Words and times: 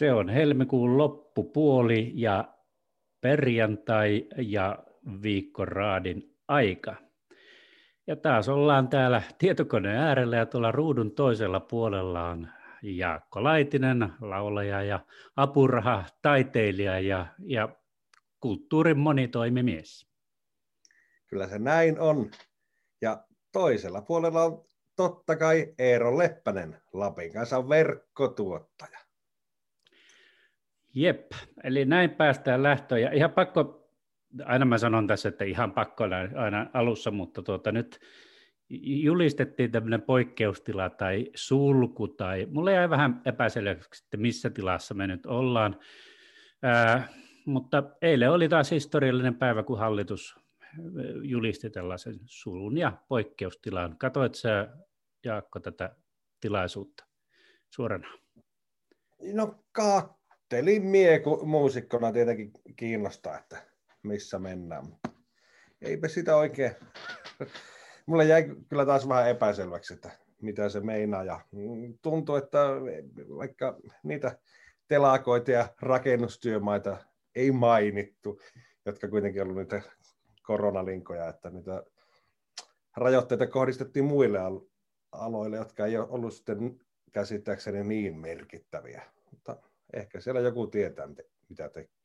Se 0.00 0.12
on 0.12 0.28
helmikuun 0.28 0.98
loppupuoli 0.98 2.12
ja 2.14 2.54
perjantai 3.20 4.26
ja 4.36 4.78
viikkoraadin 5.22 6.36
aika. 6.48 6.96
Ja 8.06 8.16
taas 8.16 8.48
ollaan 8.48 8.88
täällä 8.88 9.22
tietokoneen 9.38 9.96
äärellä 9.96 10.36
ja 10.36 10.46
tuolla 10.46 10.72
ruudun 10.72 11.14
toisella 11.14 11.60
puolella 11.60 12.28
on 12.28 12.48
Jaakko 12.82 13.44
Laitinen, 13.44 14.12
laulaja 14.20 14.82
ja 14.82 15.00
apuraha, 15.36 16.04
taiteilija 16.22 17.00
ja, 17.00 17.26
ja 17.38 17.68
kulttuurin 18.40 18.98
monitoimimies. 18.98 20.06
Kyllä 21.26 21.46
se 21.46 21.58
näin 21.58 22.00
on. 22.00 22.30
Ja 23.02 23.24
toisella 23.52 24.02
puolella 24.02 24.44
on 24.44 24.64
totta 24.96 25.36
kai 25.36 25.74
Eero 25.78 26.18
Leppänen, 26.18 26.82
Lapin 26.92 27.32
kanssa 27.32 27.68
verkkotuottaja. 27.68 28.99
Jep, 30.94 31.32
eli 31.64 31.84
näin 31.84 32.10
päästään 32.10 32.62
lähtöön. 32.62 33.02
Ja 33.02 33.12
ihan 33.12 33.32
pakko, 33.32 33.90
aina 34.44 34.64
mä 34.64 34.78
sanon 34.78 35.06
tässä, 35.06 35.28
että 35.28 35.44
ihan 35.44 35.72
pakko 35.72 36.04
aina 36.36 36.70
alussa, 36.72 37.10
mutta 37.10 37.42
tuota, 37.42 37.72
nyt 37.72 38.00
julistettiin 38.82 39.70
tämmöinen 39.70 40.02
poikkeustila 40.02 40.90
tai 40.90 41.30
sulku, 41.34 42.08
tai 42.08 42.46
mulle 42.50 42.72
jäi 42.72 42.90
vähän 42.90 43.22
epäselväksi, 43.24 44.04
että 44.04 44.16
missä 44.16 44.50
tilassa 44.50 44.94
me 44.94 45.06
nyt 45.06 45.26
ollaan. 45.26 45.76
Ää, 46.62 47.08
mutta 47.44 47.82
eilen 48.02 48.30
oli 48.30 48.48
taas 48.48 48.70
historiallinen 48.70 49.34
päivä, 49.34 49.62
kun 49.62 49.78
hallitus 49.78 50.36
julisti 51.22 51.70
tällaisen 51.70 52.14
sulun 52.24 52.78
ja 52.78 52.92
poikkeustilan. 53.08 53.98
Katoit 53.98 54.34
sä, 54.34 54.68
Jaakko, 55.24 55.60
tätä 55.60 55.96
tilaisuutta 56.40 57.04
suorana? 57.70 58.08
No 59.32 59.64
kattelin 60.50 60.86
mie, 60.86 61.22
muusikkona 61.42 62.12
tietenkin 62.12 62.50
kiinnostaa, 62.76 63.38
että 63.38 63.62
missä 64.02 64.38
mennään. 64.38 64.84
Eipä 65.82 66.08
sitä 66.08 66.36
oikein. 66.36 66.72
Mulle 68.06 68.24
jäi 68.24 68.56
kyllä 68.68 68.86
taas 68.86 69.08
vähän 69.08 69.28
epäselväksi, 69.28 69.94
että 69.94 70.10
mitä 70.42 70.68
se 70.68 70.80
meinaa. 70.80 71.24
Ja 71.24 71.40
tuntuu, 72.02 72.36
että 72.36 72.58
vaikka 73.36 73.78
niitä 74.02 74.38
telakoita 74.88 75.50
ja 75.50 75.68
rakennustyömaita 75.82 76.96
ei 77.34 77.52
mainittu, 77.52 78.40
jotka 78.86 79.08
kuitenkin 79.08 79.42
ollut 79.42 79.56
niitä 79.56 79.82
koronalinkoja, 80.42 81.28
että 81.28 81.50
niitä 81.50 81.82
rajoitteita 82.96 83.46
kohdistettiin 83.46 84.04
muille 84.04 84.38
aloille, 85.12 85.56
jotka 85.56 85.86
ei 85.86 85.98
ole 85.98 86.08
ollut 86.10 86.34
sitten 86.34 86.80
käsittääkseni 87.12 87.84
niin 87.84 88.18
merkittäviä. 88.18 89.02
Mutta 89.30 89.69
ehkä 89.92 90.20
siellä 90.20 90.40
joku 90.40 90.66
tietää, 90.66 91.08
mitä 91.48 91.68
tekee. 91.68 92.00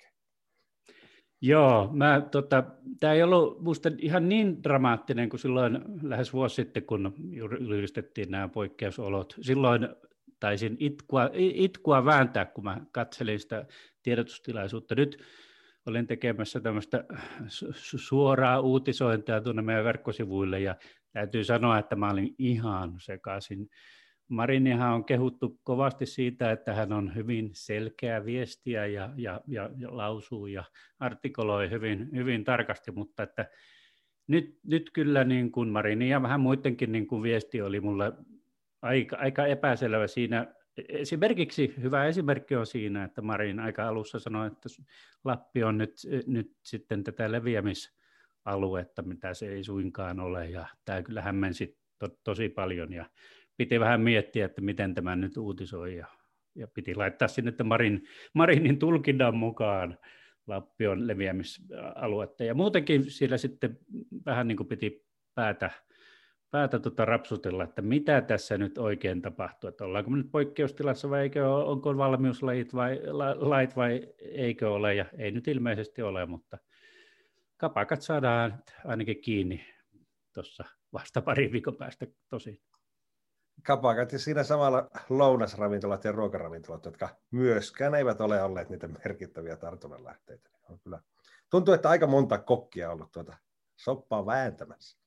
Joo, 1.41 1.89
mä, 1.93 2.27
tota, 2.31 2.63
tämä 2.99 3.13
ei 3.13 3.23
ollut 3.23 3.59
minusta 3.61 3.89
ihan 3.97 4.29
niin 4.29 4.63
dramaattinen 4.63 5.29
kuin 5.29 5.39
silloin 5.39 5.79
lähes 6.01 6.33
vuosi 6.33 6.55
sitten, 6.55 6.83
kun 6.83 7.13
julistettiin 7.59 8.31
nämä 8.31 8.47
poikkeusolot. 8.47 9.35
Silloin 9.41 9.89
taisin 10.39 10.77
itkua, 10.79 11.29
itkua 11.33 12.05
vääntää, 12.05 12.45
kun 12.45 12.63
mä 12.63 12.81
katselin 12.91 13.39
sitä 13.39 13.65
tiedotustilaisuutta. 14.03 14.95
Nyt 14.95 15.23
olin 15.85 16.07
tekemässä 16.07 16.59
tämmöistä 16.59 17.03
suoraa 17.95 18.59
uutisointia 18.59 19.41
tuonne 19.41 19.61
meidän 19.61 19.85
verkkosivuille 19.85 20.59
ja 20.59 20.75
täytyy 21.11 21.43
sanoa, 21.43 21.79
että 21.79 21.95
mä 21.95 22.11
olin 22.11 22.35
ihan 22.37 22.93
sekaisin. 22.99 23.69
Marinihan 24.27 24.93
on 24.93 25.05
kehuttu 25.05 25.59
kovasti 25.63 26.05
siitä, 26.05 26.51
että 26.51 26.73
hän 26.73 26.93
on 26.93 27.15
hyvin 27.15 27.49
selkeä 27.53 28.25
viestiä 28.25 28.85
ja, 28.85 29.13
ja, 29.15 29.41
ja, 29.47 29.69
ja 29.77 29.97
lausuu 29.97 30.47
ja 30.47 30.63
artikuloi 30.99 31.69
hyvin, 31.69 32.09
hyvin 32.11 32.43
tarkasti, 32.43 32.91
mutta 32.91 33.23
että 33.23 33.45
nyt, 34.27 34.59
nyt 34.63 34.89
kyllä 34.93 35.23
niin 35.23 35.51
kuin 35.51 35.69
Marini 35.69 36.09
ja 36.09 36.21
vähän 36.21 36.39
muidenkin 36.39 36.91
niin 36.91 37.07
kuin 37.07 37.23
viesti 37.23 37.61
oli 37.61 37.79
mulle 37.79 38.13
aika, 38.81 39.17
aika 39.17 39.45
epäselvä 39.45 40.07
siinä. 40.07 40.53
Esimerkiksi 40.89 41.73
hyvä 41.81 42.05
esimerkki 42.05 42.55
on 42.55 42.65
siinä, 42.65 43.03
että 43.03 43.21
Marin 43.21 43.59
aika 43.59 43.87
alussa 43.87 44.19
sanoi, 44.19 44.47
että 44.47 44.69
Lappi 45.23 45.63
on 45.63 45.77
nyt, 45.77 45.93
nyt 46.27 46.51
sitten 46.63 47.03
tätä 47.03 47.31
leviämisaluetta, 47.31 49.01
mitä 49.01 49.33
se 49.33 49.47
ei 49.47 49.63
suinkaan 49.63 50.19
ole, 50.19 50.49
ja 50.49 50.67
tämä 50.85 51.03
kyllä 51.03 51.21
hämmensi 51.21 51.77
to, 51.99 52.07
tosi 52.23 52.49
paljon, 52.49 52.93
ja 52.93 53.05
piti 53.57 53.79
vähän 53.79 54.01
miettiä, 54.01 54.45
että 54.45 54.61
miten 54.61 54.93
tämä 54.93 55.15
nyt 55.15 55.37
uutisoi, 55.37 55.95
ja, 55.95 56.07
ja 56.55 56.67
piti 56.67 56.95
laittaa 56.95 57.27
sinne, 57.27 57.49
että 57.49 57.63
Marin, 57.63 58.03
Marinin 58.33 58.79
tulkinnan 58.79 59.35
mukaan 59.35 59.97
Lappi 60.47 60.87
on 60.87 61.07
leviämisaluetta, 61.07 62.43
ja 62.43 62.53
muutenkin 62.53 63.11
siellä 63.11 63.37
sitten 63.37 63.79
vähän 64.25 64.47
niin 64.47 64.57
kuin 64.57 64.67
piti 64.67 65.05
päätä 65.35 65.71
päätä 66.55 66.79
tuota 66.79 67.05
rapsutella, 67.05 67.63
että 67.63 67.81
mitä 67.81 68.21
tässä 68.21 68.57
nyt 68.57 68.77
oikein 68.77 69.21
tapahtuu, 69.21 69.67
että 69.67 69.85
ollaanko 69.85 70.11
me 70.11 70.17
nyt 70.17 70.31
poikkeustilassa 70.31 71.09
vai 71.09 71.21
eikö 71.21 71.49
ole, 71.49 71.65
onko 71.65 71.97
valmiuslait 71.97 72.73
vai, 72.73 73.01
lait 73.35 73.75
vai 73.75 74.07
eikö 74.19 74.71
ole, 74.71 74.95
ja 74.95 75.05
ei 75.17 75.31
nyt 75.31 75.47
ilmeisesti 75.47 76.01
ole, 76.01 76.25
mutta 76.25 76.57
kapakat 77.57 78.01
saadaan 78.01 78.63
ainakin 78.85 79.21
kiinni 79.21 79.65
tuossa 80.33 80.63
vasta 80.93 81.21
pari 81.21 81.51
viikon 81.51 81.75
päästä 81.75 82.07
tosi. 82.29 82.61
Kapakat 83.63 84.11
ja 84.11 84.19
siinä 84.19 84.43
samalla 84.43 84.89
lounasravintolat 85.09 86.03
ja 86.03 86.11
ruokaravintolat, 86.11 86.85
jotka 86.85 87.09
myöskään 87.31 87.95
eivät 87.95 88.21
ole 88.21 88.43
olleet 88.43 88.69
niitä 88.69 88.87
merkittäviä 88.87 89.55
tartunnanlähteitä. 89.57 90.49
On 90.69 90.79
kyllä. 90.79 90.99
Tuntuu, 91.49 91.73
että 91.73 91.89
aika 91.89 92.07
monta 92.07 92.37
kokkia 92.37 92.89
on 92.89 92.93
ollut 92.93 93.11
tuota 93.11 93.37
soppaa 93.75 94.25
vääntämässä. 94.25 94.97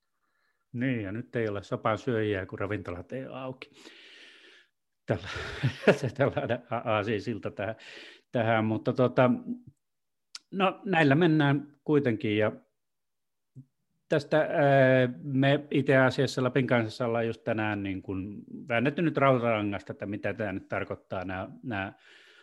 Niin, 0.73 1.03
ja 1.03 1.13
nyt 1.13 1.37
ei 1.37 1.49
ole 1.49 1.63
sopan 1.63 1.99
syöjiä, 1.99 2.47
kun 2.47 2.59
ravintolat 2.59 3.13
ei 3.13 3.27
ole 3.27 3.39
auki. 3.39 3.71
Tällä, 5.07 5.29
tällainen 6.17 6.63
aasisilta 6.71 7.51
tähän, 7.51 7.77
tähän, 8.33 8.65
mutta 8.65 8.93
tota, 8.93 9.31
no, 10.51 10.81
näillä 10.85 11.15
mennään 11.15 11.79
kuitenkin, 11.85 12.39
ja 12.39 12.53
tästä 14.09 14.39
ää, 14.39 15.09
me 15.23 15.65
itse 15.71 15.97
asiassa 15.97 16.43
Lapin 16.43 16.67
kanssa 16.67 17.07
ollaan 17.07 17.27
just 17.27 17.45
tänään 17.45 17.83
niin 17.83 18.03
kuin 18.03 18.43
väännetty 18.69 19.03
nyt 19.03 19.17
rautarangasta, 19.17 19.93
että 19.93 20.07
mitä 20.07 20.35
tämä 20.35 20.53
nyt 20.53 20.69
tarkoittaa 20.69 21.25
nämä, 21.25 21.49
nämä 21.63 21.93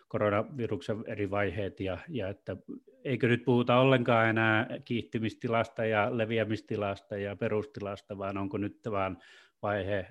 koronaviruksen 0.08 1.04
eri 1.08 1.32
vaiheet 1.32 1.80
ja, 1.80 1.98
ja 2.10 2.30
että 2.30 2.58
eikö 3.04 3.28
nyt 3.28 3.46
puhuta 3.46 3.80
ollenkaan 3.80 4.30
enää 4.30 4.68
kiihtymistilasta 4.86 5.86
ja 5.86 6.18
leviämistilasta 6.18 7.18
ja 7.18 7.36
perustilasta, 7.36 8.18
vaan 8.18 8.38
onko 8.38 8.58
nyt 8.58 8.80
vaan 8.92 9.18
vaihe 9.62 10.08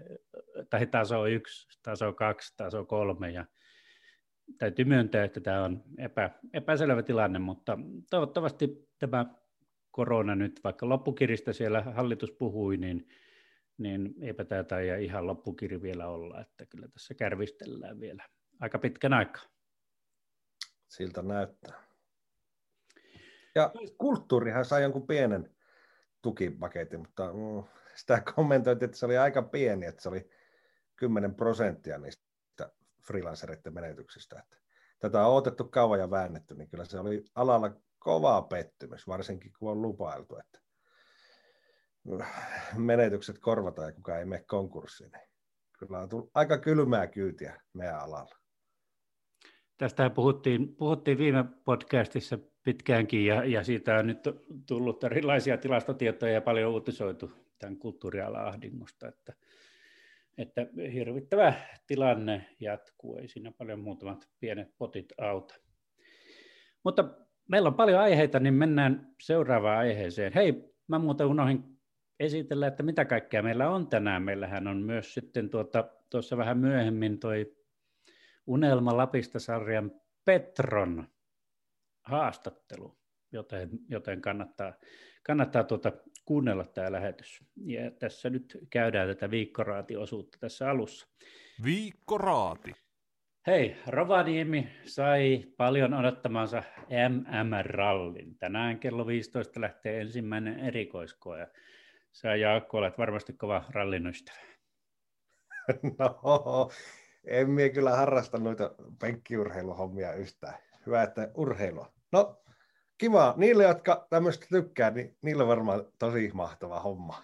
tai 0.70 0.86
taso 0.86 1.26
yksi, 1.26 1.80
taso 1.82 2.12
kaksi, 2.12 2.56
taso 2.56 2.84
kolme 2.84 3.30
ja 3.30 3.44
täytyy 4.58 4.84
myöntää, 4.84 5.24
että 5.24 5.40
tämä 5.40 5.64
on 5.64 5.82
epä, 5.98 6.30
epäselvä 6.52 7.02
tilanne, 7.02 7.38
mutta 7.38 7.78
toivottavasti 8.10 8.88
tämä 8.98 9.26
korona 9.94 10.34
nyt, 10.34 10.60
vaikka 10.64 10.88
loppukiristä 10.88 11.52
siellä 11.52 11.82
hallitus 11.82 12.32
puhui, 12.32 12.76
niin, 12.76 13.08
niin 13.78 14.14
eipä 14.20 14.44
tämä 14.44 14.64
taida 14.64 14.96
ihan 14.96 15.26
loppukiri 15.26 15.82
vielä 15.82 16.08
olla, 16.08 16.40
että 16.40 16.66
kyllä 16.66 16.88
tässä 16.88 17.14
kärvistellään 17.14 18.00
vielä 18.00 18.24
aika 18.60 18.78
pitkän 18.78 19.12
aikaa 19.12 19.44
siltä 20.88 21.22
näyttää. 21.22 21.82
Ja 23.54 23.72
kulttuurihan 23.98 24.64
sai 24.64 24.82
jonkun 24.82 25.06
pienen 25.06 25.56
tukipaketin, 26.22 27.00
mutta 27.00 27.32
mm, 27.32 27.64
sitä 27.94 28.22
kommentoitiin, 28.34 28.84
että 28.84 28.98
se 28.98 29.06
oli 29.06 29.18
aika 29.18 29.42
pieni, 29.42 29.86
että 29.86 30.02
se 30.02 30.08
oli 30.08 30.30
10 30.96 31.34
prosenttia 31.34 31.98
niistä 31.98 32.70
freelancereiden 33.02 33.74
menetyksistä. 33.74 34.38
Että 34.38 34.56
tätä 34.98 35.26
on 35.26 35.36
otettu 35.36 35.64
kauan 35.64 36.00
ja 36.00 36.10
väännetty, 36.10 36.54
niin 36.54 36.68
kyllä 36.68 36.84
se 36.84 36.98
oli 36.98 37.24
alalla 37.34 37.76
kova 38.04 38.42
pettymys, 38.42 39.08
varsinkin 39.08 39.52
kun 39.58 39.70
on 39.70 39.82
lupailtu, 39.82 40.36
että 40.36 40.58
menetykset 42.76 43.38
korvataan 43.38 43.88
ja 43.88 43.92
kukaan 43.92 44.18
ei 44.18 44.24
mene 44.24 44.44
konkurssiin. 44.46 45.10
Niin 45.10 45.28
kyllä 45.78 45.98
on 45.98 46.08
tullut 46.08 46.30
aika 46.34 46.58
kylmää 46.58 47.06
kyytiä 47.06 47.60
meidän 47.72 48.00
alalla. 48.00 48.38
Tästä 49.78 50.10
puhuttiin, 50.10 50.76
puhuttiin 50.76 51.18
viime 51.18 51.44
podcastissa 51.64 52.38
pitkäänkin 52.62 53.26
ja, 53.26 53.44
ja 53.44 53.64
siitä 53.64 53.96
on 53.96 54.06
nyt 54.06 54.18
tullut 54.66 55.04
erilaisia 55.04 55.58
tilastotietoja 55.58 56.32
ja 56.32 56.40
paljon 56.40 56.72
uutisoitu 56.72 57.32
tämän 57.58 57.78
kulttuurialan 57.78 58.46
ahdingosta, 58.46 59.08
että, 59.08 59.32
että 60.38 60.66
hirvittävä 60.92 61.54
tilanne 61.86 62.46
jatkuu, 62.60 63.16
ei 63.16 63.28
siinä 63.28 63.52
paljon 63.58 63.80
muutamat 63.80 64.28
pienet 64.40 64.68
potit 64.78 65.12
auta. 65.20 65.54
Mutta 66.84 67.23
meillä 67.48 67.66
on 67.66 67.74
paljon 67.74 68.00
aiheita, 68.00 68.40
niin 68.40 68.54
mennään 68.54 69.14
seuraavaan 69.20 69.78
aiheeseen. 69.78 70.32
Hei, 70.32 70.74
mä 70.88 70.98
muuten 70.98 71.26
unohdin 71.26 71.64
esitellä, 72.20 72.66
että 72.66 72.82
mitä 72.82 73.04
kaikkea 73.04 73.42
meillä 73.42 73.70
on 73.70 73.86
tänään. 73.86 74.22
Meillähän 74.22 74.66
on 74.66 74.76
myös 74.76 75.14
sitten 75.14 75.50
tuota, 75.50 75.90
tuossa 76.10 76.36
vähän 76.36 76.58
myöhemmin 76.58 77.18
toi 77.18 77.56
Unelma 78.46 78.96
Lapista-sarjan 78.96 79.92
Petron 80.24 81.08
haastattelu, 82.02 82.98
joten, 83.32 83.70
joten 83.88 84.20
kannattaa, 84.20 84.72
kannattaa 85.22 85.64
tuota 85.64 85.92
kuunnella 86.24 86.64
tämä 86.64 86.92
lähetys. 86.92 87.40
Ja 87.56 87.90
tässä 87.90 88.30
nyt 88.30 88.58
käydään 88.70 89.08
tätä 89.08 89.30
viikkoraatiosuutta 89.30 90.38
tässä 90.40 90.70
alussa. 90.70 91.06
Viikkoraati. 91.64 92.83
Hei, 93.46 93.76
Rovaniemi 93.86 94.68
sai 94.84 95.44
paljon 95.56 95.94
odottamansa 95.94 96.62
MM-rallin. 97.08 98.38
Tänään 98.38 98.78
kello 98.78 99.06
15 99.06 99.60
lähtee 99.60 100.00
ensimmäinen 100.00 100.60
erikoiskoe. 100.60 101.48
Sä 102.12 102.36
Jaakko 102.36 102.78
olet 102.78 102.98
varmasti 102.98 103.32
kova 103.32 103.64
rallin 103.70 104.06
ystävä. 104.06 104.36
No, 105.98 106.70
en 107.24 107.50
minä 107.50 107.68
kyllä 107.68 107.90
harrasta 107.90 108.38
noita 108.38 108.74
penkkiurheiluhommia 108.98 110.12
yhtään. 110.12 110.58
Hyvä, 110.86 111.02
että 111.02 111.30
urheilua. 111.34 111.92
No, 112.12 112.42
kiva. 112.98 113.34
Niille, 113.36 113.64
jotka 113.64 114.06
tämmöistä 114.10 114.46
tykkää, 114.50 114.90
niin 114.90 115.16
niille 115.22 115.46
varmaan 115.46 115.84
tosi 115.98 116.30
mahtava 116.34 116.80
homma. 116.80 117.22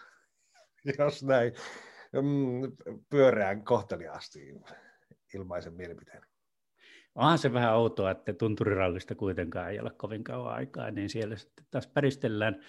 Jos 0.99 1.23
näin 1.23 1.53
mm, 2.13 2.73
pyöreän 3.11 3.65
kohteliaasti 3.65 4.55
ilmaisen 5.35 5.75
mielipiteen. 5.75 6.23
Onhan 7.15 7.39
se 7.39 7.53
vähän 7.53 7.75
outoa, 7.75 8.11
että 8.11 8.33
tunturirallista 8.33 9.15
kuitenkaan 9.15 9.71
ei 9.71 9.81
ole 9.81 9.91
kovin 9.91 10.25
kauan 10.25 10.55
aikaa, 10.55 10.91
niin 10.91 11.09
siellä 11.09 11.37
sitten 11.37 11.67
taas 11.71 11.87
päristellään. 11.87 12.61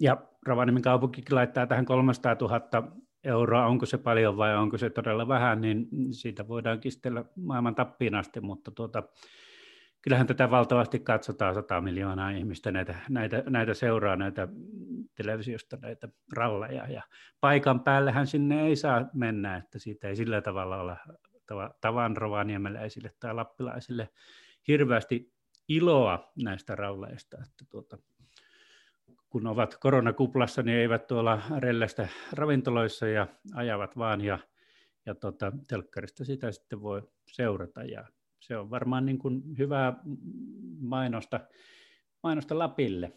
Ja 0.00 0.16
Rovaniemen 0.46 0.82
kaupunkikin 0.82 1.34
laittaa 1.34 1.66
tähän 1.66 1.84
300 1.84 2.36
000 2.40 2.92
euroa, 3.24 3.66
onko 3.66 3.86
se 3.86 3.98
paljon 3.98 4.36
vai 4.36 4.56
onko 4.56 4.78
se 4.78 4.90
todella 4.90 5.28
vähän, 5.28 5.60
niin 5.60 5.88
siitä 6.10 6.48
voidaan 6.48 6.80
kistellä 6.80 7.24
maailman 7.36 7.74
tappiin 7.74 8.14
asti, 8.14 8.40
mutta 8.40 8.70
tuota, 8.70 9.02
kyllähän 10.02 10.26
tätä 10.26 10.50
valtavasti 10.50 11.00
katsotaan, 11.00 11.54
100 11.54 11.80
miljoonaa 11.80 12.30
ihmistä 12.30 12.72
näitä, 12.72 12.94
näitä, 13.08 13.42
näitä 13.46 13.74
seuraa 13.74 14.16
näitä 14.16 14.48
televisiosta 15.14 15.78
näitä 15.82 16.08
ralleja, 16.32 16.88
ja 16.88 17.02
paikan 17.40 17.80
päällähän 17.80 18.26
sinne 18.26 18.66
ei 18.66 18.76
saa 18.76 19.10
mennä, 19.14 19.56
että 19.56 19.78
siitä 19.78 20.08
ei 20.08 20.16
sillä 20.16 20.40
tavalla 20.40 20.76
olla 20.76 20.96
tavan 21.80 22.16
rovaniemeläisille 22.16 23.12
tai 23.20 23.34
lappilaisille 23.34 24.08
hirveästi 24.68 25.32
iloa 25.68 26.32
näistä 26.42 26.74
ralleista, 26.74 27.36
että 27.36 27.64
tuota, 27.70 27.98
kun 29.30 29.46
ovat 29.46 29.76
koronakuplassa, 29.76 30.62
niin 30.62 30.78
eivät 30.78 31.06
tuolla 31.06 31.42
rellestä 31.58 32.08
ravintoloissa 32.32 33.08
ja 33.08 33.26
ajavat 33.54 33.96
vaan 33.96 34.20
ja, 34.20 34.38
ja 35.06 35.14
tota, 35.14 35.52
telkkarista 35.68 36.24
sitä 36.24 36.52
sitten 36.52 36.82
voi 36.82 37.02
seurata. 37.26 37.84
Ja 37.84 38.04
se 38.42 38.56
on 38.56 38.70
varmaan 38.70 39.06
niin 39.06 39.18
kuin 39.18 39.42
hyvää 39.58 39.94
mainosta, 40.80 41.40
mainosta 42.22 42.58
Lapille. 42.58 43.12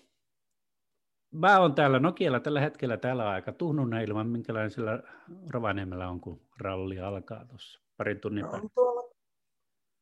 Mä 1.32 1.60
oon 1.60 1.76
täällä 1.76 2.00
Nokialla 2.00 2.40
tällä 2.40 2.62
hetkellä 2.62 2.98
täällä 2.98 3.30
aika 3.30 3.52
tuhnuna 3.52 4.00
ilman, 4.00 4.28
minkälainen 4.28 4.72
sillä 4.72 5.04
Rovaniemellä 5.50 6.10
on, 6.10 6.22
kun 6.22 6.42
ralli 6.60 7.00
alkaa 7.00 7.46
tuossa 7.46 7.80
parin 7.98 8.20
tunnin 8.20 8.46
on 8.46 8.70
tuolla, 8.76 9.16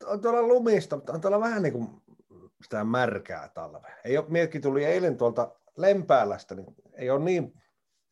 on 0.06 0.22
tuolla 0.22 0.42
lumista, 0.42 0.96
mutta 0.96 1.14
on 1.14 1.22
tuolla 1.22 1.40
vähän 1.40 1.64
niin 1.64 1.74
kuin 1.74 1.90
sitä 2.64 2.84
märkää 2.84 3.50
talvea. 3.54 3.96
Ei 4.06 4.18
ole, 4.18 4.26
mietki 4.30 4.60
tuli 4.60 4.86
eilen 4.86 5.18
tuolta 5.18 5.56
Lempäälästä, 5.78 6.56
niin 6.56 6.76
ei 6.94 7.10
ole 7.10 7.24
niin, 7.24 7.54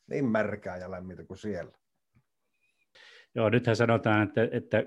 niin 0.08 0.26
märkää 0.26 0.78
ja 0.78 0.92
lämmintä 0.92 1.24
kuin 1.24 1.38
siellä. 1.38 1.72
Joo, 3.36 3.50
nythän 3.50 3.76
sanotaan, 3.76 4.24
että, 4.24 4.48
että 4.52 4.86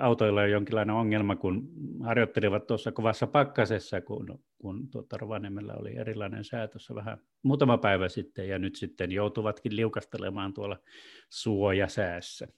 autoilla 0.00 0.40
on 0.40 0.50
jonkinlainen 0.50 0.96
ongelma, 0.96 1.36
kun 1.36 1.68
harjoittelivat 2.04 2.66
tuossa 2.66 2.92
kovassa 2.92 3.26
pakkasessa, 3.26 4.00
kun, 4.00 4.38
kun 4.58 4.90
tuota 4.90 5.16
Rovaniemellä 5.16 5.74
oli 5.74 5.96
erilainen 5.96 6.44
sää 6.44 6.68
tuossa 6.68 6.94
vähän 6.94 7.18
muutama 7.42 7.78
päivä 7.78 8.08
sitten, 8.08 8.48
ja 8.48 8.58
nyt 8.58 8.76
sitten 8.76 9.12
joutuvatkin 9.12 9.76
liukastelemaan 9.76 10.54
tuolla 10.54 10.78
suojasäässä. 11.30 12.48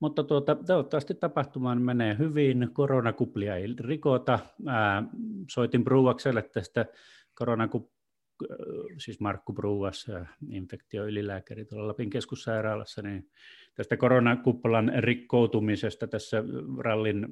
Mutta 0.00 0.24
tuota, 0.24 0.56
toivottavasti 0.66 1.14
tapahtumaan 1.14 1.82
menee 1.82 2.18
hyvin, 2.18 2.70
koronakuplia 2.72 3.56
ei 3.56 3.74
rikota. 3.80 4.38
Ää, 4.66 5.02
soitin 5.50 5.84
Bruakselle 5.84 6.42
tästä 6.42 6.86
koronakup 7.34 7.95
siis 8.98 9.20
Markku 9.20 9.52
Bruas, 9.52 10.06
infektioylilääkäri 10.48 11.64
tuolla 11.64 11.88
Lapin 11.88 12.10
keskussairaalassa, 12.10 13.02
niin 13.02 13.30
tästä 13.74 13.96
koronakuppolan 13.96 14.92
rikkoutumisesta 14.98 16.06
tässä 16.06 16.44
rallin, 16.78 17.26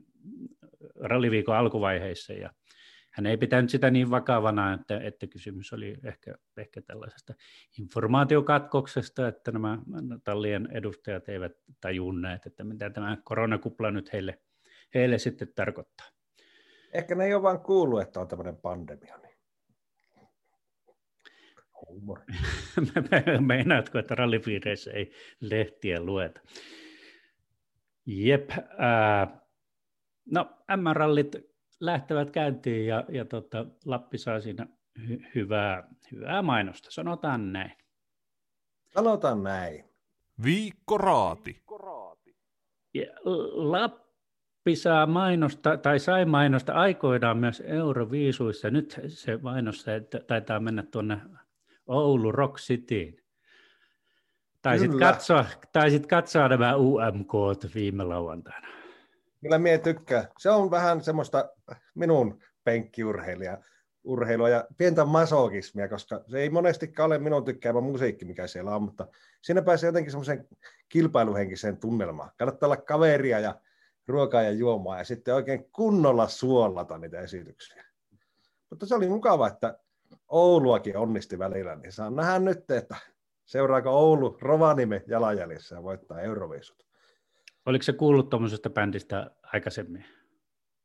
ralliviikon 1.00 1.56
alkuvaiheissa. 1.56 2.32
Ja 2.32 2.50
hän 3.10 3.26
ei 3.26 3.36
pitänyt 3.36 3.70
sitä 3.70 3.90
niin 3.90 4.10
vakavana, 4.10 4.74
että, 4.74 5.00
että 5.00 5.26
kysymys 5.26 5.72
oli 5.72 5.96
ehkä, 6.04 6.34
ehkä 6.56 6.82
tällaisesta 6.82 7.34
informaatiokatkoksesta, 7.78 9.28
että 9.28 9.52
nämä 9.52 9.78
tallien 10.24 10.68
edustajat 10.72 11.28
eivät 11.28 11.52
tajunneet, 11.80 12.46
että 12.46 12.64
mitä 12.64 12.90
tämä 12.90 13.18
koronakupla 13.24 13.90
nyt 13.90 14.12
heille, 14.12 14.38
heille 14.94 15.18
sitten 15.18 15.48
tarkoittaa. 15.54 16.06
Ehkä 16.92 17.14
ne 17.14 17.24
ei 17.24 17.34
ole 17.34 17.42
vain 17.42 17.60
kuullut, 17.60 18.02
että 18.02 18.20
on 18.20 18.28
tämmöinen 18.28 18.56
pandemia. 18.56 19.23
Huumori. 21.94 22.24
Meinaatko, 23.40 23.98
että 23.98 24.14
rallipiireissä 24.14 24.90
ei 24.90 25.12
lehtiä 25.40 26.00
lueta? 26.00 26.40
Jep. 28.06 28.50
Ää, 28.78 29.40
no, 30.30 30.50
M-rallit 30.76 31.36
lähtevät 31.80 32.30
käyntiin 32.30 32.86
ja, 32.86 33.04
ja 33.08 33.24
tota, 33.24 33.66
Lappi 33.84 34.18
saa 34.18 34.40
siinä 34.40 34.66
hy- 34.98 35.30
hyvää, 35.34 35.88
hyvää 36.12 36.42
mainosta. 36.42 36.90
Sanotaan 36.90 37.52
näin. 37.52 37.72
Sanotaan 38.94 39.42
näin. 39.42 39.84
Viikkoraati. 40.44 41.62
Ja 42.94 43.06
Lappi 43.52 44.76
saa 44.76 45.06
mainosta, 45.06 45.76
tai 45.76 45.98
sai 45.98 46.24
mainosta 46.24 46.72
aikoinaan 46.72 47.38
myös 47.38 47.62
Euroviisuissa. 47.66 48.70
Nyt 48.70 49.00
se 49.08 49.36
mainos 49.36 49.84
taitaa 50.26 50.60
mennä 50.60 50.82
tuonne 50.82 51.20
Oulu 51.86 52.32
Rock 52.32 52.56
Cityin. 52.56 53.24
Taisit 54.62 54.98
katsoa, 54.98 55.44
taisit 55.72 56.06
katsoa 56.06 56.48
nämä 56.48 56.76
UMK 56.76 57.32
viime 57.74 58.04
lauantaina. 58.04 58.68
Kyllä 59.40 59.58
minä 59.58 59.78
tykkään. 59.78 60.28
Se 60.38 60.50
on 60.50 60.70
vähän 60.70 61.04
semmoista 61.04 61.50
minun 61.94 62.42
penkkiurheilija 62.64 63.58
urheilua 64.04 64.48
ja 64.48 64.64
pientä 64.78 65.04
masokismia, 65.04 65.88
koska 65.88 66.24
se 66.26 66.38
ei 66.38 66.50
monestikaan 66.50 67.06
ole 67.06 67.18
minun 67.18 67.44
tykkäämä 67.44 67.80
musiikki, 67.80 68.24
mikä 68.24 68.46
siellä 68.46 68.76
on, 68.76 68.82
mutta 68.82 69.06
siinä 69.42 69.62
pääsee 69.62 69.88
jotenkin 69.88 70.10
semmoisen 70.10 70.48
kilpailuhenkiseen 70.88 71.76
tunnelmaan. 71.76 72.30
Kannattaa 72.38 72.66
olla 72.66 72.76
kaveria 72.76 73.40
ja 73.40 73.60
ruokaa 74.08 74.42
ja 74.42 74.50
juomaa 74.50 74.98
ja 74.98 75.04
sitten 75.04 75.34
oikein 75.34 75.70
kunnolla 75.72 76.28
suolata 76.28 76.98
niitä 76.98 77.20
esityksiä. 77.20 77.84
Mutta 78.70 78.86
se 78.86 78.94
oli 78.94 79.08
mukava, 79.08 79.48
että 79.48 79.78
Ouluakin 80.28 80.96
onnisti 80.96 81.38
välillä, 81.38 81.76
niin 81.76 81.92
saa 81.92 82.10
nähdä 82.10 82.38
nyt, 82.38 82.70
että 82.70 82.96
seuraako 83.44 83.90
Oulu 83.90 84.38
Rovaniemi 84.40 85.00
jalanjäljissä 85.06 85.76
ja 85.76 85.82
voittaa 85.82 86.20
Euroviisut. 86.20 86.86
Oliko 87.66 87.82
se 87.82 87.92
kuullut 87.92 88.30
tuommoisesta 88.30 88.70
bändistä 88.70 89.30
aikaisemmin? 89.42 90.04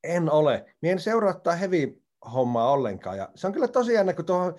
En 0.04 0.32
ole. 0.32 0.76
Mien 0.82 0.92
en 0.92 1.00
seuraa 1.00 1.56
heavy 1.60 2.02
hommaa 2.34 2.72
ollenkaan. 2.72 3.18
Ja 3.18 3.30
se 3.36 3.48
on 3.48 3.54
kyllä 3.54 3.68
tosi 3.68 3.94
jännä, 3.94 4.14
kun 4.14 4.26
tuohon 4.26 4.56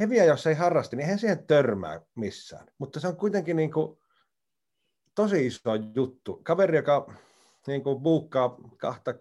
heviä, 0.00 0.24
jos 0.24 0.46
ei 0.46 0.54
harrasti, 0.54 0.96
niin 0.96 1.04
eihän 1.04 1.18
siihen 1.18 1.46
törmää 1.46 2.00
missään. 2.14 2.66
Mutta 2.78 3.00
se 3.00 3.08
on 3.08 3.16
kuitenkin 3.16 3.56
niin 3.56 3.72
kuin 3.72 3.98
tosi 5.14 5.46
iso 5.46 5.74
juttu. 5.94 6.40
Kaveri, 6.42 6.76
joka 6.76 7.12
niin 7.66 7.82
kuin 7.82 8.00
buukkaa 8.00 8.56
kahta 8.76 9.14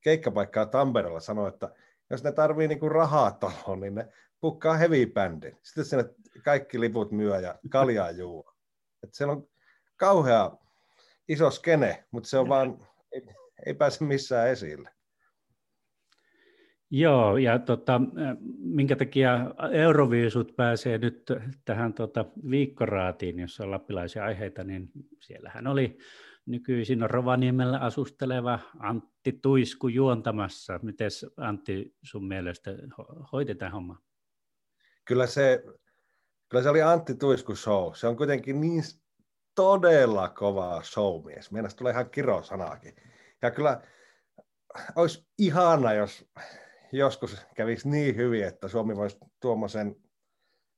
keikkapaikkaa 0.00 0.66
Tampereella, 0.66 1.20
sanoi, 1.20 1.48
että 1.48 1.74
jos 2.10 2.24
ne 2.24 2.32
tarvii 2.32 2.68
niin 2.68 2.80
kuin 2.80 2.92
rahaa 2.92 3.30
tuohon, 3.30 3.80
niin 3.80 3.94
ne 3.94 4.08
pukkaa 4.40 4.76
heavy 4.76 5.06
bändin. 5.06 5.58
Sitten 5.62 5.84
sinne 5.84 6.04
kaikki 6.44 6.80
liput 6.80 7.12
myö 7.12 7.40
ja 7.40 7.58
kaljaa 7.70 8.10
juo. 8.10 8.54
Et 9.02 9.14
siellä 9.14 9.32
on 9.32 9.48
kauhea 9.96 10.50
iso 11.28 11.50
skene, 11.50 12.04
mutta 12.10 12.28
se 12.28 12.38
on 12.38 12.48
vaan, 12.48 12.86
ei, 13.12 13.22
ei 13.66 13.74
pääse 13.74 14.04
missään 14.04 14.48
esille. 14.48 14.90
Joo, 16.90 17.36
ja 17.36 17.58
tota, 17.58 18.00
minkä 18.58 18.96
takia 18.96 19.54
Euroviisut 19.72 20.56
pääsee 20.56 20.98
nyt 20.98 21.32
tähän 21.64 21.94
tota, 21.94 22.24
viikkoraatiin, 22.50 23.38
jossa 23.38 23.64
on 23.64 23.70
lappilaisia 23.70 24.24
aiheita, 24.24 24.64
niin 24.64 24.90
siellähän 25.20 25.66
oli 25.66 25.98
nykyisin 26.46 27.10
Rovaniemellä 27.10 27.78
asusteleva 27.78 28.58
Antti 28.78 29.38
Tuisku 29.42 29.88
juontamassa. 29.88 30.80
Miten 30.82 31.10
Antti 31.36 31.94
sun 32.02 32.28
mielestä 32.28 32.70
hoitetaan 33.32 33.72
homma? 33.72 34.07
Kyllä 35.08 35.26
se, 35.26 35.62
kyllä 36.48 36.62
se 36.62 36.68
oli 36.68 36.82
Antti 36.82 37.14
Tuisku 37.14 37.56
show. 37.56 37.92
Se 37.94 38.06
on 38.06 38.16
kuitenkin 38.16 38.60
niin 38.60 38.82
todella 39.54 40.28
kova 40.28 40.82
showmies. 40.82 41.50
Mielestäni 41.50 41.78
tulee 41.78 41.92
ihan 41.92 42.10
kirosanakin. 42.10 42.96
Ja 43.42 43.50
kyllä 43.50 43.80
olisi 44.96 45.26
ihana, 45.38 45.92
jos 45.92 46.30
joskus 46.92 47.46
kävisi 47.54 47.88
niin 47.88 48.16
hyvin, 48.16 48.44
että 48.44 48.68
Suomi 48.68 48.96
voisi 48.96 49.18
tuommoisen 49.40 49.96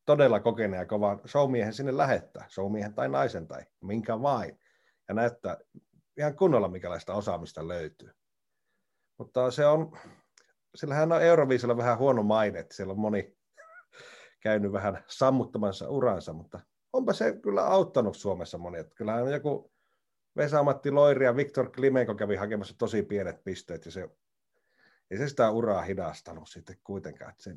todella 0.06 0.40
kokeneen 0.40 0.80
ja 0.80 0.86
kovan 0.86 1.20
showmiehen 1.26 1.72
sinne 1.72 1.96
lähettää, 1.96 2.46
showmiehen 2.48 2.94
tai 2.94 3.08
naisen 3.08 3.48
tai 3.48 3.62
minkä 3.80 4.22
vain, 4.22 4.60
ja 5.08 5.14
näyttää 5.14 5.56
ihan 6.16 6.36
kunnolla, 6.36 6.68
mikälaista 6.68 7.14
osaamista 7.14 7.68
löytyy. 7.68 8.10
Mutta 9.18 9.50
se 9.50 9.66
on, 9.66 9.98
sillähän 10.74 11.12
on 11.12 11.22
Euroviisilla 11.22 11.76
vähän 11.76 11.98
huono 11.98 12.22
maine, 12.22 12.58
että 12.58 12.74
siellä 12.76 12.92
on 12.92 13.00
moni 13.00 13.39
käynyt 14.40 14.72
vähän 14.72 15.04
sammuttamassa 15.06 15.88
uransa, 15.88 16.32
mutta 16.32 16.60
onpa 16.92 17.12
se 17.12 17.36
kyllä 17.42 17.66
auttanut 17.66 18.16
Suomessa 18.16 18.58
moni. 18.58 18.78
Että 18.78 18.94
kyllähän 18.94 19.32
joku 19.32 19.72
Vesa-Matti 20.36 20.90
Loiri 20.90 21.24
ja 21.24 21.36
Viktor 21.36 21.70
Klimenko 21.70 22.14
kävi 22.14 22.36
hakemassa 22.36 22.78
tosi 22.78 23.02
pienet 23.02 23.44
pisteet, 23.44 23.84
ja 23.84 23.90
se 23.90 24.08
ei 25.10 25.18
se 25.18 25.28
sitä 25.28 25.50
uraa 25.50 25.82
hidastanut 25.82 26.48
sitten 26.48 26.76
kuitenkaan. 26.84 27.34
Se, 27.38 27.54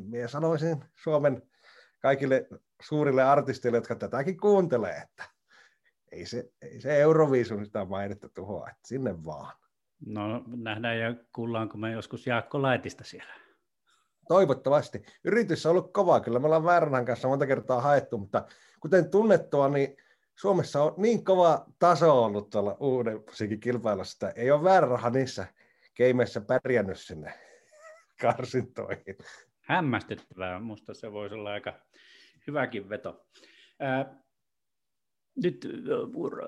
minä 0.00 0.28
sanoisin 0.28 0.84
Suomen 0.94 1.42
kaikille 2.00 2.46
suurille 2.82 3.22
artisteille, 3.22 3.78
jotka 3.78 3.94
tätäkin 3.94 4.40
kuuntelee, 4.40 4.96
että 4.96 5.24
ei 6.12 6.26
se, 6.26 6.52
ei 6.62 6.80
se 6.80 7.00
Euroviisun 7.00 7.66
sitä 7.66 7.84
mainetta 7.84 8.28
tuhoa, 8.28 8.68
että 8.68 8.88
sinne 8.88 9.24
vaan. 9.24 9.56
No 10.06 10.44
nähdään 10.46 10.98
ja 10.98 11.14
kuullaanko 11.32 11.78
me 11.78 11.92
joskus 11.92 12.26
Jaakko 12.26 12.62
Laitista 12.62 13.04
siellä. 13.04 13.34
Toivottavasti. 14.28 15.02
Yritys 15.24 15.66
on 15.66 15.70
ollut 15.70 15.92
kova, 15.92 16.20
kyllä 16.20 16.38
me 16.38 16.46
ollaan 16.46 16.64
Värnän 16.64 17.04
kanssa 17.04 17.28
monta 17.28 17.46
kertaa 17.46 17.80
haettu, 17.80 18.18
mutta 18.18 18.46
kuten 18.80 19.10
tunnettua, 19.10 19.68
niin 19.68 19.96
Suomessa 20.38 20.82
on 20.82 20.94
niin 20.96 21.24
kova 21.24 21.66
taso 21.78 22.24
ollut 22.24 22.50
tuolla 22.50 22.76
uuden 22.80 23.22
musiikin 23.26 23.60
kilpailussa, 23.60 24.28
että 24.28 24.40
ei 24.40 24.50
ole 24.50 24.64
väärä 24.64 25.10
niissä 25.10 25.46
keimeissä 25.94 26.40
pärjännyt 26.40 26.98
sinne 26.98 27.32
karsintoihin. 28.22 29.16
Hämmästyttävää. 29.60 30.60
Musta 30.60 30.94
se 30.94 31.12
voisi 31.12 31.34
olla 31.34 31.50
aika 31.50 31.74
hyväkin 32.46 32.88
veto. 32.88 33.26
Ää, 33.80 34.24
nyt 35.42 35.68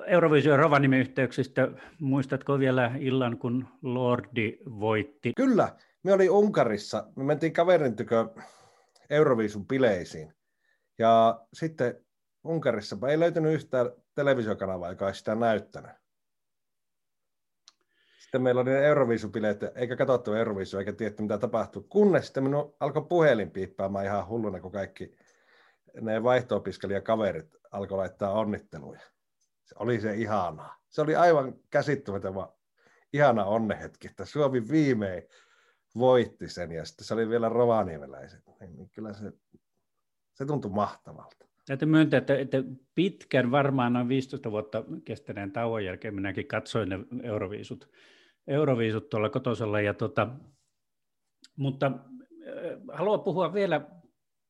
Eurovision 0.07 0.59
Rovaniemen 0.59 1.01
yhteyksistä, 1.01 1.69
muistatko 2.01 2.59
vielä 2.59 2.93
illan, 2.99 3.39
kun 3.39 3.69
Lordi 3.83 4.59
voitti? 4.65 5.33
Kyllä, 5.37 5.77
me 6.07 6.13
oli 6.13 6.29
Unkarissa, 6.29 7.07
me 7.17 7.25
mentiin 7.25 7.53
kaverin 7.53 7.97
tykö 7.97 8.29
Euroviisun 9.11 9.67
bileisiin. 9.67 10.35
Ja 10.99 11.41
sitten 11.53 12.05
Unkarissa 12.45 12.97
ei 13.09 13.21
löytynyt 13.21 13.55
yhtään 13.55 13.91
televisiokanavaa, 14.15 14.91
joka 14.91 15.07
olisi 15.07 15.19
sitä 15.19 15.35
näyttänyt. 15.35 15.91
Sitten 18.19 18.43
meillä 18.43 18.61
oli 18.61 18.71
Euroviisupileet, 18.71 19.61
eikä 19.75 19.97
katsottu 19.97 20.33
Euroviisua, 20.33 20.81
eikä 20.81 20.93
tiedetty 20.93 21.23
mitä 21.23 21.39
tapahtuu. 21.39 21.83
Kunnes 21.83 22.27
sitten 22.27 22.43
minun 22.43 22.75
alkoi 22.81 23.07
puhelin 23.09 23.51
piippaamaan 23.51 24.05
ihan 24.05 24.29
hulluna, 24.29 24.61
kun 24.61 24.73
kaikki 24.73 25.17
ne 26.01 26.23
vaihto 26.23 26.63
kaverit 27.03 27.57
alkoi 27.71 27.99
laittaa 27.99 28.33
onnitteluja. 28.33 29.01
Se 29.65 29.75
oli 29.79 30.01
se 30.01 30.15
ihanaa. 30.15 30.77
Se 30.89 31.01
oli 31.01 31.17
aivan 31.17 31.55
käsittämätön 31.71 32.35
ihana 33.13 33.45
onnehetki, 33.45 34.09
että 34.09 34.25
Suomi 34.25 34.69
viimein 34.69 35.23
voitti 35.99 36.49
sen 36.49 36.73
ja 36.73 36.85
sitten 36.85 37.07
se 37.07 37.15
oli 37.15 37.29
vielä 37.29 37.49
rovaniemeläiset. 37.49 38.45
Niin 38.61 38.91
kyllä 38.91 39.13
se, 39.13 39.33
se 40.35 40.47
tuntui 40.47 40.71
mahtavalta. 40.71 41.47
Täytyy 41.67 41.89
myöntää, 41.89 42.19
että, 42.19 42.39
että 42.39 42.63
pitkän, 42.95 43.51
varmaan 43.51 43.93
noin 43.93 44.09
15 44.09 44.51
vuotta 44.51 44.85
kestäneen 45.05 45.53
tauon 45.53 45.85
jälkeen 45.85 46.15
minäkin 46.15 46.47
katsoin 46.47 46.89
ne 46.89 46.99
Euroviisut, 47.23 47.91
Euroviisut 48.47 49.09
tuolla 49.09 49.31
kotosella. 49.31 49.81
Ja 49.81 49.95
tota, 49.95 50.29
mutta 51.57 51.87
äh, 51.87 51.93
haluan 52.93 53.21
puhua 53.21 53.55
vielä 53.55 53.81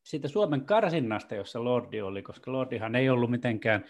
siitä 0.04 0.28
Suomen 0.28 0.64
karsinnasta, 0.64 1.34
jossa 1.34 1.64
Lordi 1.64 2.00
oli, 2.00 2.22
koska 2.22 2.52
Lordihan 2.52 2.94
ei 2.94 3.10
ollut 3.10 3.30
mitenkään 3.30 3.84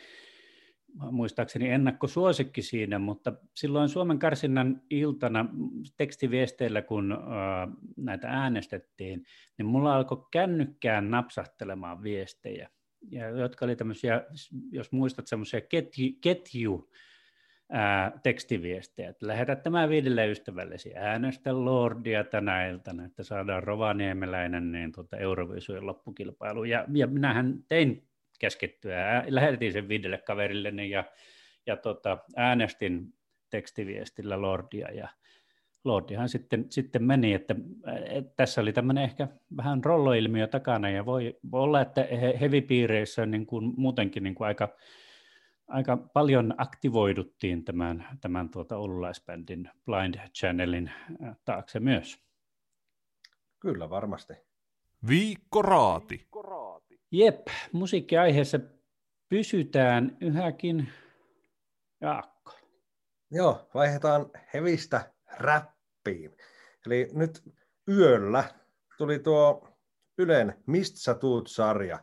muistaakseni 1.10 1.70
ennakkosuosikki 1.70 2.62
siinä, 2.62 2.98
mutta 2.98 3.32
silloin 3.54 3.88
Suomen 3.88 4.18
karsinnan 4.18 4.82
iltana 4.90 5.46
tekstiviesteillä, 5.96 6.82
kun 6.82 7.12
äh, 7.12 7.18
näitä 7.96 8.28
äänestettiin, 8.28 9.24
niin 9.58 9.66
mulla 9.66 9.96
alkoi 9.96 10.26
kännykkään 10.30 11.10
napsahtelemaan 11.10 12.02
viestejä, 12.02 12.70
ja 13.10 13.28
jotka 13.30 13.64
oli 13.64 13.76
tämmöisiä, 13.76 14.22
jos 14.70 14.92
muistat, 14.92 15.26
semmoisia 15.26 15.60
ketju, 15.60 16.12
ketju 16.20 16.90
ää, 17.70 18.12
tekstiviestejä, 18.22 19.10
että 19.10 19.26
lähetät 19.26 19.62
tämä 19.62 19.88
viidelle 19.88 20.30
ystävällesi, 20.30 20.92
äänestä 20.96 21.64
Lordia 21.64 22.24
tänä 22.24 22.66
iltana, 22.66 23.04
että 23.04 23.22
saadaan 23.22 23.62
rovaniemeläinen 23.62 24.72
niin 24.72 24.92
tuota 24.92 25.16
Euroviisujen 25.16 25.86
loppukilpailu. 25.86 26.64
Ja, 26.64 26.84
ja 26.94 27.06
minähän 27.06 27.64
tein 27.68 28.08
käskettyä, 28.38 29.24
lähetin 29.28 29.72
sen 29.72 29.88
viidelle 29.88 30.18
kaverille 30.18 30.86
ja, 30.86 31.04
ja 31.66 31.76
tota, 31.76 32.18
äänestin 32.36 33.14
tekstiviestillä 33.50 34.42
Lordia 34.42 34.92
ja 34.92 35.08
Lordihan 35.84 36.28
sitten, 36.28 36.66
sitten 36.70 37.04
meni, 37.04 37.32
että, 37.32 37.54
että 38.04 38.32
tässä 38.36 38.60
oli 38.60 38.72
tämmöinen 38.72 39.04
ehkä 39.04 39.28
vähän 39.56 39.84
rolloilmiö 39.84 40.46
takana 40.46 40.90
ja 40.90 41.06
voi, 41.06 41.38
voi 41.50 41.62
olla, 41.62 41.80
että 41.80 42.08
hevipiireissä 42.40 43.26
niin 43.26 43.46
kuin 43.46 43.74
muutenkin 43.76 44.22
niin 44.22 44.34
kuin 44.34 44.46
aika, 44.46 44.76
aika 45.68 45.96
paljon 45.96 46.54
aktivoiduttiin 46.58 47.64
tämän, 47.64 48.08
tämän 48.20 48.48
tuota 48.48 48.76
oululaisbändin 48.76 49.70
Blind 49.84 50.14
Channelin 50.14 50.90
taakse 51.44 51.80
myös. 51.80 52.26
Kyllä 53.60 53.90
varmasti. 53.90 54.34
Viikko 55.08 55.62
Raati. 55.62 56.26
Jep, 57.10 57.46
musiikkiaiheessa 57.72 58.60
pysytään 59.28 60.16
yhäkin. 60.20 60.88
Jaakko. 62.00 62.52
Joo, 63.30 63.68
vaihdetaan 63.74 64.30
hevistä 64.54 65.12
räppiin. 65.38 66.36
Eli 66.86 67.08
nyt 67.12 67.42
yöllä 67.88 68.44
tuli 68.98 69.18
tuo 69.18 69.68
Ylen 70.18 70.54
Mistä 70.66 70.98
sä 70.98 71.14
tuut-sarja 71.14 71.98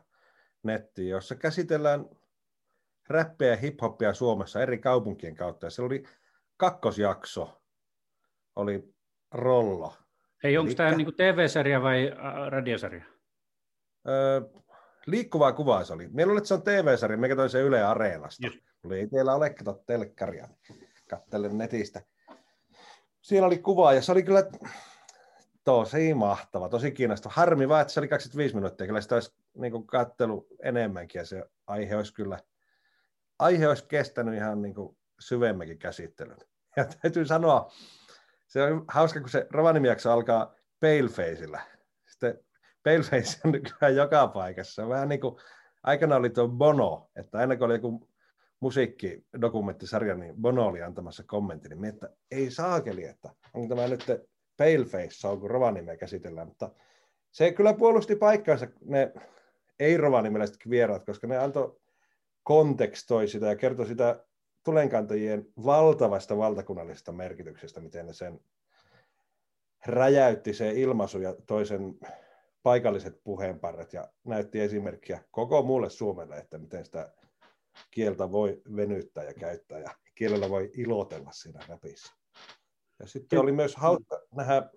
nettiin, 0.64 1.10
jossa 1.10 1.36
käsitellään 1.36 2.06
räppiä 3.10 3.48
ja 3.48 3.58
hiphoppia 3.58 4.14
Suomessa 4.14 4.62
eri 4.62 4.78
kaupunkien 4.78 5.36
kautta. 5.36 5.66
Ja 5.66 5.70
se 5.70 5.82
oli 5.82 6.04
kakkosjakso, 6.58 7.62
oli 8.56 8.94
Rollo. 9.32 9.94
Hei, 10.44 10.58
onko 10.58 10.74
tämä 10.74 10.92
niinku 10.92 11.12
TV-sarja 11.12 11.82
vai 11.82 12.12
radiosarja? 12.50 13.06
Öö, 14.08 14.42
liikkuvaa 15.06 15.54
kuvaa 15.54 15.84
se 15.84 15.94
oli. 15.94 16.08
Meillä 16.08 16.32
oli, 16.32 16.38
että 16.38 16.48
se 16.48 16.54
on 16.54 16.64
TV-sarja, 16.64 17.18
mikä 17.18 17.36
toi 17.36 17.50
se 17.50 17.62
Yle 17.62 17.84
Areenasta. 17.84 18.48
Oli, 18.86 19.00
ei 19.00 19.08
teillä 19.08 19.36
ole 19.36 19.50
kato 19.50 19.84
telkkaria. 19.86 20.50
Kattelen 21.10 21.58
netistä. 21.58 22.02
Siinä 23.22 23.46
oli 23.46 23.58
kuva 23.58 23.94
ja 23.94 24.02
se 24.02 24.12
oli 24.12 24.24
kyllä 24.24 24.44
tosi 25.64 26.14
mahtava, 26.14 26.70
tosi 26.70 26.92
kiinnostava. 26.92 27.34
Harmi 27.36 27.70
vaan, 27.70 27.82
että 27.82 27.94
se 27.94 28.00
oli 28.00 28.08
25 28.08 28.56
minuuttia. 28.56 28.88
Kyllä 28.88 29.02
sitä 29.02 29.16
olisi 29.16 29.34
niin 29.54 29.88
kattelu 29.88 30.48
enemmänkin 30.64 31.20
ja 31.20 31.26
se 31.26 31.44
aihe 31.68 31.96
olisi 31.96 32.14
kyllä 32.14 32.40
aihe 33.40 33.68
olisi 33.68 33.86
kestänyt 33.88 34.36
ihan 34.36 34.62
niin 34.62 34.76
kuin 34.76 34.98
syvemmäkin 35.20 35.80
käsittelyn. 35.80 36.38
Ja 36.78 36.86
täytyy 37.02 37.26
sanoa, 37.26 37.72
se 38.48 38.64
on 38.64 38.86
hauska, 38.88 39.20
kun 39.20 39.30
se 39.30 39.48
Rovaniemi-jakso 39.50 40.12
alkaa 40.12 40.56
Palefaceillä. 40.80 41.62
Sitten 42.08 42.40
Paleface 42.84 43.40
on 43.46 43.52
kyllä 43.52 43.90
joka 43.90 44.28
paikassa. 44.28 44.90
Vähän 44.90 45.10
niin 45.10 45.22
kuin 45.22 45.36
aikana 45.84 46.16
oli 46.16 46.30
tuo 46.30 46.48
Bono, 46.48 47.10
että 47.16 47.38
aina 47.38 47.56
kun 47.56 47.66
oli 47.66 47.74
joku 47.74 48.10
musiikkidokumenttisarja, 48.60 50.16
niin 50.16 50.36
Bono 50.42 50.68
oli 50.68 50.82
antamassa 50.82 51.24
kommentti, 51.24 51.70
niin 51.70 51.86
että 51.86 52.10
ei 52.32 52.52
saakeli, 52.52 53.04
että 53.04 53.30
onko 53.54 53.76
tämä 53.76 53.88
nyt 53.88 54.06
Paleface, 54.58 55.28
on 55.28 55.40
kun 55.40 55.52
Rovaniemeä 55.52 55.98
käsitellään, 55.98 56.48
mutta 56.48 56.70
se 57.32 57.52
kyllä 57.52 57.74
puolusti 57.74 58.16
paikkaansa 58.16 58.68
ne 58.86 59.14
ei-rovaniemeläiset 59.80 60.58
vieraat, 60.70 61.06
koska 61.06 61.28
ne 61.28 61.38
antoi 61.38 61.80
kontekstoi 62.44 63.28
sitä 63.28 63.46
ja 63.46 63.56
kertoi 63.56 63.88
sitä 63.88 64.26
tulenkantajien 64.64 65.46
valtavasta 65.66 66.38
valtakunnallisesta 66.38 67.12
merkityksestä, 67.12 67.82
miten 67.82 68.06
ne 68.06 68.14
sen 68.14 68.40
räjäytti 69.86 70.54
se 70.54 70.72
ilmaisu 70.72 71.20
ja 71.20 71.36
toisen 71.48 71.98
paikalliset 72.64 73.24
puheenparret 73.24 73.94
ja 73.94 74.08
näytti 74.24 74.60
esimerkkiä 74.60 75.24
koko 75.32 75.64
muulle 75.64 75.90
Suomelle, 75.90 76.38
että 76.38 76.58
miten 76.58 76.86
sitä 76.86 77.14
kieltä 77.92 78.32
voi 78.32 78.62
venyttää 78.76 79.24
ja 79.24 79.34
käyttää 79.34 79.80
ja 79.80 79.90
kielellä 80.16 80.50
voi 80.50 80.72
ilotella 80.74 81.32
siinä 81.32 81.60
räpissä. 81.68 82.14
Ja 83.00 83.08
sitten 83.08 83.40
oli 83.40 83.52
myös 83.52 83.76
hauska 83.76 84.22
nähdä 84.36 84.70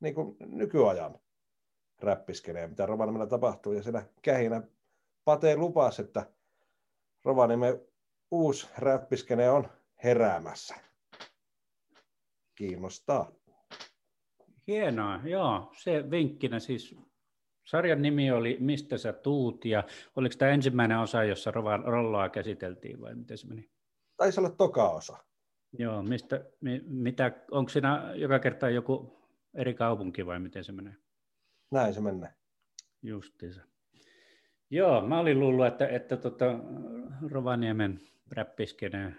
niin 0.00 0.14
kuin 0.14 0.36
nykyajan 0.40 1.18
räppiskeneen, 2.02 2.70
mitä 2.70 2.86
Rovaniemellä 2.86 3.26
tapahtuu. 3.26 3.72
Ja 3.72 3.82
siinä 3.82 4.06
kähinä 4.22 4.62
Pate 5.24 5.56
lupasi, 5.56 6.02
että 6.02 6.32
Rovaniemi 7.24 7.66
uusi 8.30 8.68
räppiskene 8.78 9.50
on 9.50 9.68
heräämässä. 10.04 10.74
Kiinnostaa. 12.54 13.32
Hienoa, 14.66 15.20
joo. 15.24 15.72
Se 15.76 16.10
vinkkinä 16.10 16.60
siis 16.60 16.96
Sarjan 17.68 18.02
nimi 18.02 18.30
oli 18.30 18.56
Mistä 18.60 18.98
sä 18.98 19.12
tuut 19.12 19.64
ja 19.64 19.84
oliko 20.16 20.34
tämä 20.38 20.50
ensimmäinen 20.50 20.98
osa, 20.98 21.24
jossa 21.24 21.50
Rolloa 21.84 22.28
käsiteltiin 22.28 23.00
vai 23.00 23.14
miten 23.14 23.38
se 23.38 23.46
meni? 23.46 23.70
Taisi 24.16 24.40
olla 24.40 24.50
toka 24.50 24.90
osa. 24.90 25.16
Joo, 25.78 26.02
mistä, 26.02 26.44
mi, 26.60 26.82
mitä, 26.86 27.32
onko 27.50 27.68
siinä 27.68 28.12
joka 28.14 28.38
kerta 28.38 28.70
joku 28.70 29.18
eri 29.54 29.74
kaupunki 29.74 30.26
vai 30.26 30.38
miten 30.38 30.64
se 30.64 30.72
menee? 30.72 30.94
Näin 31.70 31.94
se 31.94 32.00
menee. 32.00 32.30
Justiinsa. 33.02 33.62
Joo, 34.70 35.06
mä 35.06 35.20
olin 35.20 35.40
luullut, 35.40 35.66
että, 35.66 35.88
että 35.88 36.16
tota, 36.16 36.58
Rovaniemen 37.30 38.00
räppiskene 38.30 39.14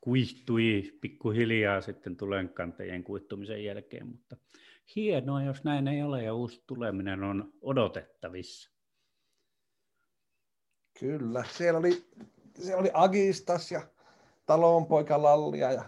kuihtui 0.00 0.98
pikkuhiljaa 1.00 1.80
sitten 1.80 2.16
tulenkantajien 2.16 3.04
kuittumisen 3.04 3.64
jälkeen, 3.64 4.06
mutta 4.06 4.36
hienoa, 4.96 5.42
jos 5.42 5.64
näin 5.64 5.88
ei 5.88 6.02
ole 6.02 6.22
ja 6.22 6.34
uusi 6.34 6.64
tuleminen 6.66 7.22
on 7.22 7.52
odotettavissa. 7.60 8.72
Kyllä, 11.00 11.44
siellä 11.50 11.78
oli, 11.78 12.04
siellä 12.58 12.80
oli 12.80 12.90
Agistas 12.94 13.72
ja 13.72 13.82
Talonpoika 14.46 15.22
Lallia 15.22 15.72
ja 15.72 15.84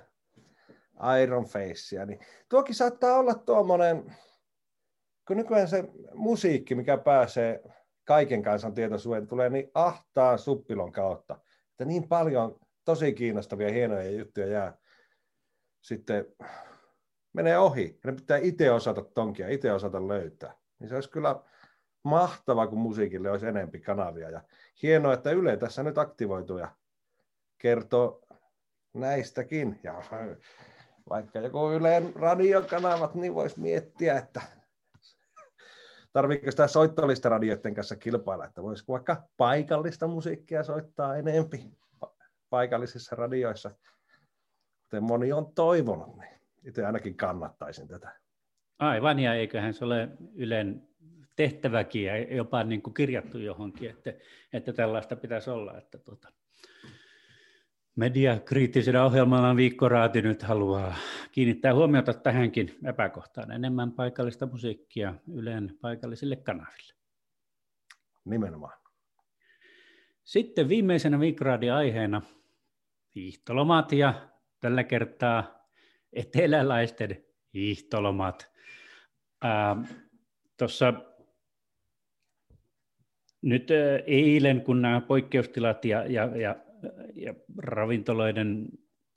Iron 1.23 1.45
Facea, 1.45 2.07
niin 2.07 2.21
tuokin 2.49 2.75
saattaa 2.75 3.19
olla 3.19 3.35
tuommoinen, 3.35 4.17
kun 5.27 5.37
nykyään 5.37 5.69
se 5.69 5.85
musiikki, 6.15 6.75
mikä 6.75 6.99
pääsee 6.99 7.63
kaiken 8.05 8.43
kansan 8.43 8.75
tietoisuuteen, 8.75 9.27
tulee 9.27 9.51
niin 9.51 9.71
ahtaan 9.75 10.39
suppilon 10.39 10.93
kautta, 10.93 11.41
että 11.71 11.85
niin 11.85 12.09
paljon 12.09 12.59
tosi 12.85 13.13
kiinnostavia, 13.13 13.73
hienoja 13.73 14.11
juttuja 14.11 14.47
jää 14.47 14.79
sitten 15.83 16.27
menee 17.35 17.59
ohi. 17.59 17.99
Ja 18.05 18.11
ne 18.11 18.17
pitää 18.17 18.39
itse 18.39 18.71
osata 18.71 19.03
tonkia, 19.03 19.49
itse 19.49 19.73
osata 19.73 20.09
löytää. 20.09 20.55
Niin 20.79 20.89
se 20.89 20.95
olisi 20.95 21.11
kyllä 21.11 21.43
mahtava, 22.03 22.67
kun 22.67 22.79
musiikille 22.79 23.31
olisi 23.31 23.47
enempi 23.47 23.81
kanavia. 23.81 24.31
Ja 24.31 24.43
hienoa, 24.83 25.13
että 25.13 25.31
Yle 25.31 25.57
tässä 25.57 25.83
nyt 25.83 25.99
aktivoituu 25.99 26.59
ja 26.59 26.69
kertoo 27.59 28.23
näistäkin. 28.95 29.81
Ja 29.83 30.03
vaikka 31.11 31.39
joku 31.39 31.71
Ylen 31.71 32.15
radiokanavat, 32.15 33.15
niin 33.15 33.35
voisi 33.35 33.61
miettiä, 33.61 34.19
että 34.19 34.41
tarviiko 36.13 36.51
sitä 36.51 36.67
soittolista 36.67 37.29
radioiden 37.29 37.75
kanssa 37.75 37.97
kilpailla, 37.97 38.45
että 38.45 38.63
voisiko 38.63 38.93
vaikka 38.93 39.23
paikallista 39.37 40.07
musiikkia 40.07 40.63
soittaa 40.63 41.17
enempi 41.17 41.71
paikallisissa 42.51 43.17
radioissa, 43.17 43.71
kuten 44.83 45.05
moni 45.05 45.33
on 45.33 45.55
toivonut. 45.55 46.17
Niin 46.17 46.34
itse 46.65 46.87
ainakin 46.87 47.17
kannattaisin 47.17 47.89
tätä. 47.89 48.13
Aivan, 48.79 49.19
ja 49.19 49.35
eiköhän 49.35 49.75
se 49.75 49.85
ole 49.85 50.09
Ylen 50.35 50.89
tehtäväkin 51.37 52.05
ja 52.05 52.35
jopa 52.37 52.65
niin 52.65 52.83
kuin 52.83 52.95
kirjattu 52.95 53.39
johonkin, 53.39 53.91
että, 53.91 54.13
että 54.53 54.73
tällaista 54.73 55.17
pitäisi 55.17 55.51
olla. 55.51 55.79
Että 55.79 55.99
tuota, 55.99 56.29
mediakriittisenä 57.97 59.05
ohjelmalla 59.05 59.57
Viikkoraati 59.57 60.23
nyt 60.23 60.43
haluaa 60.43 60.95
kiinnittää 61.33 61.75
huomiota 61.75 62.15
tähänkin 62.15 62.79
epäkohtaan 62.85 63.51
enemmän 63.51 63.93
paikallista 63.93 64.47
musiikkia 64.47 65.15
Ylen 65.35 65.79
paikallisille 65.81 66.37
kanaville. 66.37 66.95
Nimenomaan. 68.25 68.79
Sitten 70.25 70.69
viimeisenä 70.69 71.21
Viikkoraadin 71.21 71.73
aiheena 71.73 72.23
hiihtolomat 73.15 73.93
ja 73.93 74.29
tällä 74.61 74.85
kertaa 74.85 75.64
eteläläisten 76.15 77.25
hiihtolomat. 77.55 78.53
Tuossa 80.59 80.95
nyt 83.43 83.69
eilen, 84.07 84.61
kun 84.61 84.83
nämä 84.83 85.01
poikkeustilat 85.01 85.85
ja, 85.85 86.05
ja, 86.07 86.37
ja, 86.37 86.57
ja 87.15 87.35
ravintoloiden 87.59 88.69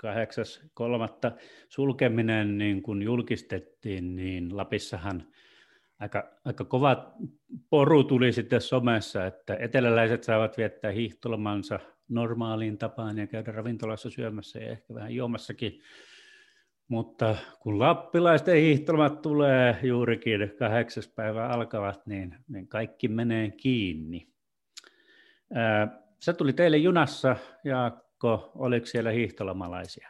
8.3. 0.03 1.31
sulkeminen 1.69 2.57
niin 2.57 2.81
kun 2.81 3.03
julkistettiin, 3.03 4.15
niin 4.15 4.57
Lapissahan 4.57 5.27
aika, 5.99 6.31
aika 6.45 6.65
kova 6.65 7.13
poru 7.69 8.03
tuli 8.03 8.33
sitten 8.33 8.61
somessa, 8.61 9.25
että 9.25 9.55
eteläläiset 9.59 10.23
saavat 10.23 10.57
viettää 10.57 10.91
hiihtolomansa 10.91 11.79
normaaliin 12.09 12.77
tapaan 12.77 13.17
ja 13.17 13.27
käydä 13.27 13.51
ravintolassa 13.51 14.09
syömässä 14.09 14.59
ja 14.59 14.71
ehkä 14.71 14.93
vähän 14.93 15.15
juomassakin 15.15 15.81
mutta 16.87 17.35
kun 17.59 17.79
lappilaisten 17.79 18.55
hiihtolomat 18.55 19.21
tulee 19.21 19.79
juurikin 19.83 20.53
kahdeksas 20.59 21.07
päivä 21.07 21.47
alkavat, 21.47 22.05
niin, 22.05 22.35
niin 22.47 22.67
kaikki 22.67 23.07
menee 23.07 23.51
kiinni. 23.51 24.27
Ää, 25.53 26.01
se 26.19 26.33
tuli 26.33 26.53
teille 26.53 26.77
junassa, 26.77 27.35
Jaakko, 27.63 28.51
oliko 28.55 28.85
siellä 28.85 29.11
hiihtolomalaisia? 29.11 30.09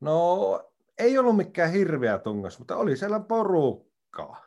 No 0.00 0.70
ei 0.98 1.18
ollut 1.18 1.36
mikään 1.36 1.72
hirveä 1.72 2.18
tungas, 2.18 2.58
mutta 2.58 2.76
oli 2.76 2.96
siellä 2.96 3.20
porukkaa, 3.20 4.46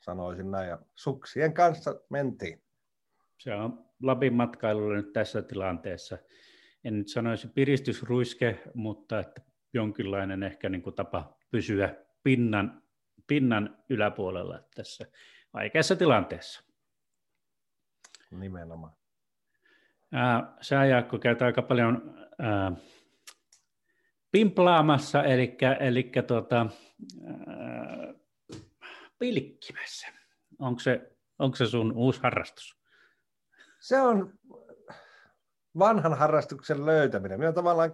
sanoisin 0.00 0.50
näin, 0.50 0.68
ja 0.68 0.78
suksien 0.94 1.54
kanssa 1.54 2.00
mentiin. 2.10 2.62
Se 3.38 3.54
on 3.54 3.84
Lapin 4.02 4.34
matkailulla 4.34 4.96
nyt 4.96 5.12
tässä 5.12 5.42
tilanteessa, 5.42 6.18
en 6.84 6.98
nyt 6.98 7.08
sanoisi 7.08 7.48
piristysruiske, 7.48 8.62
mutta 8.74 9.20
että 9.20 9.42
jonkinlainen 9.74 10.42
ehkä 10.42 10.68
niin 10.68 10.82
kuin 10.82 10.96
tapa 10.96 11.36
pysyä 11.50 11.94
pinnan, 12.22 12.82
pinnan 13.26 13.78
yläpuolella 13.90 14.60
tässä 14.74 15.06
vaikeassa 15.54 15.96
tilanteessa. 15.96 16.64
Nimenomaan. 18.30 18.92
Ää, 20.12 20.56
sä 20.60 20.84
Jaakko 20.84 21.18
käyt 21.18 21.42
aika 21.42 21.62
paljon 21.62 22.14
ää, 22.38 22.72
pimplaamassa, 24.32 25.22
eli, 25.22 25.56
eli 25.80 26.12
tuota, 26.26 26.66
ää, 27.46 28.14
pilkkimässä. 29.18 30.06
Onko 30.58 30.80
se, 30.80 31.16
onko 31.38 31.56
se 31.56 31.66
sun 31.66 31.92
uusi 31.92 32.20
harrastus? 32.22 32.78
Se 33.80 34.00
on 34.00 34.32
vanhan 35.78 36.18
harrastuksen 36.18 36.86
löytäminen. 36.86 37.38
Minä 37.38 37.46
olen 37.46 37.54
tavallaan 37.54 37.92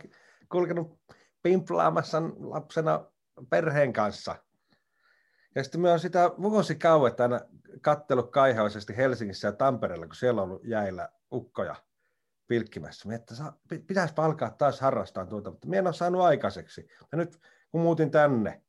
kulkenut 0.49 1.01
pimplaamassa 1.43 2.23
lapsena 2.39 3.05
perheen 3.51 3.93
kanssa. 3.93 4.37
Ja 5.55 5.63
sitten 5.63 5.81
me 5.81 5.93
on 5.93 6.01
sitä 6.01 6.31
vuosikauet 6.43 7.21
aina 7.21 7.41
kattellut 7.81 8.31
kaihoisesti 8.31 8.97
Helsingissä 8.97 9.49
ja 9.49 9.53
Tampereella, 9.53 10.07
kun 10.07 10.15
siellä 10.15 10.43
on 10.43 10.49
ollut 10.49 10.65
jäillä 10.65 11.09
ukkoja 11.33 11.75
pilkkimässä. 12.47 13.09
Mie, 13.09 13.17
että 13.17 13.35
pitäisi 13.87 14.15
palkaa 14.15 14.51
taas 14.51 14.81
harrastaa 14.81 15.27
tuota, 15.27 15.51
mutta 15.51 15.69
minä 15.69 15.79
en 15.79 15.87
ole 15.87 15.95
saanut 15.95 16.23
aikaiseksi. 16.23 16.89
Ja 17.13 17.19
nyt 17.19 17.41
kun 17.71 17.81
muutin 17.81 18.11
tänne, 18.11 18.63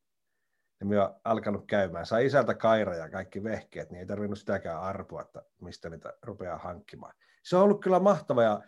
niin 0.79 0.87
minä 0.87 1.01
olen 1.01 1.15
alkanut 1.23 1.67
käymään. 1.67 2.05
Sai 2.05 2.25
isältä 2.25 2.53
kaira 2.53 2.95
ja 2.95 3.09
kaikki 3.09 3.43
vehkeet, 3.43 3.91
niin 3.91 3.99
ei 3.99 4.05
tarvinnut 4.05 4.39
sitäkään 4.39 4.81
arpoa, 4.81 5.21
että 5.21 5.43
mistä 5.61 5.89
niitä 5.89 6.13
rupeaa 6.21 6.57
hankkimaan. 6.57 7.13
Se 7.43 7.55
on 7.55 7.63
ollut 7.63 7.81
kyllä 7.81 7.99
mahtava 7.99 8.43
ja 8.43 8.61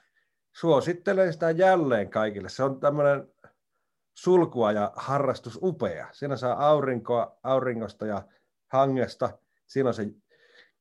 suosittelen 0.52 1.34
sitä 1.34 1.52
jälleen 1.52 2.10
kaikille. 2.10 2.50
Se 2.50 2.64
on 2.64 2.80
tämmöinen 2.80 3.34
sulkua 4.14 4.72
ja 4.72 4.92
harrastus 4.96 5.60
upea. 5.62 6.08
Siinä 6.12 6.36
saa 6.36 6.68
aurinkoa, 6.68 7.40
auringosta 7.44 8.06
ja 8.06 8.24
hangesta. 8.68 9.38
Siinä 9.68 9.90
on 9.90 9.94
se 9.94 10.08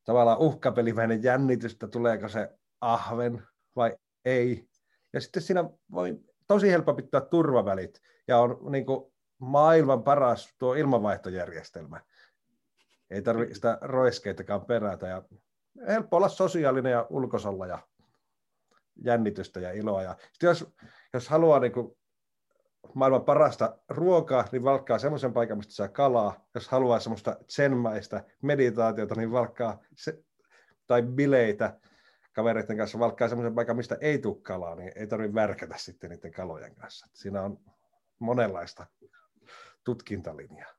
tavallaan 0.04 0.38
uhkapelimäinen 0.38 1.22
jännitys, 1.22 1.72
että 1.72 1.88
tuleeko 1.88 2.28
se 2.28 2.58
ahven 2.80 3.46
vai 3.76 3.96
ei. 4.24 4.68
Ja 5.12 5.20
sitten 5.20 5.42
siinä 5.42 5.64
voi 5.90 6.20
tosi 6.46 6.70
helppo 6.70 6.94
pitää 6.94 7.20
turvavälit 7.20 8.02
ja 8.28 8.38
on 8.38 8.58
niin 8.70 8.86
kuin 8.86 9.12
maailman 9.38 10.02
paras 10.02 10.54
tuo 10.58 10.74
ilmanvaihtojärjestelmä. 10.74 12.00
Ei 13.10 13.22
tarvitse 13.22 13.54
sitä 13.54 13.78
roiskeitakaan 13.80 14.66
perätä 14.66 15.06
ja 15.06 15.22
helppo 15.88 16.16
olla 16.16 16.28
sosiaalinen 16.28 16.92
ja 16.92 17.06
ulkosalla 17.10 17.66
ja 17.66 17.78
jännitystä 19.04 19.60
ja 19.60 19.72
iloa. 19.72 20.02
Ja 20.02 20.16
sitten 20.32 20.48
jos, 20.48 20.74
jos 21.12 21.28
haluaa 21.28 21.60
niin 21.60 21.72
kuin 21.72 21.96
maailman 22.94 23.24
parasta 23.24 23.78
ruokaa, 23.88 24.44
niin 24.52 24.64
valkkaa 24.64 24.98
semmoisen 24.98 25.32
paikan, 25.32 25.56
mistä 25.56 25.74
saa 25.74 25.88
kalaa. 25.88 26.46
Jos 26.54 26.68
haluaa 26.68 27.00
semmoista 27.00 27.36
tsenmäistä 27.46 28.24
meditaatiota, 28.42 29.14
niin 29.14 29.32
valkkaa 29.32 29.80
se, 29.96 30.24
tai 30.86 31.02
bileitä 31.02 31.80
kavereiden 32.32 32.76
kanssa, 32.76 32.98
valkkaa 32.98 33.28
semmoisen 33.28 33.54
paikan, 33.54 33.76
mistä 33.76 33.96
ei 34.00 34.18
tule 34.18 34.36
kalaa, 34.42 34.74
niin 34.74 34.92
ei 34.96 35.06
tarvitse 35.06 35.34
värkätä 35.34 35.74
sitten 35.78 36.10
niiden 36.10 36.32
kalojen 36.32 36.74
kanssa. 36.74 37.06
Siinä 37.12 37.42
on 37.42 37.58
monenlaista 38.18 38.86
tutkintalinjaa. 39.84 40.72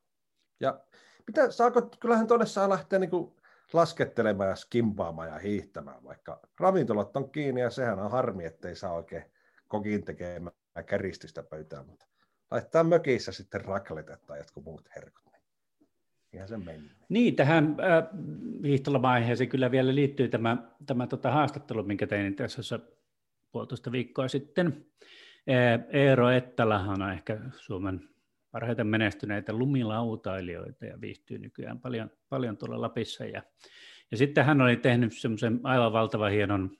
Ja 0.60 0.80
mitä, 1.28 1.52
saako, 1.52 1.82
kyllähän 1.82 2.28
tuonne 2.28 2.46
saa 2.46 2.70
lähteä 2.70 3.00
niin 3.00 3.10
kuin 3.10 3.36
laskettelemaan 3.74 4.50
ja 4.50 4.56
skimpaamaan 4.56 5.30
ja 5.30 5.40
hiihtämään, 5.40 6.04
vaikka 6.04 6.40
ravintolat 6.60 7.18
on 7.18 7.32
kiinni 7.32 7.62
ja 7.62 7.70
sehän 7.70 8.00
on 8.00 8.12
harmi, 8.12 8.46
ettei 8.46 8.76
saa 8.76 8.94
oikein 8.94 9.24
kokin 9.68 10.06
tekemään 10.06 10.56
käristystä 10.82 11.44
pöytään, 11.44 11.86
mutta 11.88 12.06
laittaa 12.52 12.84
mökissä 12.84 13.32
sitten 13.32 13.66
rakletet 13.66 14.26
tai 14.26 14.38
jotkut 14.38 14.64
muut 14.64 14.90
herkut. 14.96 15.24
Ihan 16.34 16.48
se 16.48 16.58
meni. 16.58 16.92
Niin, 17.10 17.36
tähän 17.36 17.76
äh, 17.80 18.20
hiihtoloma-aiheeseen 18.64 19.50
kyllä 19.50 19.72
vielä 19.72 19.96
liittyy 19.96 20.28
tämä, 20.28 20.58
tämä 20.86 21.08
tota, 21.08 21.32
haastattelu, 21.32 21.84
minkä 21.84 22.08
tein 22.08 22.36
tässä 22.36 22.80
puolitoista 23.52 23.92
viikkoa 23.92 24.28
sitten. 24.28 24.86
Eero 25.90 26.30
Ettälähän 26.30 27.02
on 27.02 27.12
ehkä 27.12 27.40
Suomen 27.52 28.10
parhaiten 28.52 28.88
menestyneitä 28.88 29.54
lumilautailijoita 29.54 30.86
ja 30.86 31.02
viihtyy 31.02 31.38
nykyään 31.38 31.80
paljon, 31.80 32.12
paljon 32.30 32.58
tuolla 32.58 32.82
Lapissa. 32.82 33.26
Ja, 33.26 33.44
ja 34.12 34.18
sitten 34.18 34.46
hän 34.46 34.62
oli 34.62 34.78
tehnyt 34.78 35.14
semmoisen 35.14 35.60
aivan 35.64 35.94
valtavan 35.94 36.32
hienon 36.32 36.78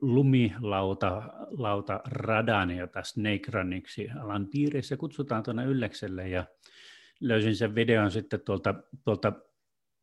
lumilauta 0.00 1.22
lauta 1.50 2.00
radan, 2.10 2.70
jota 2.70 3.02
Snake 3.02 3.50
Runiksi 3.50 4.08
alan 4.20 4.48
piirissä 4.48 4.96
kutsutaan 4.96 5.42
tuonne 5.42 5.64
Yllekselle 5.64 6.28
ja 6.28 6.44
löysin 7.20 7.56
sen 7.56 7.74
videon 7.74 8.10
sitten 8.10 8.40
tuolta, 8.40 8.74
tuolta 9.04 9.32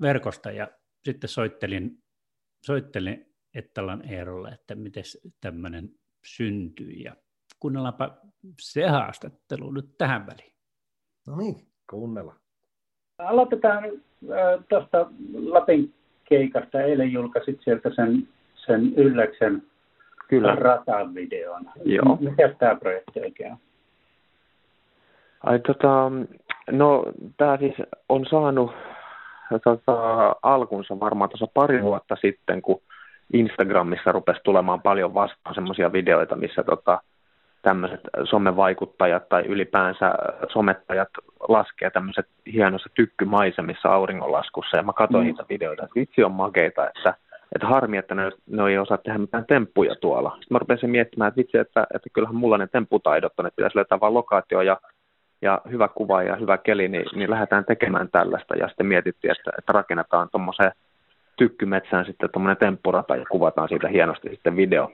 verkosta 0.02 0.52
ja 0.52 0.68
sitten 1.04 1.30
soittelin, 1.30 2.04
soittelin 2.66 3.34
Ettalan 3.54 4.10
Eerolle, 4.10 4.50
että 4.50 4.76
miten 4.76 5.04
tämmöinen 5.42 5.90
syntyi 6.26 7.04
ja 7.04 7.16
kuunnellaanpa 7.60 8.18
se 8.60 8.88
haastattelu 8.88 9.72
nyt 9.72 9.98
tähän 9.98 10.28
väliin. 10.28 10.54
No 11.28 11.38
niin, 11.38 11.68
kuunnella. 11.90 12.36
Aloitetaan 13.18 13.84
äh, 13.84 14.66
tuosta 14.70 15.12
Lapin 15.34 15.94
keikasta. 16.30 16.82
Eilen 16.82 17.12
julkaisit 17.14 17.62
sieltä 17.64 17.90
sen, 17.96 18.28
sen 18.66 18.94
Ylläksen 18.96 19.64
Kyllä. 20.28 20.56
ratavideon. 20.56 21.70
Joo. 21.86 22.18
Mikä 22.20 22.50
tämä 22.60 22.76
projekti 22.76 23.20
oikein 23.20 23.52
on? 23.52 23.58
Ai, 25.44 25.60
tota, 25.60 26.12
no, 26.72 27.04
tämä 27.38 27.58
siis 27.58 27.76
on 28.10 28.26
saanut 28.26 28.72
tota, 29.64 30.36
alkunsa 30.44 31.00
varmaan 31.00 31.30
tuossa 31.30 31.48
pari 31.54 31.82
vuotta 31.82 32.16
sitten, 32.22 32.62
kun 32.62 32.82
Instagramissa 33.34 34.12
rupesi 34.12 34.40
tulemaan 34.44 34.82
paljon 34.82 35.14
vastaan 35.14 35.56
semmoisia 35.56 35.94
videoita, 35.94 36.36
missä 36.36 36.64
tota, 36.64 37.02
tämmöiset 37.62 38.02
somevaikuttajat 38.24 39.30
tai 39.30 39.44
ylipäänsä 39.46 40.14
somettajat 40.54 41.10
laskee 41.50 41.90
tämmöiset 41.90 42.28
hienossa 42.54 42.90
tykkymaisemissa 42.94 43.90
auringonlaskussa. 43.90 44.78
Ja 44.78 44.84
mä 44.84 44.94
katsoin 44.94 45.24
mm. 45.24 45.28
niitä 45.28 45.46
videoita, 45.50 45.84
että 45.84 46.00
vitsi 46.00 46.24
on 46.24 46.32
makeita, 46.32 46.88
että, 46.88 47.14
että 47.56 47.68
harmi, 47.68 47.98
että 47.98 48.16
ne, 48.16 48.32
ne 48.48 48.70
ei 48.70 48.78
osaa 48.78 48.98
tehdä 48.98 49.18
mitään 49.18 49.46
temppuja 49.46 49.96
tuolla. 49.96 50.30
Sitten 50.30 50.48
mä 50.56 50.60
rupesin 50.60 50.90
miettimään, 50.90 51.28
että 51.28 51.38
vitsi, 51.38 51.58
että, 51.58 51.88
että 51.94 52.10
kyllähän 52.14 52.36
mulla 52.36 52.58
ne 52.58 52.68
tempputaidot 52.68 53.34
on, 53.38 53.46
että 53.46 53.56
pitäisi 53.56 53.76
löytää 53.76 54.00
vain 54.00 54.14
lokaatio 54.14 54.62
ja, 54.62 54.78
ja 55.42 55.62
hyvä 55.72 55.88
kuva 55.88 56.24
ja 56.24 56.36
hyvä 56.36 56.58
keli, 56.58 56.88
niin, 56.88 57.06
niin 57.16 57.30
lähdetään 57.30 57.66
tekemään 57.66 58.10
tällaista. 58.12 58.56
Ja 58.56 58.68
sitten 58.68 58.86
mietittiin, 58.86 59.32
että, 59.32 59.52
että 59.58 59.74
rakennetaan 59.74 60.30
tuommoiseen 60.32 60.72
tykkymetsään 61.36 62.06
sitten 62.06 62.30
tuommoinen 62.34 62.58
temppurata 62.58 63.16
ja 63.16 63.26
kuvataan 63.26 63.70
siitä 63.70 63.88
hienosti 63.88 64.30
sitten 64.30 64.56
video. 64.56 64.92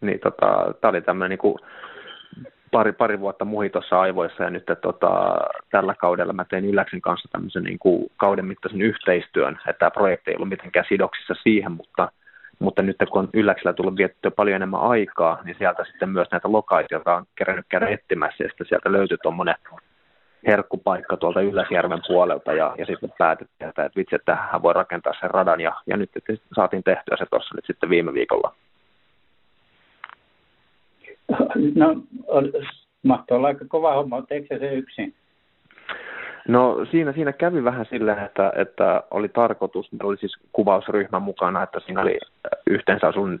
Niin 0.00 0.20
tota, 0.20 0.74
tämä 0.80 0.90
oli 0.90 1.00
tämmöinen 1.00 1.30
niin 1.30 1.38
kuin 1.38 1.58
pari, 2.74 2.92
pari 2.92 3.20
vuotta 3.20 3.44
muhi 3.44 3.70
tuossa 3.70 4.00
aivoissa 4.00 4.42
ja 4.42 4.50
nyt 4.50 4.64
tota, 4.82 5.36
tällä 5.70 5.94
kaudella 5.94 6.32
mä 6.32 6.44
tein 6.44 6.64
Ylläksen 6.64 7.00
kanssa 7.00 7.28
tämmöisen 7.32 7.62
niin 7.62 7.78
kuin 7.78 8.06
kauden 8.16 8.44
mittaisen 8.44 8.82
yhteistyön, 8.82 9.54
että 9.54 9.78
tämä 9.78 9.90
projekti 9.90 10.30
ei 10.30 10.36
ollut 10.36 10.48
mitenkään 10.48 10.86
sidoksissa 10.88 11.34
siihen, 11.42 11.72
mutta, 11.72 12.12
mutta 12.58 12.82
nyt 12.82 12.96
kun 13.10 13.22
on 13.22 13.28
Ylläksellä 13.34 13.72
tullut 13.72 13.96
viettyä 13.96 14.30
paljon 14.30 14.56
enemmän 14.56 14.80
aikaa, 14.80 15.40
niin 15.44 15.56
sieltä 15.58 15.84
sitten 15.84 16.08
myös 16.08 16.28
näitä 16.30 16.52
lokaatioita 16.52 17.14
on 17.14 17.26
kerännyt 17.34 17.66
käydä 17.68 17.88
etsimässä 17.88 18.44
ja 18.44 18.48
sitten 18.48 18.66
sieltä 18.66 18.92
löytyi 18.92 19.18
tuommoinen 19.22 19.54
herkkupaikka 20.46 21.16
tuolta 21.16 21.40
Ylläsjärven 21.40 22.02
puolelta 22.06 22.52
ja, 22.52 22.74
ja 22.78 22.86
sitten 22.86 23.12
päätettiin, 23.18 23.68
että, 23.68 23.84
että 23.84 23.96
vitsi, 23.96 24.14
että 24.16 24.38
voi 24.62 24.72
rakentaa 24.72 25.12
sen 25.20 25.30
radan 25.30 25.60
ja, 25.60 25.72
ja 25.86 25.96
nyt 25.96 26.10
saatiin 26.54 26.82
tehtyä 26.82 27.16
se 27.18 27.26
tuossa 27.30 27.54
nyt 27.54 27.66
sitten 27.66 27.90
viime 27.90 28.14
viikolla. 28.14 28.54
No, 31.74 31.96
mahtoi 33.02 33.36
olla 33.36 33.46
aika 33.46 33.64
kova 33.68 33.94
homma, 33.94 34.22
eikö 34.30 34.58
se 34.58 34.74
yksin? 34.74 35.14
No 36.48 36.86
siinä, 36.90 37.12
siinä 37.12 37.32
kävi 37.32 37.64
vähän 37.64 37.86
silleen, 37.90 38.18
että, 38.18 38.52
että 38.56 39.02
oli 39.10 39.28
tarkoitus, 39.28 39.92
meillä 39.92 40.08
oli 40.08 40.16
siis 40.16 40.36
kuvausryhmä 40.52 41.18
mukana, 41.18 41.62
että 41.62 41.80
siinä 41.80 42.02
oli 42.02 42.18
yhteensä 42.66 43.12
sun 43.12 43.40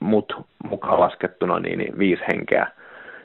mut 0.00 0.36
mukaan 0.68 1.00
laskettuna 1.00 1.58
niin, 1.60 1.78
niin 1.78 1.98
viisi 1.98 2.22
henkeä. 2.28 2.66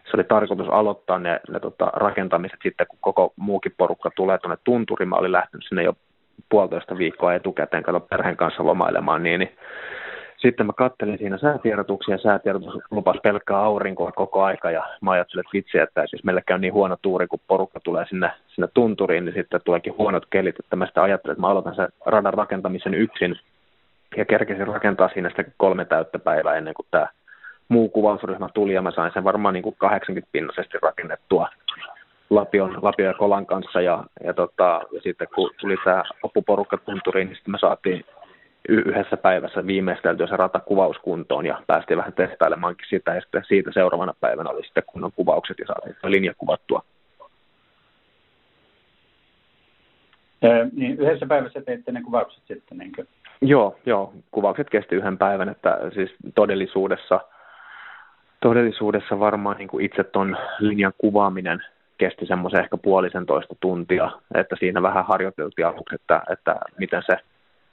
Se 0.04 0.12
oli 0.14 0.24
tarkoitus 0.24 0.70
aloittaa 0.70 1.20
ne, 1.20 1.40
ne 1.50 1.60
tota, 1.60 1.86
rakentamiset 1.86 2.60
sitten, 2.64 2.88
kun 2.88 3.00
koko 3.02 3.34
muukin 3.36 3.74
porukka 3.78 4.12
tulee 4.16 4.38
tuonne 4.38 4.58
tunturiin. 4.64 5.10
Mä 5.10 5.16
olin 5.16 5.32
lähtenyt 5.32 5.66
sinne 5.70 5.84
jo 5.84 5.94
puolitoista 6.50 6.98
viikkoa 6.98 7.34
etukäteen, 7.34 7.84
kato 7.84 8.00
perheen 8.00 8.38
kanssa 8.38 8.66
lomailemaan, 8.66 9.24
niin, 9.24 9.40
niin 9.40 9.52
sitten 10.38 10.66
mä 10.66 10.74
kattelin 10.74 11.18
siinä 11.18 11.38
säätiedotuksia. 11.38 12.16
Ja 12.16 12.20
säätiedotus 12.20 12.78
lupasi 12.92 13.20
pelkkää 13.24 13.58
aurinkoa 13.58 14.12
koko 14.12 14.44
aika 14.44 14.72
ja 14.72 14.84
mä 15.02 15.12
ajattelin, 15.12 15.40
että 15.40 15.54
vitsi, 15.54 15.78
että 15.78 16.08
siis 16.08 16.24
meillä 16.24 16.42
käy 16.42 16.58
niin 16.58 16.74
huono 16.74 16.98
tuuri, 17.02 17.28
kun 17.28 17.40
porukka 17.48 17.80
tulee 17.80 18.06
sinne, 18.10 18.32
sinne 18.48 18.68
tunturiin, 18.74 19.26
niin 19.26 19.36
sitten 19.36 19.62
tuleekin 19.66 19.98
huonot 19.98 20.26
kelit, 20.30 20.60
että 20.60 20.76
mä 20.76 20.88
sitä 20.88 21.04
ajattelin, 21.04 21.34
että 21.34 21.42
mä 21.42 21.48
aloitan 21.48 21.76
sen 21.76 21.88
radan 22.06 22.34
rakentamisen 22.34 22.94
yksin 22.94 23.36
ja 24.18 24.26
kerkesin 24.26 24.68
rakentaa 24.68 25.10
siinä 25.14 25.30
sitten 25.30 25.54
kolme 25.58 25.86
täyttä 25.86 26.20
päivää 26.20 26.56
ennen 26.56 26.74
kuin 26.74 26.88
tämä 26.92 27.08
muu 27.70 27.90
kuvausryhmä 27.90 28.50
tuli 28.54 28.74
ja 28.74 28.82
mä 28.82 28.92
sain 28.92 29.12
sen 29.14 29.24
varmaan 29.24 29.54
niin 29.54 29.64
kuin 29.64 29.76
80 29.78 30.30
pinnaisesti 30.32 30.78
rakennettua 30.82 31.50
Lapion, 32.30 32.78
Lapion 32.82 33.08
ja 33.08 33.14
Kolan 33.14 33.46
kanssa 33.46 33.82
ja, 33.82 34.04
ja, 34.24 34.34
tota, 34.34 34.82
ja 34.92 35.02
sitten 35.02 35.28
kun 35.36 35.52
tuli 35.58 35.76
tämä 35.84 36.04
oppuporukka 36.24 36.78
tunturiin, 36.78 37.28
niin 37.28 37.36
sitten 37.36 37.52
me 37.52 37.60
saatiin 37.60 38.06
yhdessä 38.68 39.18
päivässä 39.18 39.68
viimeisteltyä 39.68 40.28
se 40.28 40.38
ratakuvaus 40.38 40.98
kuntoon 40.98 41.46
ja 41.46 41.62
päästiin 41.68 41.98
vähän 41.98 42.14
testailemaankin 42.14 42.88
sitä 42.90 43.16
ja 43.16 43.22
sitten 43.22 43.44
siitä 43.48 43.72
seuraavana 43.74 44.14
päivänä 44.20 44.50
oli 44.50 44.64
sitten 44.64 44.84
kunnon 44.88 45.12
kuvaukset 45.16 45.60
ja 45.60 45.66
saatiin 45.68 45.96
linja 46.04 46.34
kuvattua. 46.38 46.84
Öö, 50.44 50.68
niin 50.74 51.00
yhdessä 51.00 51.26
päivässä 51.26 51.62
teitte 51.62 51.92
ne 51.92 52.02
kuvaukset 52.02 52.44
sitten, 52.48 52.78
niinkö? 52.78 53.06
Joo, 53.42 53.80
joo, 53.86 54.14
kuvaukset 54.32 54.70
kesti 54.70 54.96
yhden 54.96 55.18
päivän, 55.18 55.50
että 55.50 55.80
siis 55.94 56.16
todellisuudessa, 56.36 57.20
todellisuudessa 58.42 59.20
varmaan 59.20 59.58
niin 59.58 59.68
kuin 59.68 59.86
itse 59.86 60.04
tuon 60.04 60.38
linjan 60.60 60.94
kuvaaminen 60.98 61.64
kesti 61.98 62.26
semmoisen 62.26 62.60
ehkä 62.60 62.78
puolisen 62.78 63.26
toista 63.26 63.56
tuntia, 63.60 64.12
että 64.36 64.56
siinä 64.60 64.82
vähän 64.82 65.06
harjoiteltiin 65.06 65.68
aluksi, 65.68 65.96
että, 65.96 66.22
että 66.30 66.56
miten 66.78 67.04
se 67.06 67.18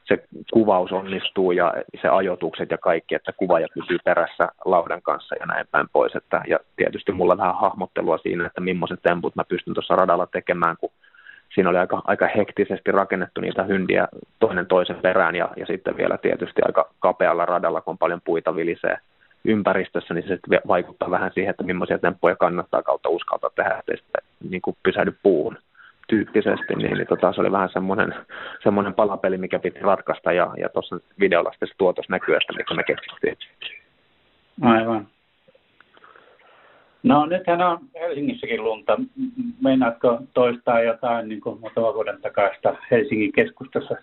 se 0.05 0.25
kuvaus 0.53 0.93
onnistuu 0.93 1.53
ja 1.53 1.75
se 2.03 2.09
ajoitukset 2.09 2.71
ja 2.71 2.79
kaikki, 2.79 3.15
että 3.15 3.33
kuvaaja 3.33 3.69
pysyy 3.75 3.99
perässä 4.05 4.49
laudan 4.65 5.03
kanssa 5.03 5.35
ja 5.41 5.47
näin 5.47 5.67
päin 5.71 5.87
pois. 5.93 6.17
Että, 6.17 6.43
ja 6.47 6.59
tietysti 6.77 7.13
mulla 7.13 7.33
on 7.33 7.39
vähän 7.39 7.61
hahmottelua 7.61 8.19
siinä, 8.19 8.47
että 8.47 8.61
millaiset 8.61 9.03
temput 9.03 9.37
mä 9.37 9.45
pystyn 9.45 9.75
tuossa 9.75 9.97
radalla 9.97 10.27
tekemään, 10.27 10.77
kun 10.77 10.91
siinä 11.55 11.71
oli 11.71 11.79
aika, 11.79 12.03
aika 12.05 12.29
hektisesti 12.37 12.93
rakennettu 12.93 13.41
niitä 13.41 13.63
hyndiä 13.63 14.09
toinen 14.39 14.67
toisen 14.67 14.97
perään 14.97 15.35
ja, 15.35 15.49
ja 15.57 15.67
sitten 15.67 15.97
vielä 15.97 16.19
tietysti 16.19 16.63
aika 16.67 16.91
kapealla 16.99 17.47
radalla, 17.47 17.81
kun 17.81 17.93
on 17.93 17.99
paljon 17.99 18.21
puita 18.25 18.57
vilisee 18.57 18.99
ympäristössä, 19.45 20.15
niin 20.15 20.29
se 20.29 20.39
vaikuttaa 20.69 21.11
vähän 21.11 21.31
siihen, 21.35 21.51
että 21.51 21.63
millaisia 21.63 21.99
temppuja 21.99 22.37
kannattaa 22.37 22.83
kautta 22.83 23.09
uskaltaa 23.09 23.51
tehdä, 23.51 23.77
ettei 23.79 23.97
sitten 23.97 24.23
niin 24.51 24.63
kuin 24.63 24.77
pysähdy 24.83 25.15
puuhun 25.23 25.59
tyyppisesti, 26.09 26.75
niin, 26.75 26.97
niin 26.97 27.07
tota, 27.07 27.33
se 27.33 27.41
oli 27.41 27.53
vähän 27.53 27.69
semmoinen, 27.73 28.15
semmoinen 28.63 28.95
palapeli, 28.95 29.39
mikä 29.39 29.59
piti 29.59 29.81
ratkaista, 29.81 30.33
ja, 30.33 30.55
ja 30.57 30.69
tuossa 30.69 30.97
videolla 31.21 31.51
sitten 31.51 31.69
se 31.69 31.75
tuotos 31.79 32.09
näkyy, 32.09 32.37
että 32.37 32.53
mikä 32.53 32.75
me 32.75 32.83
keksittiin. 32.83 33.37
Aivan. 34.63 35.07
No 37.03 37.27
nythän 37.27 37.63
on 37.63 37.79
Helsingissäkin 38.01 38.65
lunta. 38.65 39.01
Meinaatko 39.63 40.19
toistaa 40.35 40.81
jotain 40.81 41.29
niin 41.29 41.41
kuin 41.41 41.61
muutaman 41.61 41.95
vuoden 41.95 42.23
takaista 42.23 42.77
Helsingin 42.91 43.33
keskustassa 43.33 43.97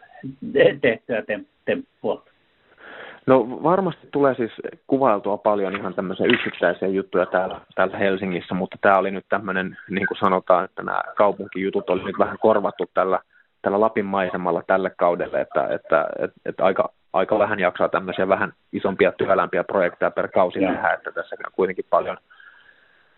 tehtyä 0.82 1.24
temppua? 1.66 2.26
No 3.28 3.64
varmasti 3.64 4.08
tulee 4.12 4.36
siis 4.36 4.52
kuvailtua 4.88 5.38
paljon 5.38 5.76
ihan 5.76 5.94
tämmöisiä 5.94 6.26
yksittäisiä 6.26 6.88
juttuja 6.88 7.26
täällä, 7.26 7.62
täällä 7.76 7.98
Helsingissä, 7.98 8.56
mutta 8.56 8.78
tämä 8.82 8.98
oli 8.98 9.12
nyt 9.12 9.26
tämmöinen, 9.30 9.78
niin 9.90 10.08
kuin 10.08 10.18
sanotaan, 10.18 10.66
että 10.66 10.84
nämä 10.84 11.02
kaupunkijutut 11.18 11.90
oli 11.90 12.04
nyt 12.04 12.20
vähän 12.20 12.38
korvattu 12.40 12.90
tällä, 12.94 13.20
tällä 13.62 13.80
Lapin 13.80 14.06
maisemalla 14.06 14.64
tälle 14.68 14.92
kaudelle, 14.98 15.42
että, 15.42 15.64
että, 15.64 16.08
että, 16.20 16.40
että 16.46 16.66
aika, 16.66 16.90
aika 17.14 17.40
vähän 17.40 17.60
jaksaa 17.60 17.90
tämmöisiä 17.90 18.28
vähän 18.28 18.54
isompia 18.74 19.12
työlämpiä 19.12 19.64
projekteja 19.64 20.12
per 20.12 20.28
kausi 20.28 20.60
tehdä, 20.60 20.94
että 20.94 21.12
tässä 21.12 21.36
on 21.46 21.52
kuitenkin 21.56 21.86
paljon, 21.90 22.18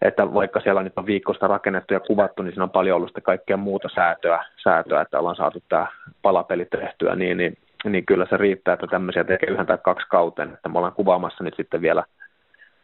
että 0.02 0.34
vaikka 0.34 0.60
siellä 0.60 0.84
nyt 0.84 0.98
on 0.98 1.06
viikosta 1.06 1.48
rakennettu 1.48 1.94
ja 1.94 2.00
kuvattu, 2.00 2.44
niin 2.44 2.52
siinä 2.52 2.64
on 2.64 2.70
paljon 2.70 2.96
ollut 2.96 3.10
sitä 3.10 3.22
kaikkea 3.22 3.58
muuta 3.58 3.90
säätöä, 3.96 4.46
säätöä 4.64 5.02
että 5.02 5.20
ollaan 5.20 5.36
saatu 5.36 5.64
tämä 5.70 5.88
palapeli 6.22 6.66
tehtyä, 6.66 7.16
niin, 7.16 7.38
niin 7.38 7.58
niin 7.90 8.06
kyllä 8.06 8.26
se 8.30 8.38
riittää, 8.38 8.74
että 8.74 8.88
tämmöisiä 8.88 9.24
tekee 9.24 9.50
yhden 9.50 9.66
tai 9.66 9.78
kaksi 9.78 10.08
kauteen, 10.10 10.54
että 10.54 10.70
me 10.70 10.78
ollaan 10.78 10.94
kuvaamassa 10.94 11.44
nyt 11.44 11.56
sitten 11.58 11.82
vielä 11.82 12.04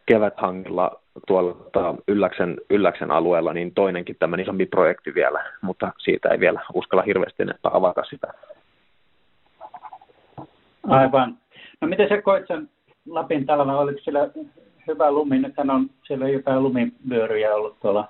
keväthangilla 0.06 1.02
tuolla 1.28 1.54
tota, 1.54 1.96
Ylläksen, 2.08 2.58
Ylläksen 2.70 3.12
alueella, 3.12 3.54
niin 3.54 3.74
toinenkin 3.74 4.16
tämmöinen 4.20 4.44
isompi 4.44 4.66
projekti 4.66 5.14
vielä, 5.16 5.44
mutta 5.62 5.92
siitä 5.98 6.30
ei 6.30 6.40
vielä 6.40 6.62
uskalla 6.74 7.04
hirveästi 7.04 7.44
enempää 7.44 7.72
avata 7.74 8.04
sitä. 8.04 8.34
Aivan. 10.88 11.38
No 11.82 11.88
miten 11.88 12.10
sä 12.10 12.22
koit 12.22 12.48
sen 12.48 12.70
Lapin 13.10 13.46
talven, 13.46 13.76
oliko 13.76 14.00
siellä 14.00 14.30
hyvä 14.88 15.12
lumi? 15.12 15.40
Nyt 15.40 15.54
on 15.58 15.90
siellä 16.04 16.30
jotain 16.30 16.64
lumivyöryjä 16.64 17.56
ollut 17.56 17.80
tuolla, 17.80 18.08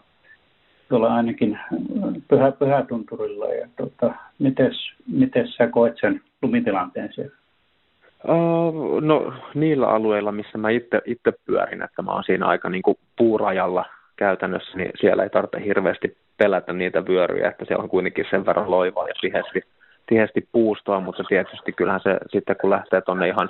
tuolla 0.89 1.15
ainakin 1.15 1.59
pyhä, 2.27 2.51
pyhätunturilla. 2.51 3.45
Ja 3.45 3.67
tota, 3.77 4.13
mites, 4.39 4.91
mites 5.07 5.55
sä 5.55 5.67
koet 5.67 5.93
sen 6.01 6.21
lumitilanteen 6.41 7.13
siellä? 7.13 7.35
Uh, 8.27 9.01
no 9.01 9.33
niillä 9.53 9.87
alueilla, 9.87 10.31
missä 10.31 10.57
mä 10.57 10.69
itse, 10.69 11.01
itse 11.05 11.33
pyörin, 11.45 11.83
että 11.83 12.01
mä 12.01 12.11
oon 12.11 12.23
siinä 12.23 12.45
aika 12.45 12.69
niin 12.69 12.81
kuin 12.81 12.97
puurajalla 13.17 13.85
käytännössä, 14.15 14.77
niin 14.77 14.91
siellä 14.99 15.23
ei 15.23 15.29
tarvitse 15.29 15.65
hirveästi 15.65 16.17
pelätä 16.37 16.73
niitä 16.73 17.05
vyöryjä, 17.05 17.49
että 17.49 17.65
siellä 17.65 17.83
on 17.83 17.89
kuitenkin 17.89 18.25
sen 18.29 18.45
verran 18.45 18.71
loivaa 18.71 19.07
ja 19.07 19.13
tiheästi, 19.21 19.61
tiheästi 20.07 20.47
puustoa, 20.51 20.99
mutta 20.99 21.23
tietysti 21.23 21.71
kyllähän 21.71 22.01
se 22.03 22.17
sitten 22.27 22.55
kun 22.61 22.69
lähtee 22.69 23.01
tuonne 23.01 23.27
ihan, 23.27 23.49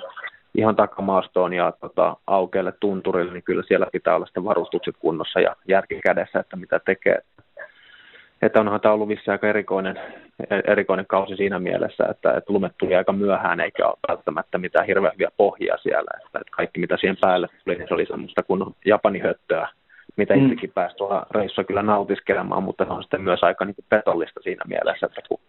ihan 0.54 0.76
takamaastoon 0.76 1.52
ja 1.52 1.72
tota, 1.80 2.16
aukealle 2.26 2.72
tunturille, 2.80 3.32
niin 3.32 3.42
kyllä 3.42 3.62
siellä 3.68 3.86
pitää 3.92 4.16
olla 4.16 4.26
sitten 4.26 4.44
varustukset 4.44 4.94
kunnossa 4.98 5.40
ja 5.40 5.56
järki 5.68 6.00
kädessä, 6.04 6.40
että 6.40 6.56
mitä 6.56 6.80
tekee 6.80 7.18
että 8.42 8.60
onhan 8.60 8.80
tämä 8.80 8.94
ollut 8.94 9.08
vissi 9.08 9.30
aika 9.30 9.48
erikoinen, 9.48 10.00
erikoinen 10.66 11.06
kausi 11.06 11.36
siinä 11.36 11.58
mielessä, 11.58 12.04
että, 12.10 12.32
että 12.32 12.52
lumet 12.52 12.72
tuli 12.78 12.94
aika 12.94 13.12
myöhään 13.12 13.60
eikä 13.60 13.86
ole 13.86 13.96
välttämättä 14.08 14.58
mitään 14.58 14.86
hirveän 14.86 15.12
hyviä 15.12 15.30
pohjia 15.36 15.76
siellä. 15.82 16.10
Että, 16.16 16.38
että 16.38 16.56
kaikki 16.56 16.80
mitä 16.80 16.96
siihen 16.96 17.16
päälle 17.20 17.46
tuli, 17.64 17.76
niin 17.76 17.88
se 17.88 17.94
oli 17.94 18.06
semmoista 18.06 18.42
kuin 18.42 18.64
japanihöttöä, 18.84 19.68
mitä 20.16 20.36
mm. 20.36 20.42
itsekin 20.42 20.72
pääsi 20.74 20.96
tuolla 20.96 21.26
reissussa 21.30 21.64
kyllä 21.64 21.82
nautiskelemaan, 21.82 22.62
mutta 22.62 22.84
se 22.84 22.92
on 22.92 23.02
sitten 23.02 23.22
myös 23.22 23.42
aika 23.42 23.64
niin 23.64 23.74
petollista 23.88 24.40
siinä 24.42 24.64
mielessä, 24.68 25.06
että 25.06 25.20
kun 25.28 25.40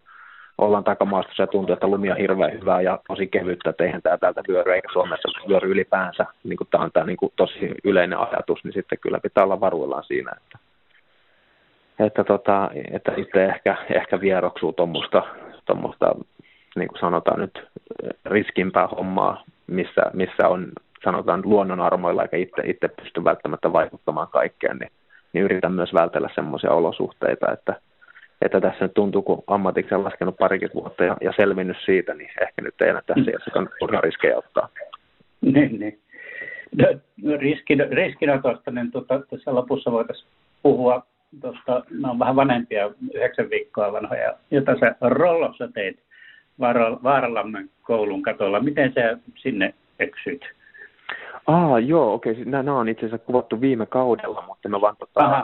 ollaan 0.58 0.84
takamaastossa 0.84 1.44
ja 1.44 1.48
tuntuu, 1.48 1.74
että 1.74 1.88
lumi 1.88 2.12
on 2.12 2.18
hirveän 2.18 2.54
hyvää 2.54 2.82
ja 2.82 3.00
tosi 3.08 3.28
kevyttä, 3.28 3.70
että 3.70 3.84
eihän 3.84 4.02
tämä 4.02 4.18
täältä 4.18 4.42
vyöry 4.48 4.74
eikä 4.74 4.88
Suomessa 4.94 5.30
vyöry 5.50 5.72
ylipäänsä, 5.72 6.26
niin 6.44 6.58
kuin 6.58 6.68
tämä 6.72 6.84
on 6.84 6.92
tämä 6.92 7.06
niin 7.06 7.18
kuin 7.18 7.34
tosi 7.36 7.76
yleinen 7.84 8.20
ajatus, 8.20 8.64
niin 8.64 8.74
sitten 8.74 9.00
kyllä 9.00 9.20
pitää 9.20 9.44
olla 9.44 9.60
varuillaan 9.60 10.04
siinä, 10.04 10.32
että 10.38 10.60
että, 12.00 12.24
tota, 12.24 12.70
että 12.92 13.12
itse 13.18 13.46
ehkä, 13.46 13.76
ehkä 13.90 14.22
vieroksuu 14.22 14.74
tuommoista, 14.74 15.24
tuommoista, 15.66 16.16
niin 16.76 16.88
kuin 16.88 17.00
sanotaan 17.00 17.40
nyt, 17.40 17.68
riskimpää 18.26 18.88
hommaa, 18.88 19.44
missä, 19.68 20.02
missä 20.14 20.48
on 20.48 20.72
sanotaan 21.04 21.42
luonnon 21.46 21.80
armoilla, 21.80 22.22
eikä 22.22 22.38
itse, 22.38 22.62
itse 22.66 22.88
pysty 22.88 23.24
välttämättä 23.24 23.74
vaikuttamaan 23.74 24.28
kaikkeen, 24.28 24.78
niin, 24.78 24.92
niin 25.34 25.46
yritän 25.46 25.74
myös 25.74 25.94
vältellä 25.94 26.30
semmoisia 26.36 26.72
olosuhteita, 26.72 27.52
että, 27.52 27.76
että 28.42 28.62
tässä 28.62 28.86
nyt 28.86 28.94
tuntuu, 28.94 29.22
kun 29.22 29.44
ammatiksi 29.48 29.96
on 29.96 30.04
laskenut 30.04 30.38
parikin 30.38 30.70
vuotta 30.74 31.04
ja, 31.04 31.18
ja 31.22 31.34
selvinnyt 31.36 31.78
siitä, 31.86 32.14
niin 32.14 32.30
ehkä 32.42 32.62
nyt 32.62 32.82
ei 32.82 32.90
enää 32.90 33.02
tässä 33.06 33.32
iässä 33.32 33.52
kannata 33.52 34.02
riskejä 34.02 34.38
ottaa. 34.38 34.70
Niin, 35.42 35.80
niin. 35.80 36.00
No, 36.78 36.86
riskin, 37.38 37.88
riskinotosta, 37.92 38.72
niin 38.72 38.92
tuota, 38.92 39.22
tässä 39.30 39.56
lopussa 39.56 39.92
voitaisiin 39.92 40.30
puhua 40.64 41.06
tuosta, 41.42 41.84
ne 41.90 42.10
on 42.10 42.20
vähän 42.20 42.36
vanhempia, 42.36 42.92
yhdeksän 43.14 43.50
viikkoa 43.50 43.92
vanhoja, 43.92 44.34
jota 44.52 44.76
sä 44.80 44.96
Rollossa 45.02 45.68
teit 45.68 46.00
Vaaralammen 47.04 47.70
koulun 47.82 48.22
katolla. 48.22 48.60
Miten 48.60 48.94
sä 48.94 49.18
sinne 49.36 49.74
eksyit? 50.00 50.42
Aa, 51.48 51.80
joo, 51.80 52.14
okei. 52.14 52.32
Okay. 52.32 52.46
Nämä 52.46 52.80
on 52.80 52.90
itse 52.90 53.06
asiassa 53.06 53.26
kuvattu 53.26 53.62
viime 53.62 53.86
kaudella, 53.86 54.44
mutta 54.48 54.70
me 54.70 54.82
vaan 54.82 54.96
tota, 54.98 55.44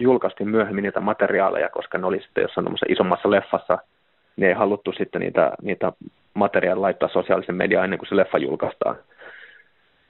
julkaistiin 0.00 0.48
myöhemmin 0.48 0.82
niitä 0.82 1.00
materiaaleja, 1.00 1.68
koska 1.68 1.98
ne 1.98 2.06
oli 2.06 2.20
sitten 2.20 2.42
jossain 2.42 2.66
isommassa 2.88 3.30
leffassa, 3.30 3.78
niin 4.36 4.48
ei 4.48 4.54
haluttu 4.54 4.92
sitten 4.92 5.20
niitä, 5.20 5.52
niitä 5.62 5.92
materiaaleja 6.34 6.82
laittaa 6.82 7.08
sosiaalisen 7.08 7.54
mediaan 7.54 7.84
ennen 7.84 7.98
kuin 7.98 8.08
se 8.08 8.16
leffa 8.16 8.38
julkaistaan. 8.38 8.96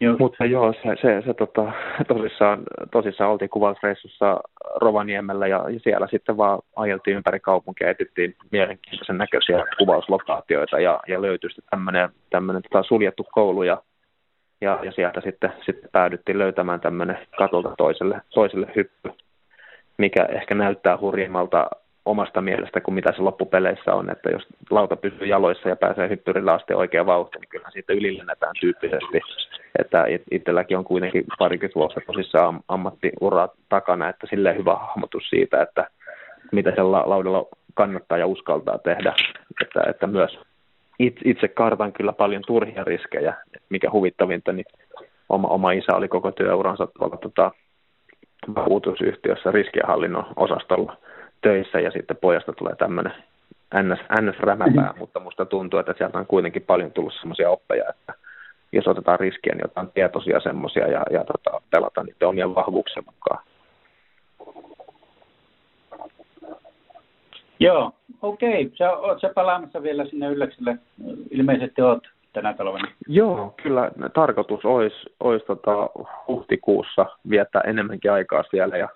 Just. 0.00 0.18
Mutta 0.18 0.44
joo, 0.44 0.72
se, 0.72 0.96
se, 1.02 1.22
se 1.26 1.34
tota, 1.34 1.72
tosissaan, 2.08 2.62
tosissaan 2.92 3.30
oltiin 3.30 3.50
kuvausreissussa 3.50 4.40
Rovaniemellä 4.74 5.46
ja, 5.46 5.64
ja 5.70 5.80
siellä 5.80 6.06
sitten 6.10 6.36
vaan 6.36 6.58
ajeltiin 6.76 7.16
ympäri 7.16 7.40
kaupunkia 7.40 7.86
ja 7.86 7.90
etittiin 7.90 8.36
mielenkiintoisen 8.50 9.18
näköisiä 9.18 9.64
kuvauslokaatioita 9.78 10.80
ja, 10.80 11.00
ja 11.08 11.22
löytyi 11.22 11.50
sitten 11.50 11.70
tämmöinen, 11.70 12.08
tämmöinen 12.30 12.62
tota, 12.62 12.82
suljettu 12.82 13.26
koulu 13.32 13.62
ja, 13.62 13.82
ja, 14.60 14.78
ja 14.82 14.92
sieltä 14.92 15.20
sitten, 15.20 15.52
sitten 15.66 15.90
päädyttiin 15.92 16.38
löytämään 16.38 16.80
tämmöinen 16.80 17.18
katolta 17.38 17.74
toiselle, 17.78 18.20
toiselle 18.34 18.72
hyppy, 18.76 19.12
mikä 20.00 20.24
ehkä 20.24 20.54
näyttää 20.54 20.98
hurjimmalta 21.00 21.70
omasta 22.04 22.40
mielestä 22.40 22.80
kuin 22.80 22.94
mitä 22.94 23.12
se 23.12 23.22
loppupeleissä 23.22 23.94
on, 23.94 24.10
että 24.10 24.30
jos 24.30 24.46
lauta 24.70 24.96
pysyy 24.96 25.26
jaloissa 25.26 25.68
ja 25.68 25.76
pääsee 25.76 26.08
hyppyrillä 26.08 26.52
asti 26.52 26.74
oikea 26.74 27.06
vauhti, 27.06 27.38
niin 27.38 27.48
kyllä 27.48 27.70
siitä 27.70 27.92
ylilennetään 27.92 28.54
tyyppisesti. 28.60 29.20
Että 29.78 30.04
itselläkin 30.30 30.78
on 30.78 30.84
kuitenkin 30.84 31.24
parikymmentä 31.38 31.74
vuotta 31.74 32.00
tosissaan 32.06 32.60
ammattiura 32.68 33.48
takana, 33.68 34.08
että 34.08 34.26
silleen 34.30 34.56
hyvä 34.56 34.74
hahmotus 34.74 35.28
siitä, 35.30 35.62
että 35.62 35.90
mitä 36.52 36.72
siellä 36.74 37.02
laudalla 37.08 37.46
kannattaa 37.74 38.18
ja 38.18 38.26
uskaltaa 38.26 38.78
tehdä. 38.78 39.14
Että, 39.62 39.82
että 39.90 40.06
myös 40.06 40.38
itse 41.24 41.48
kartan 41.48 41.92
kyllä 41.92 42.12
paljon 42.12 42.42
turhia 42.46 42.84
riskejä, 42.84 43.34
mikä 43.68 43.90
huvittavinta, 43.90 44.52
niin 44.52 44.66
oma, 45.28 45.48
oma 45.48 45.72
isä 45.72 45.96
oli 45.96 46.08
koko 46.08 46.32
työuransa 46.32 46.86
tuolla 46.86 47.16
tota, 47.16 47.50
vakuutusyhtiössä 48.54 49.50
riskienhallinnon 49.50 50.26
osastolla– 50.36 50.96
töissä 51.40 51.80
ja 51.80 51.90
sitten 51.90 52.16
pojasta 52.16 52.52
tulee 52.52 52.76
tämmöinen 52.76 53.12
ns, 53.82 54.00
ns 54.20 54.38
rämäpää, 54.40 54.94
mutta 54.98 55.20
musta 55.20 55.46
tuntuu, 55.46 55.78
että 55.78 55.94
sieltä 55.98 56.18
on 56.18 56.26
kuitenkin 56.26 56.62
paljon 56.62 56.92
tullut 56.92 57.14
semmoisia 57.20 57.50
oppeja, 57.50 57.90
että 57.90 58.14
jos 58.72 58.88
otetaan 58.88 59.20
riskiä, 59.20 59.54
niin 59.54 59.64
otetaan 59.64 59.92
tietoisia 59.94 60.40
semmoisia 60.40 60.88
ja, 60.88 61.02
ja 61.10 61.24
tota, 61.24 61.62
pelataan 61.70 62.06
niiden 62.06 62.28
omien 62.28 62.54
vahvuuksien 62.54 63.04
mukaan. 63.06 63.44
Joo, 67.60 67.92
okei. 68.22 68.64
Okay. 68.64 68.76
Sä 68.76 68.92
oot 68.92 69.20
sä 69.20 69.30
palaamassa 69.34 69.82
vielä 69.82 70.04
sinne 70.04 70.28
Ylläkselle? 70.28 70.76
Ilmeisesti 71.30 71.82
oot 71.82 72.08
tänä 72.32 72.54
talvena. 72.54 72.88
Joo, 73.08 73.54
kyllä 73.62 73.90
tarkoitus 74.14 74.64
olisi, 74.64 74.96
olisi 75.20 75.46
tota, 75.46 75.90
huhtikuussa 76.28 77.06
viettää 77.30 77.62
enemmänkin 77.66 78.12
aikaa 78.12 78.44
siellä 78.50 78.76
ja 78.76 78.88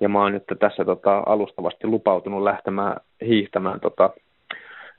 ja 0.00 0.08
mä 0.08 0.22
oon 0.22 0.32
nyt 0.32 0.44
tässä 0.58 0.84
tota, 0.84 1.22
alustavasti 1.26 1.86
lupautunut 1.86 2.42
lähtemään 2.42 2.96
hiihtämään 3.26 3.80
tota, 3.80 4.10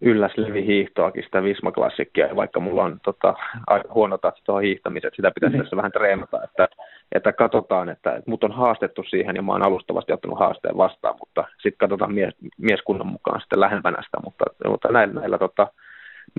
ylläslevi 0.01 0.65
hiihtoakin, 0.65 1.23
sitä 1.23 1.43
Visma 1.43 1.71
Klassikkia, 1.71 2.35
vaikka 2.35 2.59
mulla 2.59 2.83
on 2.83 2.99
tota, 3.03 3.33
aika 3.67 3.93
huono 3.93 4.17
tatsi 4.17 4.43
tuohon 4.43 4.63
hiihtämiseen, 4.63 5.13
sitä 5.15 5.31
pitäisi 5.31 5.57
tässä 5.57 5.77
vähän 5.77 5.91
treenata, 5.91 6.43
että, 6.43 6.67
että 7.11 7.33
katsotaan, 7.33 7.89
että, 7.89 8.15
että 8.15 8.29
mut 8.29 8.43
on 8.43 8.51
haastettu 8.51 9.03
siihen 9.03 9.35
ja 9.35 9.41
mä 9.41 9.51
oon 9.51 9.65
alustavasti 9.65 10.13
ottanut 10.13 10.39
haasteen 10.39 10.77
vastaan, 10.77 11.15
mutta 11.19 11.43
sitten 11.51 11.77
katsotaan 11.77 12.13
mies, 12.13 12.33
mieskunnan 12.57 13.07
mukaan 13.07 13.41
sitten 13.41 13.59
lähempänä 13.59 14.01
sitä, 14.01 14.17
mutta, 14.23 14.45
mutta 14.67 14.87
näillä, 14.87 15.19
näillä 15.19 15.37
tota, 15.37 15.67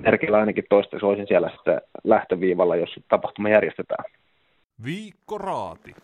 merkillä 0.01 0.37
ainakin 0.37 0.63
toistaiseksi 0.69 1.05
olisin 1.05 1.27
siellä 1.27 1.49
sitten 1.49 1.81
lähtöviivalla, 2.03 2.75
jos 2.75 2.99
tapahtuma 3.09 3.49
järjestetään. 3.49 4.05
Viikko 4.85 5.37
Raati. 5.37 5.95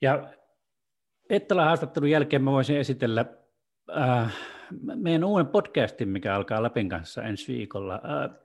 Ja 0.00 0.28
Ettelän 1.30 1.64
haastattelun 1.64 2.10
jälkeen 2.10 2.42
mä 2.42 2.52
voisin 2.52 2.76
esitellä 2.76 3.24
äh, 3.96 4.36
meidän 4.94 5.24
uuden 5.24 5.46
podcastin, 5.46 6.08
mikä 6.08 6.34
alkaa 6.34 6.62
Lapin 6.62 6.88
kanssa 6.88 7.22
ensi 7.22 7.52
viikolla. 7.52 7.94
Äh, 7.94 8.43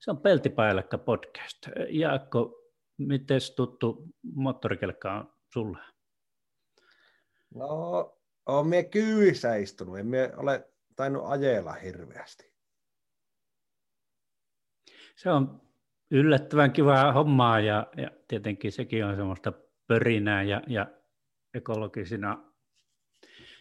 se 0.00 0.10
on 0.10 0.20
Peltipailakka 0.20 0.98
podcast. 0.98 1.58
Jaakko, 1.88 2.60
miten 2.98 3.40
tuttu 3.56 4.04
moottorikelkka 4.34 5.12
on 5.12 5.32
sulle? 5.52 5.78
No, 7.54 7.68
olen 8.46 8.66
minä 8.66 8.82
kyyvissä 8.82 9.56
istunut, 9.56 9.98
en 9.98 10.06
minä 10.06 10.30
ole 10.36 10.70
tainnut 10.96 11.22
ajella 11.26 11.72
hirveästi. 11.72 12.50
Se 15.16 15.30
on 15.30 15.62
yllättävän 16.10 16.72
kivaa 16.72 17.12
hommaa 17.12 17.60
ja, 17.60 17.86
ja 17.96 18.10
tietenkin 18.28 18.72
sekin 18.72 19.04
on 19.04 19.16
semmoista 19.16 19.52
pörinää 19.86 20.42
ja, 20.42 20.62
ja 20.66 20.86
ekologisina, 21.54 22.49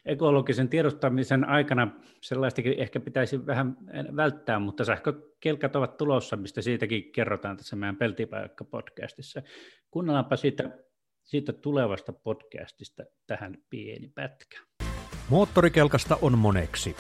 ekologisen 0.06 0.70
tiedostamisen 0.70 1.50
aikana 1.50 1.92
sellaistakin 2.22 2.74
ehkä 2.78 3.00
pitäisi 3.00 3.46
vähän 3.46 3.78
välttää, 4.16 4.60
mutta 4.60 4.86
sähkökelkat 4.86 5.76
ovat 5.76 5.98
tulossa, 5.98 6.38
mistä 6.38 6.62
siitäkin 6.62 7.12
kerrotaan 7.12 7.58
tässä 7.58 7.76
meidän 7.76 7.98
Peltipaikka-podcastissa. 7.98 9.42
Kuunnellaanpa 9.92 10.36
siitä 10.36 10.70
siitä 11.30 11.54
tulevasta 11.54 12.14
podcastista 12.14 13.04
tähän 13.28 13.58
pieni 13.70 14.12
pätkä. 14.16 14.60
Moottorikelkasta 15.30 16.18
on 16.22 16.38
moneksi. 16.38 16.96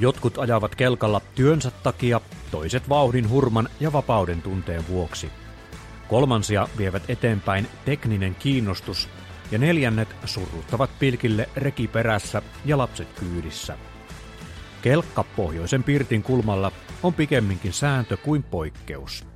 Jotkut 0.00 0.38
ajavat 0.38 0.74
kelkalla 0.74 1.20
työnsä 1.34 1.70
takia, 1.82 2.20
toiset 2.50 2.88
vauhdin 2.88 3.30
hurman 3.30 3.68
ja 3.80 3.92
vapauden 3.92 4.42
tunteen 4.42 4.82
vuoksi. 4.88 5.30
Kolmansia 6.08 6.68
vievät 6.78 7.02
eteenpäin 7.08 7.66
tekninen 7.84 8.34
kiinnostus 8.34 9.08
ja 9.52 9.58
neljännet 9.58 10.08
surruttavat 10.24 10.90
pilkille 10.98 11.48
reki 11.56 11.88
perässä 11.88 12.42
ja 12.64 12.78
lapset 12.78 13.08
kyydissä. 13.20 13.78
Kelkka 14.82 15.24
pohjoisen 15.36 15.82
pirtin 15.82 16.22
kulmalla 16.22 16.72
on 17.02 17.14
pikemminkin 17.14 17.72
sääntö 17.72 18.16
kuin 18.16 18.42
poikkeus. 18.42 19.26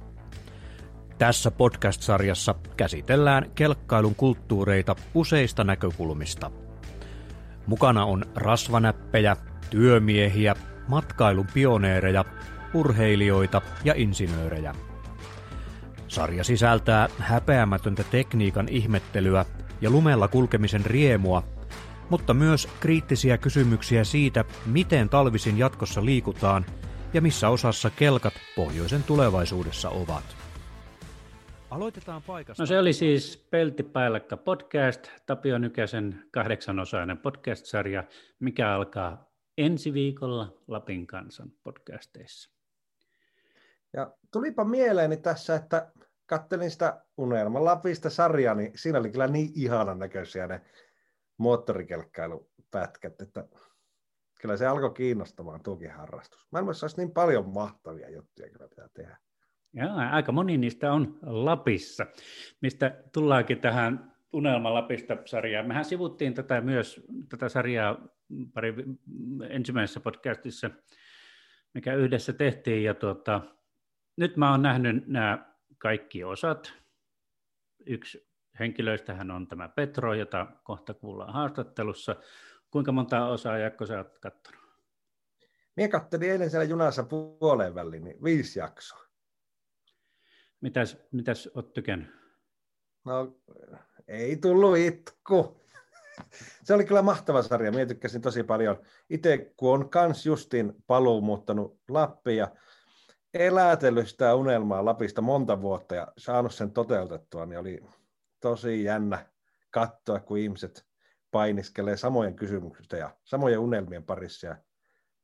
Tässä 1.19 1.51
podcast-sarjassa 1.51 2.55
käsitellään 2.77 3.51
kelkkailun 3.55 4.15
kulttuureita 4.15 4.97
useista 5.15 5.65
näkökulmista. 5.65 6.51
Mukana 7.67 8.05
on 8.05 8.25
rasvanäppejä, 8.35 9.37
työmiehiä, 9.71 10.55
matkailun 10.89 11.47
pioneereja, 11.55 12.25
urheilijoita 12.75 13.63
ja 13.85 13.95
insinöörejä. 13.97 14.75
Sarja 16.09 16.45
sisältää 16.45 17.09
häpeämätöntä 17.19 18.05
tekniikan 18.05 18.69
ihmettelyä 18.69 19.45
ja 19.81 19.91
lumella 19.91 20.29
kulkemisen 20.29 20.85
riemua, 20.85 21.43
mutta 22.11 22.35
myös 22.35 22.69
kriittisiä 22.81 23.39
kysymyksiä 23.39 24.05
siitä, 24.05 24.45
miten 24.67 25.09
talvisin 25.09 25.59
jatkossa 25.59 26.05
liikutaan 26.05 26.67
ja 27.15 27.21
missä 27.21 27.49
osassa 27.49 27.91
kelkat 27.91 28.35
pohjoisen 28.57 29.03
tulevaisuudessa 29.03 29.91
ovat. 29.91 30.37
Aloitetaan 31.71 32.23
paikasta. 32.23 32.63
No 32.63 32.67
se 32.67 32.79
oli 32.79 32.93
siis 32.93 33.47
Peltipäälläkkä 33.51 34.37
podcast, 34.37 35.09
Tapio 35.27 35.59
Nykäsen 35.59 36.25
kahdeksanosainen 36.31 37.19
podcast-sarja, 37.19 38.05
mikä 38.41 38.73
alkaa 38.73 39.31
ensi 39.59 39.93
viikolla 39.93 40.63
Lapin 40.69 41.07
kansan 41.07 41.53
podcasteissa. 41.63 42.51
Ja 43.93 44.13
tulipa 44.33 44.65
mieleeni 44.65 45.17
tässä, 45.17 45.55
että 45.55 45.93
kattelin 46.27 46.71
sitä 46.71 47.05
Unelma 47.17 47.65
Lapista 47.65 48.11
sarjaa, 48.11 48.55
niin 48.55 48.73
siinä 48.75 48.99
oli 48.99 49.11
kyllä 49.11 49.27
niin 49.27 49.51
ihanan 49.55 49.99
näköisiä 49.99 50.47
ne 50.47 50.61
moottorikelkkailupätkät, 51.39 53.21
että 53.21 53.49
kyllä 54.41 54.57
se 54.57 54.67
alkoi 54.67 54.95
kiinnostamaan 54.95 55.63
tuokin 55.63 55.91
harrastus. 55.91 56.47
Maailmassa 56.53 56.85
olisi 56.85 56.97
niin 56.97 57.11
paljon 57.11 57.49
mahtavia 57.55 58.11
juttuja 58.11 58.51
kyllä 58.51 58.69
pitää 58.69 58.89
tehdä. 58.95 59.19
Joo, 59.73 59.93
aika 60.11 60.33
moni 60.33 60.59
niistä 60.59 60.93
on 60.93 61.19
Lapissa, 61.23 62.07
mistä 62.63 63.03
tullaankin 63.13 63.61
tähän 63.61 64.17
Unelma 64.33 64.75
Lapista 64.75 65.17
sarjaan. 65.25 65.67
Mehän 65.67 65.85
sivuttiin 65.85 66.35
tätä 66.35 66.61
myös, 66.61 67.07
tätä 67.29 67.49
sarjaa 67.49 68.09
pari 68.55 68.75
ensimmäisessä 69.49 70.01
podcastissa, 70.01 70.71
mikä 71.75 71.95
yhdessä 71.95 72.33
tehtiin. 72.33 72.85
Ja 72.85 72.95
tuota, 72.95 73.41
nyt 74.17 74.37
mä 74.37 74.51
oon 74.51 74.63
nähnyt 74.63 75.07
nämä 75.07 75.56
kaikki 75.79 76.25
osat. 76.25 76.73
Yksi 77.87 78.29
henkilöistähän 78.59 79.31
on 79.31 79.47
tämä 79.47 79.69
Petro, 79.69 80.15
jota 80.15 80.47
kohta 80.65 80.95
kuullaan 80.95 81.33
haastattelussa. 81.33 82.17
Kuinka 82.71 82.93
monta 82.93 83.27
osaa, 83.27 83.59
Jakko, 83.59 83.87
sä 83.87 83.99
oot 83.99 84.19
katsonut? 84.19 84.67
Minä 85.77 85.89
katselin 85.89 86.31
eilen 86.31 86.51
siellä 86.51 86.65
junassa 86.65 87.03
puoleen 87.03 87.75
väliin, 87.75 88.05
niin 88.05 88.23
viisi 88.25 88.59
jaksoa. 88.59 89.07
Mitäs, 90.61 90.99
mitäs 91.13 91.49
oot 91.55 91.73
tykännyt? 91.73 92.09
No, 93.05 93.41
ei 94.09 94.37
tullut 94.37 94.77
itku. 94.77 95.67
Se 96.65 96.75
oli 96.75 96.85
kyllä 96.85 97.03
mahtava 97.03 97.43
sarja. 97.43 97.71
Minä 97.71 97.87
tykkäsin 97.87 98.23
tosi 98.23 98.43
paljon. 98.43 98.83
Itse 99.11 99.53
kun 99.57 99.75
on 99.75 99.91
kans 99.91 100.27
justiin 100.27 100.73
paluu 100.87 101.21
muuttanut 101.21 101.81
Lappiin 101.89 102.37
ja 102.37 102.49
elätellyt 103.39 104.09
sitä 104.09 104.35
unelmaa 104.35 104.85
Lapista 104.85 105.23
monta 105.23 105.61
vuotta 105.61 105.95
ja 105.95 106.13
saanut 106.19 106.55
sen 106.55 106.71
toteutettua, 106.71 107.47
niin 107.47 107.59
oli 107.59 107.81
tosi 108.41 108.85
jännä 108.85 109.27
katsoa, 109.71 110.21
kun 110.21 110.39
ihmiset 110.39 110.87
painiskelee 111.31 111.97
samojen 111.97 112.37
kysymyksistä 112.37 112.97
ja 112.97 113.11
samojen 113.25 113.59
unelmien 113.59 114.05
parissa 114.05 114.47
ja 114.47 114.57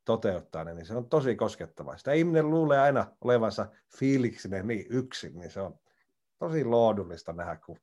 toteuttaa 0.05 0.63
ne, 0.63 0.73
niin 0.73 0.85
se 0.85 0.95
on 0.95 1.09
tosi 1.09 1.35
koskettavaa. 1.35 1.97
Sitä 1.97 2.13
ihminen 2.13 2.49
luulee 2.49 2.79
aina 2.79 3.05
olevansa 3.21 3.65
fiiliksinen 3.97 4.67
niin 4.67 4.85
yksin, 4.89 5.39
niin 5.39 5.51
se 5.51 5.61
on 5.61 5.79
tosi 6.39 6.65
loodullista 6.65 7.33
nähdä, 7.33 7.55
kun 7.65 7.79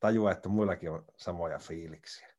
tajuaa, 0.00 0.32
että 0.32 0.48
muillakin 0.48 0.90
on 0.90 1.04
samoja 1.16 1.58
fiiliksiä. 1.58 2.33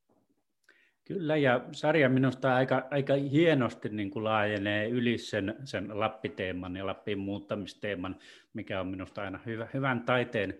Kyllä, 1.05 1.37
ja 1.37 1.65
sarja 1.71 2.09
minusta 2.09 2.55
aika, 2.55 2.87
aika 2.91 3.13
hienosti 3.13 3.89
niin 3.89 4.11
kuin 4.11 4.23
laajenee 4.23 4.89
yli 4.89 5.17
sen, 5.17 5.55
sen 5.63 5.99
Lappiteeman 5.99 6.75
ja 6.75 6.85
Lappiin 6.85 7.19
muuttamisteeman, 7.19 8.15
mikä 8.53 8.79
on 8.79 8.87
minusta 8.87 9.21
aina 9.21 9.39
hyvä, 9.45 9.67
hyvän 9.73 10.03
taiteen, 10.03 10.57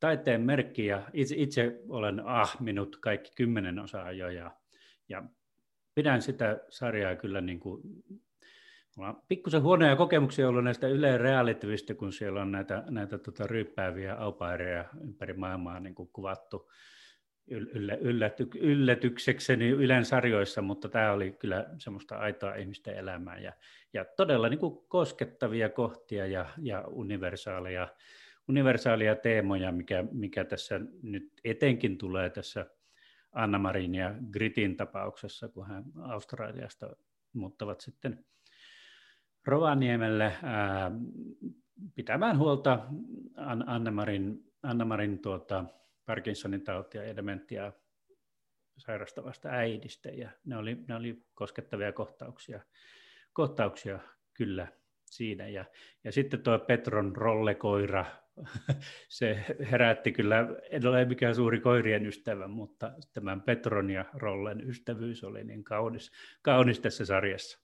taiteen 0.00 0.40
merkki. 0.40 0.86
Ja 0.86 1.02
itse, 1.12 1.34
itse 1.38 1.80
olen 1.88 2.20
ah, 2.26 2.56
minut 2.60 2.96
kaikki 2.96 3.32
kymmenen 3.36 3.78
osaa 3.78 4.12
jo, 4.12 4.30
ja, 4.30 4.50
ja 5.08 5.22
pidän 5.94 6.22
sitä 6.22 6.60
sarjaa 6.68 7.16
kyllä 7.16 7.40
niin 7.40 7.60
kuin, 7.60 7.82
Mulla 8.96 9.08
on 9.08 9.22
pikkusen 9.28 9.62
huonoja 9.62 9.96
kokemuksia 9.96 10.48
ollut 10.48 10.64
näistä 10.64 10.88
Yle 10.88 11.18
Realityvistä, 11.18 11.94
kun 11.94 12.12
siellä 12.12 12.42
on 12.42 12.52
näitä, 12.52 12.82
näitä 12.90 13.18
tota, 13.18 13.46
ryyppääviä 13.46 14.14
aupaireja 14.14 14.84
ympäri 15.04 15.32
maailmaa 15.34 15.80
niin 15.80 15.94
kuin 15.94 16.08
kuvattu 16.12 16.70
yllä, 17.48 17.94
ylläty, 17.94 18.48
yllätyksekseni 18.60 19.68
Ylen 19.68 20.04
sarjoissa, 20.04 20.62
mutta 20.62 20.88
tämä 20.88 21.12
oli 21.12 21.32
kyllä 21.32 21.66
semmoista 21.78 22.16
aitoa 22.16 22.54
ihmisten 22.54 22.96
elämää 22.96 23.38
ja, 23.38 23.52
ja 23.92 24.04
todella 24.04 24.48
niin 24.48 24.58
kuin 24.58 24.78
koskettavia 24.88 25.68
kohtia 25.68 26.26
ja, 26.26 26.46
ja 26.58 26.84
universaaleja, 26.86 27.88
universaalia 28.48 29.14
teemoja, 29.14 29.72
mikä, 29.72 30.04
mikä 30.12 30.44
tässä 30.44 30.80
nyt 31.02 31.32
etenkin 31.44 31.98
tulee 31.98 32.30
tässä 32.30 32.66
Anna-Marin 33.32 33.94
ja 33.94 34.14
Gritin 34.30 34.76
tapauksessa, 34.76 35.48
kun 35.48 35.66
hän 35.66 35.84
Australiasta 36.02 36.96
muuttavat 37.32 37.80
sitten 37.80 38.24
Rovaniemelle 39.46 40.32
ää, 40.42 40.90
pitämään 41.94 42.38
huolta 42.38 42.86
Anna-Marin, 43.66 44.52
Anna-Marin 44.62 45.18
tuota, 45.18 45.64
Parkinsonin 46.06 46.64
tautia 46.64 47.16
dementiaa 47.16 47.72
sairastavasta 48.78 49.48
äidistä. 49.48 50.08
Ja 50.08 50.30
ne 50.44 50.56
oli, 50.56 50.84
ne 50.88 50.94
oli 50.94 51.22
koskettavia 51.34 51.92
kohtauksia, 51.92 52.60
kohtauksia 53.32 53.98
kyllä 54.34 54.68
siinä. 55.04 55.48
Ja, 55.48 55.64
ja 56.04 56.12
sitten 56.12 56.42
tuo 56.42 56.58
Petron 56.58 57.16
rollekoira, 57.16 58.04
se 59.08 59.44
herätti 59.70 60.12
kyllä, 60.12 60.48
en 60.70 60.86
ole 60.86 61.04
mikään 61.04 61.34
suuri 61.34 61.60
koirien 61.60 62.06
ystävä, 62.06 62.48
mutta 62.48 62.92
tämän 63.12 63.40
Petron 63.40 63.90
ja 63.90 64.04
Rollen 64.14 64.68
ystävyys 64.68 65.24
oli 65.24 65.44
niin 65.44 65.64
kaunis, 65.64 66.12
kaunis 66.42 66.80
tässä 66.80 67.04
sarjassa. 67.04 67.58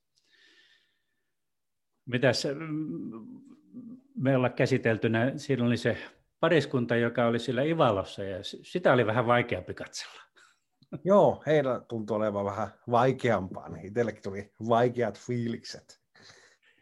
Mitäs 2.07 2.47
mm, 2.55 3.41
me 4.15 4.37
ollaan 4.37 4.53
käsiteltynä, 4.53 5.33
siinä 5.37 5.65
oli 5.65 5.77
se 5.77 5.99
pariskunta, 6.43 6.97
joka 6.97 7.27
oli 7.27 7.39
sillä 7.39 7.63
Ivalossa, 7.63 8.25
ja 8.25 8.39
sitä 8.63 8.93
oli 8.93 9.07
vähän 9.07 9.27
vaikeampi 9.27 9.75
katsella. 9.75 10.23
Joo, 11.05 11.43
heillä 11.47 11.81
tuntui 11.89 12.17
olevan 12.17 12.45
vähän 12.45 12.69
vaikeampaa, 12.91 13.69
niin 13.69 13.87
itsellekin 13.87 14.23
tuli 14.23 14.53
vaikeat 14.69 15.19
fiilikset, 15.19 16.01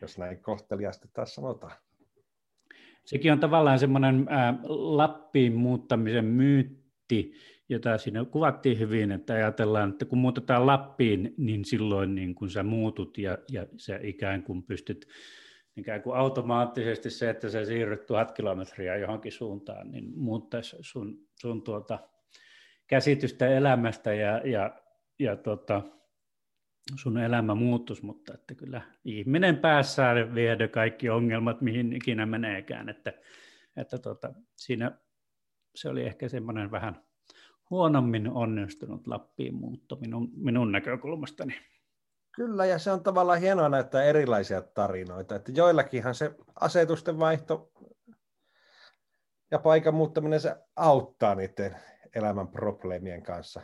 jos 0.01 0.19
näin 0.19 0.43
kohteliasti 0.43 1.09
taas 1.13 1.35
sanotaan. 1.35 1.73
Sekin 3.05 3.33
on 3.33 3.41
tavallaan 3.41 3.79
semmoinen 3.79 4.27
Lappiin 4.69 5.55
muuttamisen 5.55 6.25
myytti, 6.25 7.33
jota 7.69 7.99
siinä 7.99 8.25
kuvattiin 8.25 8.79
hyvin, 8.79 9.13
että 9.13 9.33
ajatellaan, 9.33 9.91
että 9.91 10.05
kun 10.05 10.19
muutetaan 10.19 10.67
Lappiin, 10.67 11.35
niin 11.37 11.65
silloin 11.65 12.15
niin 12.15 12.35
kun 12.35 12.51
sä 12.51 12.63
muutut 12.63 13.19
ja, 13.19 13.39
ja 13.51 13.67
sä 13.77 13.99
ikään 14.03 14.43
kuin 14.43 14.63
pystyt 14.63 15.07
ikään 15.81 16.03
kuin 16.03 16.17
automaattisesti 16.17 17.11
se, 17.11 17.31
että 17.31 17.51
sä 17.51 17.65
siirryt 17.65 18.07
tuhat 18.07 18.33
kilometriä 18.33 18.97
johonkin 18.97 19.33
suuntaan, 19.33 19.91
niin 19.91 20.13
muuttaisi 20.17 20.77
sun, 20.81 21.29
sun 21.41 21.63
tuota 21.63 21.99
käsitystä 22.87 23.47
elämästä 23.47 24.15
ja, 24.15 24.49
ja, 24.49 24.83
ja 25.19 25.37
tota, 25.37 25.83
sun 26.97 27.19
elämä 27.19 27.55
muuttuisi, 27.55 28.05
mutta 28.05 28.35
että 28.35 28.55
kyllä 28.55 28.83
ihminen 29.05 29.57
päässään 29.57 30.35
viedä 30.35 30.69
kaikki 30.69 31.11
ongelmat, 31.11 31.61
mihin 31.61 31.93
ikinä 31.93 32.27
meneekään, 32.27 32.89
että, 32.89 33.13
että 33.77 33.99
tota, 33.99 34.33
siinä 34.57 34.99
se 35.75 35.89
oli 35.89 36.03
ehkä 36.03 36.29
semmoinen 36.29 36.71
vähän 36.71 37.03
huonommin 37.71 38.29
onnistunut 38.29 39.07
Lappiin 39.07 39.55
muutto 39.55 39.97
minun, 39.97 40.31
minun 40.37 40.73
näkökulmastani. 40.73 41.55
Kyllä, 42.33 42.67
ja 42.67 42.79
se 42.79 42.93
on 42.93 43.03
tavallaan 43.03 43.41
hienoa 43.41 43.69
näyttää 43.69 44.03
erilaisia 44.03 44.63
tarinoita, 44.63 45.37
että 45.37 45.53
joillakinhan 45.55 46.15
se 46.15 46.35
asetusten 46.61 47.19
vaihto 47.19 47.73
ja 49.51 49.59
paikan 49.59 49.95
muuttaminen 49.95 50.41
se 50.41 50.57
auttaa 50.77 51.35
niiden 51.35 51.77
elämän 52.15 52.49
probleemien 52.49 53.23
kanssa. 53.23 53.61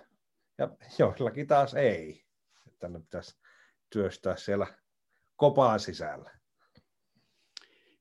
Ja 0.58 0.68
joillakin 0.98 1.46
taas 1.46 1.74
ei. 1.74 2.24
Että 2.66 2.88
ne 2.88 3.00
pitäisi 3.00 3.40
työstää 3.90 4.36
siellä 4.36 4.66
kopaan 5.36 5.80
sisällä. 5.80 6.30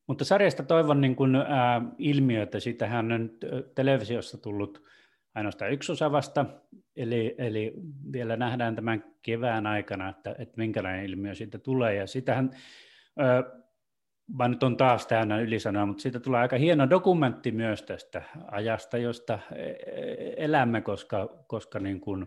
Mutta 0.07 0.25
sarjasta 0.25 0.63
toivon 0.63 1.01
niin 1.01 1.15
kuin, 1.15 1.35
ää, 1.35 1.81
ilmiötä. 1.97 2.59
Siitähän 2.59 3.11
on 3.11 3.21
nyt 3.21 3.45
televisiossa 3.75 4.37
tullut 4.37 4.83
ainoastaan 5.35 5.71
yksi 5.71 5.91
osa 5.91 6.11
vasta, 6.11 6.45
eli, 6.95 7.35
eli 7.37 7.73
vielä 8.11 8.35
nähdään 8.37 8.75
tämän 8.75 9.03
kevään 9.21 9.67
aikana, 9.67 10.09
että, 10.09 10.35
että 10.39 10.57
minkälainen 10.57 11.05
ilmiö 11.05 11.35
siitä 11.35 11.59
tulee. 11.59 11.95
Ja 11.95 12.07
sitähän, 12.07 12.51
ää, 13.17 13.43
mä 14.37 14.47
nyt 14.47 14.63
on 14.63 14.77
taas 14.77 15.07
täynnä 15.07 15.39
ylisanoa, 15.39 15.85
mutta 15.85 16.01
siitä 16.01 16.19
tulee 16.19 16.41
aika 16.41 16.57
hieno 16.57 16.89
dokumentti 16.89 17.51
myös 17.51 17.81
tästä 17.81 18.21
ajasta, 18.51 18.97
josta 18.97 19.39
e, 19.55 19.63
e, 19.63 20.33
elämme, 20.37 20.81
koska, 20.81 21.43
koska 21.47 21.79
niin 21.79 22.01
kuin 22.01 22.25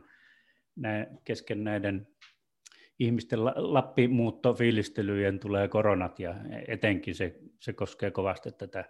nä, 0.77 1.07
kesken 1.25 1.65
näiden 1.65 2.09
ihmisten 2.99 3.45
Lappimuuttofiilistelyjen 3.45 5.39
tulee 5.39 5.69
koronat 5.69 6.21
ja 6.21 6.35
etenkin 6.69 7.15
se, 7.15 7.39
se 7.61 7.73
koskee 7.73 8.11
kovasti 8.11 8.53
tätä 8.53 8.85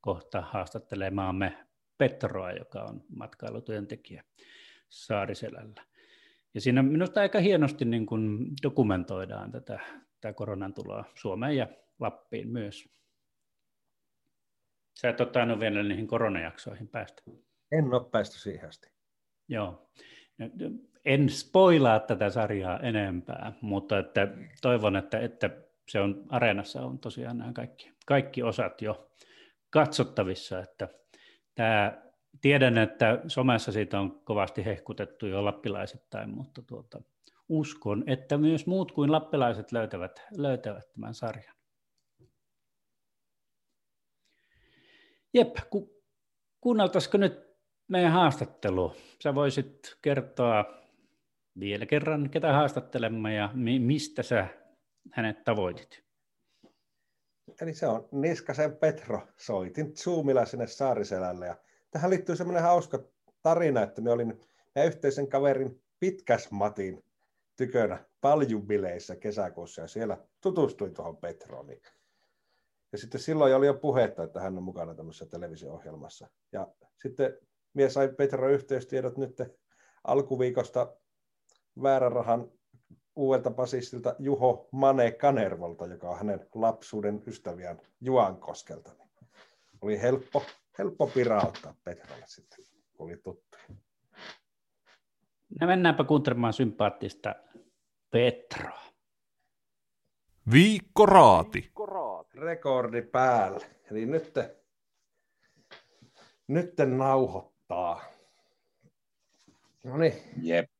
kohta 0.00 0.40
haastattelemaamme 0.40 1.66
Petroa, 2.02 2.52
joka 2.52 2.82
on 2.82 3.04
matkailutyöntekijä 3.16 4.24
Saariselällä. 4.88 5.82
Ja 6.54 6.60
siinä 6.60 6.82
minusta 6.82 7.20
aika 7.20 7.40
hienosti 7.40 7.84
niin 7.84 8.06
kuin 8.06 8.46
dokumentoidaan 8.62 9.52
tätä, 9.52 9.80
tätä 10.20 10.32
koronan 10.32 10.74
tuloa 10.74 11.04
Suomeen 11.14 11.56
ja 11.56 11.66
Lappiin 12.00 12.48
myös. 12.48 12.88
Sä 15.00 15.08
et 15.08 15.20
ole 15.20 15.28
tainnut 15.28 15.60
vielä 15.60 15.82
niihin 15.82 16.06
koronajaksoihin 16.06 16.88
päästä. 16.88 17.22
En 17.72 17.94
ole 17.94 18.10
päästy 18.10 18.38
siihen 18.38 18.68
asti. 18.68 18.88
Joo 19.48 19.88
en 21.04 21.28
spoilaa 21.28 22.00
tätä 22.00 22.30
sarjaa 22.30 22.80
enempää, 22.80 23.52
mutta 23.60 23.98
että 23.98 24.28
toivon, 24.62 24.96
että, 24.96 25.18
että 25.18 25.50
se 25.88 26.00
on 26.00 26.24
areenassa 26.28 26.82
on 26.82 26.98
tosiaan 26.98 27.38
nämä 27.38 27.52
kaikki, 27.52 27.92
kaikki 28.06 28.42
osat 28.42 28.82
jo 28.82 29.10
katsottavissa, 29.70 30.60
että 30.60 30.88
tämä, 31.54 32.02
tiedän, 32.40 32.78
että 32.78 33.20
somessa 33.26 33.72
siitä 33.72 34.00
on 34.00 34.20
kovasti 34.24 34.64
hehkutettu 34.64 35.26
jo 35.26 35.44
lappilaisittain, 35.44 36.30
mutta 36.30 36.62
tuota, 36.62 37.02
uskon, 37.48 38.04
että 38.06 38.38
myös 38.38 38.66
muut 38.66 38.92
kuin 38.92 39.12
lappilaiset 39.12 39.72
löytävät, 39.72 40.22
löytävät 40.36 40.92
tämän 40.92 41.14
sarjan. 41.14 41.54
Jep, 45.34 45.56
ku, 45.70 46.02
kuunneltaisiko 46.60 47.18
nyt 47.18 47.52
meidän 47.88 48.12
haastattelu? 48.12 48.92
Sä 49.22 49.34
voisit 49.34 49.98
kertoa 50.02 50.64
vielä 51.60 51.86
kerran, 51.86 52.30
ketä 52.30 52.52
haastattelemme 52.52 53.34
ja 53.34 53.50
mi- 53.54 53.78
mistä 53.78 54.22
sä 54.22 54.46
hänet 55.12 55.44
tavoitit? 55.44 56.01
Eli 57.60 57.74
se 57.74 57.86
on 57.86 58.08
Niskasen 58.12 58.76
Petro. 58.76 59.28
Soitin 59.36 59.96
Zoomilla 59.96 60.46
sinne 60.46 60.66
Saariselälle 60.66 61.46
ja 61.46 61.56
tähän 61.90 62.10
liittyy 62.10 62.36
semmoinen 62.36 62.62
hauska 62.62 63.04
tarina, 63.42 63.82
että 63.82 64.00
me 64.00 64.10
olin 64.10 64.40
meidän 64.74 64.92
yhteisen 64.92 65.28
kaverin 65.28 65.82
Pitkäs 66.00 66.50
Matin 66.50 67.04
tykönä 67.56 68.04
paljubileissä 68.20 69.16
kesäkuussa 69.16 69.82
ja 69.82 69.88
siellä 69.88 70.18
tutustuin 70.40 70.94
tuohon 70.94 71.16
Petroon. 71.16 71.66
Ja 72.92 72.98
sitten 72.98 73.20
silloin 73.20 73.56
oli 73.56 73.66
jo 73.66 73.74
puhetta, 73.74 74.22
että 74.22 74.40
hän 74.40 74.56
on 74.56 74.62
mukana 74.62 74.94
tämmöisessä 74.94 75.26
televisio-ohjelmassa. 75.26 76.28
Ja 76.52 76.68
sitten 77.02 77.38
mies 77.74 77.94
sai 77.94 78.08
Petro 78.08 78.48
yhteystiedot 78.48 79.16
nyt 79.16 79.42
alkuviikosta 80.04 80.96
väärärahan 81.82 82.52
uudelta 83.16 83.50
basistilta 83.50 84.14
Juho 84.18 84.68
Mane 84.72 85.10
Kanervolta, 85.10 85.86
joka 85.86 86.08
on 86.10 86.18
hänen 86.18 86.46
lapsuuden 86.54 87.22
ystäviään 87.26 87.80
Juankoskelta. 88.00 88.90
Niin 88.92 89.78
oli 89.80 90.02
helppo, 90.02 90.42
helppo 90.78 91.06
pirauttaa 91.06 91.74
Petralle 91.84 92.24
sitten, 92.26 92.64
kun 92.92 93.06
oli 93.06 93.16
tuttu. 93.16 93.58
No 95.60 95.66
mennäänpä 95.66 96.04
kuuntelemaan 96.04 96.52
sympaattista 96.52 97.34
Petroa. 98.10 98.82
Viikko 100.52 101.06
Raati. 101.06 101.72
Rekordi 102.34 103.02
päällä. 103.02 103.66
Eli 103.90 104.06
nyt, 104.06 104.34
nyt 106.48 106.74
nauhoittaa. 106.96 108.04
No 109.84 109.96
niin. 109.96 110.14
Jep. 110.42 110.70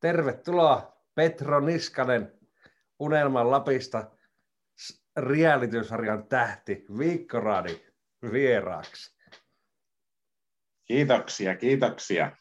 Tervetuloa 0.00 0.91
Petro 1.14 1.60
Niskanen 1.60 2.38
Unelman 2.98 3.50
Lapista 3.50 4.10
reality-sarjan 5.16 6.28
tähti 6.28 6.86
Viikkoraadi 6.98 7.86
vieraaksi. 8.32 9.16
Kiitoksia, 10.84 11.56
kiitoksia. 11.56 12.36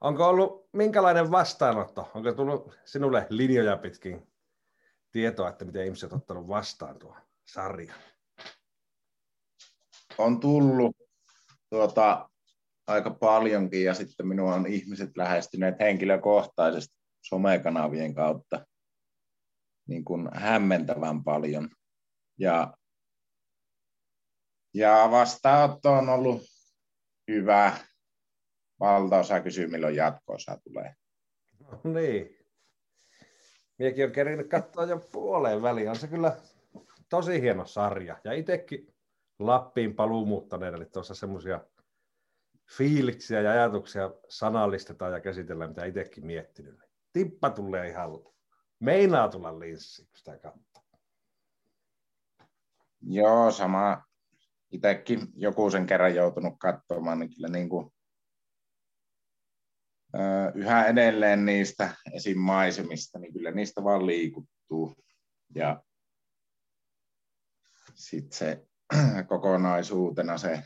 Onko 0.00 0.28
ollut 0.28 0.68
minkälainen 0.72 1.30
vastaanotto? 1.30 2.10
Onko 2.14 2.32
tullut 2.32 2.78
sinulle 2.84 3.26
linjoja 3.30 3.76
pitkin 3.76 4.32
tietoa, 5.12 5.48
että 5.48 5.64
miten 5.64 5.84
ihmiset 5.84 6.12
ovat 6.12 6.22
ottanut 6.22 6.48
vastaan 6.48 6.98
tuo 6.98 7.16
sarja? 7.44 7.94
On 10.18 10.40
tullut 10.40 10.96
tuota, 11.70 12.30
aika 12.86 13.10
paljonkin 13.10 13.84
ja 13.84 13.94
sitten 13.94 14.28
minua 14.28 14.54
on 14.54 14.66
ihmiset 14.66 15.16
lähestyneet 15.16 15.74
henkilökohtaisesti 15.80 16.97
somekanavien 17.22 18.14
kautta 18.14 18.66
niin 19.88 20.04
kuin 20.04 20.28
hämmentävän 20.34 21.24
paljon. 21.24 21.70
Ja, 22.38 22.74
ja 24.74 25.08
vastaanotto 25.10 25.92
on 25.92 26.08
ollut 26.08 26.42
hyvä. 27.28 27.76
Valtaosa 28.80 29.40
kysyy, 29.40 29.66
milloin 29.66 29.96
jatko-osa 29.96 30.58
tulee. 30.64 30.94
No 31.60 31.92
niin. 31.92 32.38
Miekin 33.78 34.04
on 34.04 34.12
kerinyt 34.12 34.48
katsoa 34.48 34.84
jo 34.84 34.98
puoleen 35.12 35.62
väliin. 35.62 35.90
On 35.90 35.96
se 35.96 36.08
kyllä 36.08 36.36
tosi 37.08 37.40
hieno 37.40 37.66
sarja. 37.66 38.20
Ja 38.24 38.32
itsekin 38.32 38.94
Lappiin 39.38 39.94
paluumuuttaneena, 39.94 40.76
eli 40.76 40.86
tuossa 40.86 41.14
semmoisia 41.14 41.60
fiiliksiä 42.76 43.40
ja 43.40 43.50
ajatuksia 43.50 44.10
sanallistetaan 44.28 45.12
ja 45.12 45.20
käsitellään, 45.20 45.70
mitä 45.70 45.84
itsekin 45.84 46.26
miettinyt. 46.26 46.87
Tippa 47.18 47.50
tulee 47.50 47.88
ihan, 47.88 48.10
meinaa 48.80 49.28
tulla 49.28 49.58
linssi, 49.58 50.02
kun 50.02 50.16
sitä 50.16 50.38
katsoo. 50.38 50.82
Joo, 53.00 53.50
sama. 53.50 54.04
Itsekin 54.70 55.28
joku 55.34 55.70
sen 55.70 55.86
kerran 55.86 56.14
joutunut 56.14 56.54
katsomaan, 56.58 57.18
niin 57.18 57.34
kyllä 57.34 57.48
niin 57.48 57.68
kuin, 57.68 57.92
yhä 60.54 60.86
edelleen 60.86 61.44
niistä 61.44 61.96
esim. 62.12 62.38
maisemista, 62.38 63.18
niin 63.18 63.32
kyllä 63.32 63.50
niistä 63.50 63.84
vaan 63.84 64.06
liikuttuu. 64.06 64.94
Ja 65.54 65.82
sitten 67.94 68.38
se 68.38 68.66
kokonaisuutena 69.28 70.38
se 70.38 70.62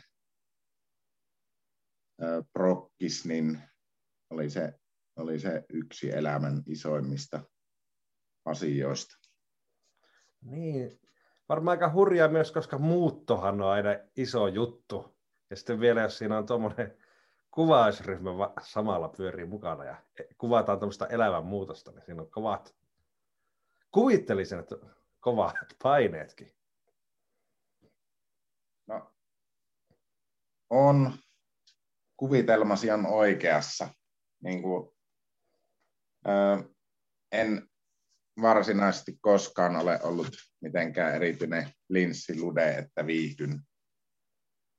prokkis, 2.53 3.25
niin 3.25 3.61
oli 4.29 4.49
se, 4.49 4.82
oli 5.15 5.39
se 5.39 5.65
yksi 5.69 6.11
elämän 6.11 6.63
isoimmista 6.67 7.39
asioista. 8.45 9.17
Niin, 10.41 10.99
varmaan 11.49 11.77
aika 11.77 11.91
hurjaa 11.93 12.27
myös, 12.27 12.51
koska 12.51 12.77
muuttohan 12.77 13.61
on 13.61 13.69
aina 13.69 13.89
iso 14.17 14.47
juttu. 14.47 15.17
Ja 15.49 15.55
sitten 15.55 15.79
vielä, 15.79 16.01
jos 16.01 16.17
siinä 16.17 16.37
on 16.37 16.45
tuommoinen 16.45 16.97
kuvausryhmä 17.51 18.29
samalla 18.61 19.09
pyörii 19.09 19.45
mukana 19.45 19.83
ja 19.85 19.95
kuvataan 20.37 20.79
tuommoista 20.79 21.07
elämän 21.07 21.45
muutosta, 21.45 21.91
niin 21.91 22.05
siinä 22.05 22.21
on 22.21 22.31
kovat, 22.31 22.75
kuvittelisin, 23.91 24.59
että 24.59 24.75
kovat 25.19 25.55
paineetkin. 25.83 26.51
No, 28.87 29.11
on, 30.69 31.13
kuvitelmasi 32.17 32.91
on 32.91 33.05
oikeassa. 33.05 33.89
Niin 34.41 34.61
kuin, 34.61 34.93
en 37.31 37.67
varsinaisesti 38.41 39.17
koskaan 39.21 39.75
ole 39.75 39.99
ollut 40.03 40.29
mitenkään 40.61 41.15
erityinen 41.15 41.71
linssilude, 41.89 42.77
että 42.77 43.05
viihdyn 43.05 43.61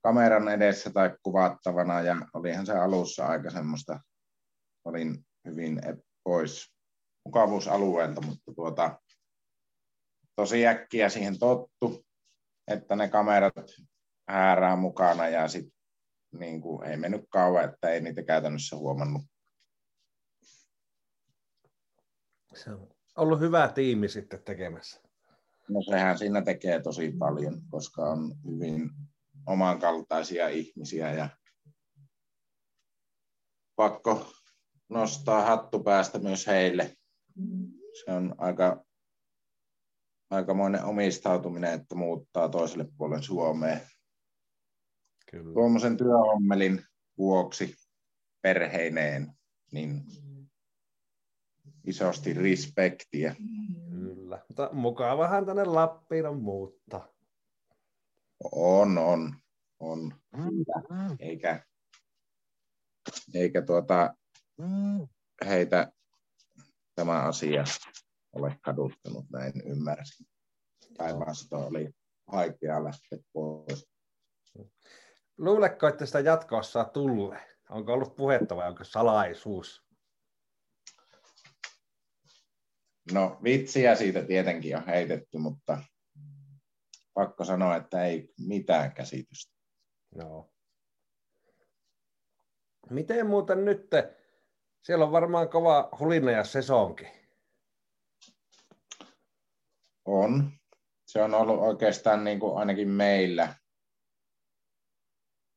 kameran 0.03 0.49
edessä 0.49 0.89
tai 0.89 1.17
kuvattavana, 1.23 2.01
ja 2.01 2.15
olihan 2.33 2.65
se 2.65 2.73
alussa 2.73 3.27
aika 3.27 3.49
semmoista, 3.49 3.99
olin 4.85 5.25
hyvin 5.47 5.81
pois 6.23 6.75
mukavuusalueelta, 7.25 8.21
mutta 8.21 8.53
tuota, 8.55 8.99
tosi 10.35 10.67
äkkiä 10.67 11.09
siihen 11.09 11.39
tottu, 11.39 12.05
että 12.67 12.95
ne 12.95 13.09
kamerat 13.09 13.53
häärää 14.29 14.75
mukana 14.75 15.27
ja 15.27 15.47
sitten 15.47 15.75
niin 16.39 16.61
kuin, 16.61 16.87
ei 16.87 16.97
mennyt 16.97 17.25
kauan, 17.29 17.63
että 17.63 17.89
ei 17.89 18.01
niitä 18.01 18.23
käytännössä 18.23 18.75
huomannut. 18.75 19.21
Se 22.55 22.69
on 22.71 22.89
ollut 23.17 23.39
hyvä 23.39 23.67
tiimi 23.67 24.09
sitten 24.09 24.43
tekemässä. 24.43 25.01
No 25.69 25.81
sehän 25.81 26.17
siinä 26.17 26.41
tekee 26.41 26.81
tosi 26.81 27.11
paljon, 27.19 27.61
koska 27.69 28.01
on 28.01 28.35
hyvin 28.45 28.89
omankaltaisia 29.47 30.47
ihmisiä 30.47 31.13
ja 31.13 31.29
pakko 33.75 34.33
nostaa 34.89 35.45
hattu 35.45 35.83
päästä 35.83 36.19
myös 36.19 36.47
heille. 36.47 36.97
Se 38.05 38.11
on 38.11 38.35
aika 38.37 38.85
aikamoinen 40.29 40.83
omistautuminen, 40.83 41.73
että 41.73 41.95
muuttaa 41.95 42.49
toiselle 42.49 42.87
puolelle 42.97 43.23
Suomeen. 43.23 43.81
Kyllä. 45.31 45.53
Tuommoisen 45.53 45.97
työhommelin 45.97 46.85
vuoksi 47.17 47.75
perheineen, 48.41 49.31
niin 49.71 50.03
isosti 51.87 52.33
respektiä. 52.33 53.35
Kyllä, 53.89 54.45
mutta 54.47 54.69
mukavahan 54.73 55.45
tänne 55.45 55.63
Lappiin 55.63 56.25
on 56.25 56.41
muuttaa. 56.41 57.07
On, 58.51 58.97
on, 58.97 59.35
on. 59.79 60.15
Eikä, 61.19 61.65
eikä 63.33 63.61
tuota, 63.61 64.15
heitä 65.45 65.91
tämä 66.95 67.21
asia 67.21 67.63
ole 68.33 68.57
kaduttanut, 68.61 69.25
näin 69.31 69.53
ymmärsin. 69.65 70.27
Päinvastoin 70.97 71.63
oli 71.63 71.89
vaikea 72.31 72.83
lähteä 72.83 73.19
pois. 73.33 73.87
Luuletko, 75.37 75.87
että 75.87 76.05
sitä 76.05 76.19
jatkossa 76.19 76.83
tulee? 76.83 77.55
Onko 77.69 77.93
ollut 77.93 78.15
puhetta 78.15 78.55
vai 78.55 78.69
onko 78.69 78.83
salaisuus? 78.83 79.84
No 83.13 83.39
vitsiä 83.43 83.95
siitä 83.95 84.23
tietenkin 84.23 84.77
on 84.77 84.85
heitetty, 84.85 85.37
mutta 85.37 85.77
pakko 87.13 87.45
sanoa, 87.45 87.75
että 87.75 88.05
ei 88.05 88.33
mitään 88.47 88.91
käsitystä. 88.93 89.55
No. 90.15 90.49
Miten 92.89 93.27
muuten 93.27 93.65
nyt, 93.65 93.89
siellä 94.83 95.05
on 95.05 95.11
varmaan 95.11 95.49
kova 95.49 95.89
hulina 95.99 96.31
ja 96.31 96.43
sesonki. 96.43 97.07
On. 100.05 100.51
Se 101.05 101.21
on 101.21 101.33
ollut 101.33 101.59
oikeastaan 101.59 102.23
niin 102.23 102.39
kuin 102.39 102.57
ainakin 102.57 102.89
meillä 102.89 103.55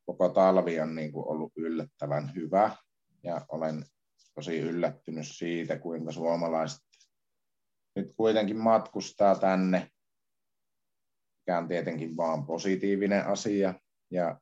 koko 0.07 0.29
talvi 0.29 0.81
on 0.81 0.95
niin 0.95 1.13
kuin 1.13 1.29
ollut 1.29 1.53
yllättävän 1.57 2.35
hyvä 2.35 2.77
ja 3.23 3.47
olen 3.49 3.85
tosi 4.35 4.59
yllättynyt 4.59 5.27
siitä, 5.29 5.79
kuinka 5.79 6.13
suomalaiset 6.13 6.88
nyt 7.97 8.15
kuitenkin 8.17 8.57
matkustaa 8.57 9.35
tänne, 9.35 9.91
mikä 11.39 11.59
on 11.59 11.69
tietenkin 11.69 12.17
vaan 12.17 12.47
positiivinen 12.47 13.27
asia 13.27 13.75
ja 14.11 14.41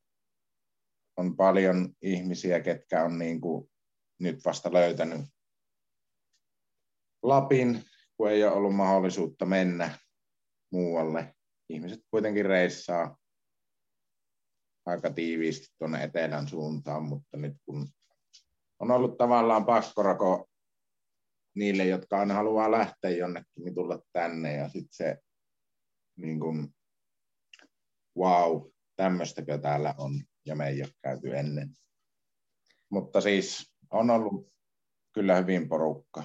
on 1.16 1.36
paljon 1.36 1.94
ihmisiä, 2.02 2.60
ketkä 2.60 3.04
on 3.04 3.18
niin 3.18 3.40
kuin 3.40 3.70
nyt 4.20 4.44
vasta 4.44 4.72
löytänyt 4.72 5.20
Lapin 7.22 7.84
kun 8.16 8.30
ei 8.30 8.44
ole 8.44 8.52
ollut 8.52 8.74
mahdollisuutta 8.74 9.46
mennä 9.46 9.98
muualle. 10.72 11.34
Ihmiset 11.68 12.00
kuitenkin 12.10 12.46
reissaa 12.46 13.16
aika 14.86 15.10
tiiviisti 15.10 15.66
tuonne 15.78 16.02
etelän 16.02 16.48
suuntaan, 16.48 17.02
mutta 17.02 17.36
nyt 17.36 17.56
kun 17.64 17.88
on 18.78 18.90
ollut 18.90 19.16
tavallaan 19.16 19.64
pakkorako 19.64 20.48
niille, 21.56 21.84
jotka 21.84 22.18
aina 22.18 22.34
haluaa 22.34 22.70
lähteä 22.70 23.10
jonnekin, 23.10 23.64
niin 23.64 23.74
tulla 23.74 23.98
tänne 24.12 24.56
ja 24.56 24.68
sitten 24.68 24.92
se 24.92 25.18
niin 26.16 26.40
kuin, 26.40 26.74
wow, 28.18 28.62
tämmöistäkö 28.96 29.58
täällä 29.58 29.94
on 29.98 30.12
ja 30.46 30.56
me 30.56 30.68
ei 30.68 30.82
ole 30.82 30.90
käyty 31.02 31.36
ennen. 31.36 31.68
Mutta 32.90 33.20
siis 33.20 33.74
on 33.90 34.10
ollut 34.10 34.52
kyllä 35.12 35.36
hyvin 35.36 35.68
porukka. 35.68 36.22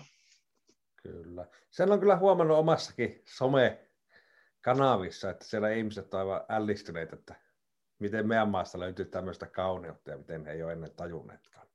Kyllä. 1.03 1.47
Sen 1.69 1.91
on 1.91 1.99
kyllä 1.99 2.17
huomannut 2.17 2.57
omassakin 2.57 3.21
some-kanavissa, 3.37 5.29
että 5.29 5.45
siellä 5.45 5.69
ihmiset 5.69 6.13
ovat 6.13 6.27
aivan 6.27 6.45
ällistyneet, 6.49 7.13
että 7.13 7.35
miten 7.99 8.27
meidän 8.27 8.49
maasta 8.49 8.79
löytyy 8.79 9.05
tämmöistä 9.05 9.45
kauneutta 9.45 10.11
ja 10.11 10.17
miten 10.17 10.45
he 10.45 10.51
ei 10.51 10.63
ole 10.63 10.73
ennen 10.73 10.95
tajunneetkaan. 10.95 11.67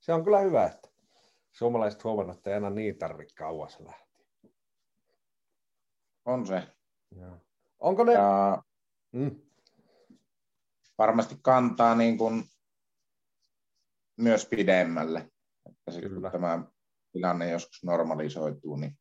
Se 0.00 0.12
on 0.12 0.24
kyllä 0.24 0.40
hyvä, 0.40 0.66
että 0.66 0.91
suomalaiset 1.52 2.04
huomannut, 2.04 2.36
että 2.36 2.50
ei 2.50 2.54
aina 2.54 2.70
niin 2.70 2.98
tarvitse 2.98 3.34
kauas 3.34 3.80
lähteä. 3.80 4.24
On 6.24 6.46
se. 6.46 6.62
Ja. 7.16 7.38
Onko 7.78 8.04
ne... 8.04 8.12
Ja... 8.12 8.62
Mm. 9.12 9.40
Varmasti 10.98 11.36
kantaa 11.42 11.94
niin 11.94 12.18
kuin 12.18 12.44
myös 14.16 14.46
pidemmälle. 14.46 15.30
Että 15.70 15.90
sit, 15.92 16.02
Kyllä. 16.02 16.20
kun 16.20 16.40
tämä 16.40 16.64
tilanne 17.12 17.50
joskus 17.50 17.84
normalisoituu, 17.84 18.76
niin 18.76 18.98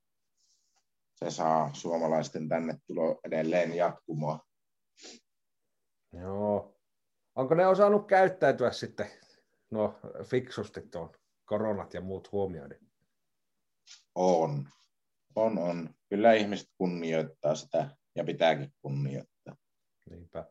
se 1.16 1.32
saa 1.32 1.74
suomalaisten 1.74 2.50
tänne 2.50 2.78
tulo 2.88 3.20
edelleen 3.24 3.76
jatkumoa. 3.76 4.40
Joo. 6.14 6.78
Onko 7.36 7.56
ne 7.56 7.68
osannut 7.68 8.08
käyttäytyä 8.08 8.72
sitten 8.72 9.12
no, 9.72 10.00
fiksusti 10.24 10.82
tuon 10.82 11.10
koronat 11.52 11.94
ja 11.94 12.02
muut 12.02 12.32
huomioiden? 12.32 12.80
On. 14.16 14.70
On, 15.36 15.58
on. 15.58 15.90
Kyllä 16.10 16.34
ihmiset 16.34 16.68
kunnioittaa 16.78 17.56
sitä 17.56 17.90
ja 18.16 18.24
pitääkin 18.24 18.74
kunnioittaa. 18.82 19.56
Niinpä. 20.10 20.46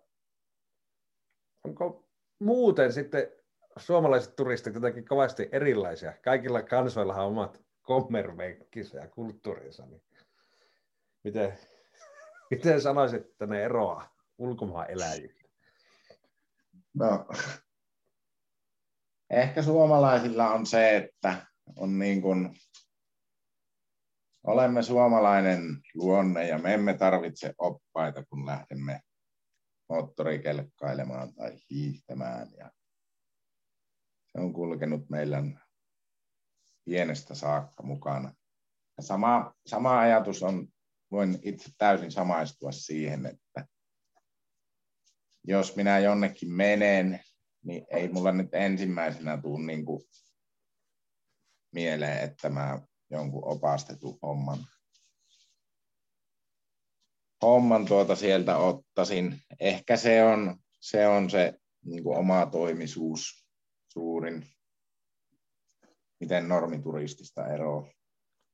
Onko 1.65 2.09
muuten 2.39 2.93
sitten 2.93 3.33
suomalaiset 3.77 4.37
turistit 4.37 4.75
jotenkin 4.75 5.05
kovasti 5.05 5.49
erilaisia. 5.53 6.13
Kaikilla 6.25 6.63
kansoilla 6.63 7.15
on 7.15 7.27
omat 7.27 7.63
kommervenkkinsä 7.83 8.99
ja 8.99 9.09
kulttuurinsa. 9.09 9.87
Niin 9.87 10.03
miten, 11.25 11.59
miten 12.51 12.81
sanoisit, 12.81 13.23
että 13.23 13.47
ne 13.47 13.65
eroaa 13.65 14.17
ulkomaan 14.39 14.91
eläjistä? 14.91 15.49
No, 16.95 17.27
ehkä 19.31 19.62
suomalaisilla 19.62 20.49
on 20.49 20.66
se, 20.66 20.97
että 20.97 21.47
on 21.76 21.99
niin 21.99 22.22
kuin, 22.22 22.57
olemme 24.47 24.83
suomalainen 24.83 25.62
luonne 25.95 26.49
ja 26.49 26.59
me 26.59 26.74
emme 26.74 26.95
tarvitse 26.95 27.55
oppaita, 27.59 28.24
kun 28.24 28.47
lähdemme 28.47 29.01
moottorikelkkailemaan 29.89 31.35
tai 31.35 31.59
hiihtämään. 31.70 32.49
Ja 32.59 32.70
se 34.33 34.41
on 34.41 34.53
kulkenut 34.53 35.09
meillä 35.09 35.43
pienestä 36.85 37.35
saakka 37.35 37.83
mukana. 37.83 38.35
Ja 38.97 39.03
sama, 39.03 39.55
sama 39.66 40.01
ajatus 40.01 40.43
on, 40.43 40.68
voin 41.11 41.39
itse 41.43 41.70
täysin 41.78 42.12
samaistua 42.12 42.72
siihen, 42.72 43.26
että 43.26 43.66
jos 45.45 45.76
minä 45.76 45.99
jonnekin 45.99 46.53
menen, 46.53 47.20
niin 47.65 47.87
ei 47.91 48.09
mulla 48.09 48.33
nyt 48.33 48.55
ensimmäisenä 48.55 49.39
tule 49.43 49.67
niin 49.67 49.85
kuin 49.85 50.03
mieleen, 51.73 52.25
että 52.25 52.49
mä 52.49 52.81
jonkun 53.11 53.45
opastetun 53.45 54.19
homman, 54.23 54.59
homman 57.43 57.87
tuota 57.87 58.17
sieltä 58.17 58.57
ottaisin. 58.57 59.43
Ehkä 59.61 59.97
se 59.97 60.25
on 60.25 60.57
se, 60.81 61.07
on 61.07 61.31
se 61.31 61.55
niin 61.85 62.03
kuin 62.03 62.19
oma 62.19 62.47
toimisuus 62.47 63.47
suurin, 63.89 64.47
miten 66.21 66.49
normituristista 66.49 67.47
eroa. 67.47 67.93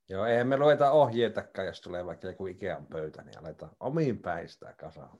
Joo, 0.08 0.26
eihän 0.26 0.46
me 0.46 0.56
lueta 0.56 0.90
ohjeitakaan, 0.90 1.66
jos 1.66 1.80
tulee 1.80 2.06
vaikka 2.06 2.26
joku 2.26 2.46
Ikean 2.46 2.86
pöytä, 2.86 3.22
niin 3.22 3.38
aletaan 3.38 3.76
omiin 3.80 4.18
päin 4.18 4.48
sitä 4.48 4.74
kasaa. 4.78 5.16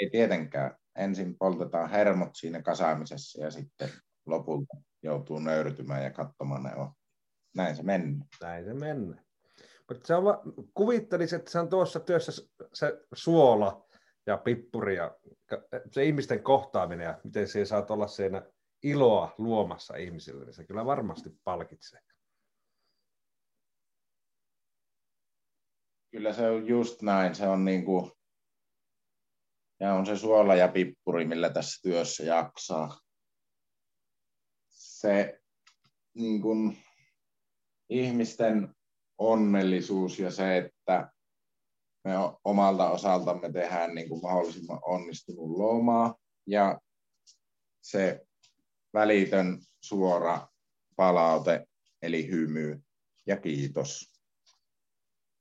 Ei 0.00 0.10
tietenkään. 0.10 0.76
Ensin 0.98 1.38
poltetaan 1.38 1.90
hermot 1.90 2.30
siinä 2.34 2.62
kasaamisessa 2.62 3.44
ja 3.44 3.50
sitten 3.50 3.90
lopulta 4.26 4.76
joutuu 5.02 5.38
nöyrtymään 5.38 6.04
ja 6.04 6.10
katsomaan 6.10 6.62
ne 6.62 6.74
ohjeet. 6.74 6.98
Näin 7.56 7.76
se 7.76 7.82
mennä. 7.82 8.24
Näin 8.42 8.64
se 8.64 8.74
mennä. 8.74 9.24
Mutta 9.88 10.06
se 10.06 10.14
on, 10.14 10.24
kuvittelisin, 10.74 11.38
että 11.38 11.50
se 11.50 11.58
on 11.58 11.68
tuossa 11.68 12.00
työssä 12.00 12.32
se 12.72 13.00
suola 13.14 13.86
ja 14.26 14.36
pippuri 14.36 14.96
ja 14.96 15.16
se 15.92 16.04
ihmisten 16.04 16.42
kohtaaminen 16.42 17.04
ja 17.04 17.20
miten 17.24 17.48
se 17.48 17.64
saat 17.64 17.90
olla 17.90 18.06
siinä 18.06 18.42
iloa 18.82 19.34
luomassa 19.38 19.96
ihmisille, 19.96 20.44
niin 20.44 20.54
se 20.54 20.64
kyllä 20.64 20.84
varmasti 20.84 21.30
palkitsee. 21.44 22.00
Kyllä 26.10 26.32
se 26.32 26.50
on 26.50 26.66
just 26.66 27.02
näin. 27.02 27.34
Se 27.34 27.48
on 27.48 27.64
niin 27.64 27.84
kuin, 27.84 28.12
ja 29.80 29.94
on 29.94 30.06
se 30.06 30.16
suola 30.16 30.54
ja 30.54 30.68
pippuri, 30.68 31.24
millä 31.24 31.50
tässä 31.50 31.82
työssä 31.82 32.24
jaksaa. 32.24 33.00
se 34.68 35.40
niin 36.14 36.42
kuin, 36.42 36.78
ihmisten 37.88 38.74
onnellisuus 39.18 40.18
ja 40.18 40.30
se, 40.30 40.56
että 40.56 41.12
me 42.04 42.12
omalta 42.44 42.90
osaltamme 42.90 43.52
tehdään 43.52 43.94
niin 43.94 44.08
kuin 44.08 44.22
mahdollisimman 44.22 44.78
onnistunut 44.82 45.50
lomaa 45.50 46.14
ja 46.46 46.80
se 47.82 48.26
välitön 48.94 49.58
suora 49.80 50.48
palaute, 50.96 51.66
eli 52.02 52.28
hymy 52.28 52.82
ja 53.26 53.36
kiitos, 53.36 54.20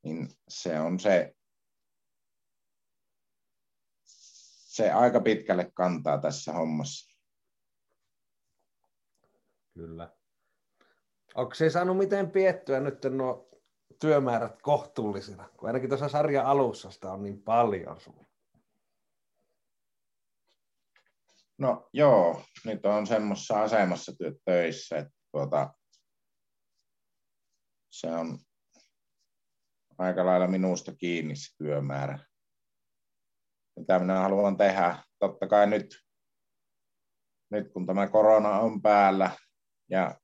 niin 0.03 0.29
se 0.47 0.79
on 0.79 0.99
se, 0.99 1.36
se 4.77 4.91
aika 4.91 5.19
pitkälle 5.19 5.71
kantaa 5.73 6.17
tässä 6.17 6.53
hommassa. 6.53 7.17
Kyllä. 9.73 10.15
Onko 11.35 11.53
se 11.53 11.69
saanut 11.69 11.97
miten 11.97 12.31
piettyä 12.31 12.79
nyt 12.79 13.05
nuo 13.09 13.49
työmäärät 14.01 14.61
kohtuullisina, 14.61 15.49
kun 15.57 15.69
ainakin 15.69 15.89
tuossa 15.89 16.09
sarjan 16.09 16.45
alussa 16.45 16.91
sitä 16.91 17.11
on 17.11 17.23
niin 17.23 17.43
paljon 17.43 18.01
sun. 18.01 18.27
No 21.57 21.89
joo, 21.93 22.43
nyt 22.65 22.85
on 22.85 23.07
semmoisessa 23.07 23.61
asemassa 23.61 24.11
töissä, 24.45 24.97
että 24.97 25.13
tuota, 25.31 25.73
se 27.91 28.07
on 28.07 28.39
aika 29.97 30.25
lailla 30.25 30.47
minusta 30.47 30.95
kiinni 30.95 31.35
se 31.35 31.57
työmäärä. 31.57 32.19
Mitä 33.77 33.99
minä 33.99 34.19
haluan 34.19 34.57
tehdä, 34.57 35.03
totta 35.19 35.47
kai 35.47 35.67
nyt, 35.67 36.05
nyt 37.49 37.73
kun 37.73 37.85
tämä 37.85 38.07
korona 38.07 38.59
on 38.59 38.81
päällä 38.81 39.31
ja 39.89 40.19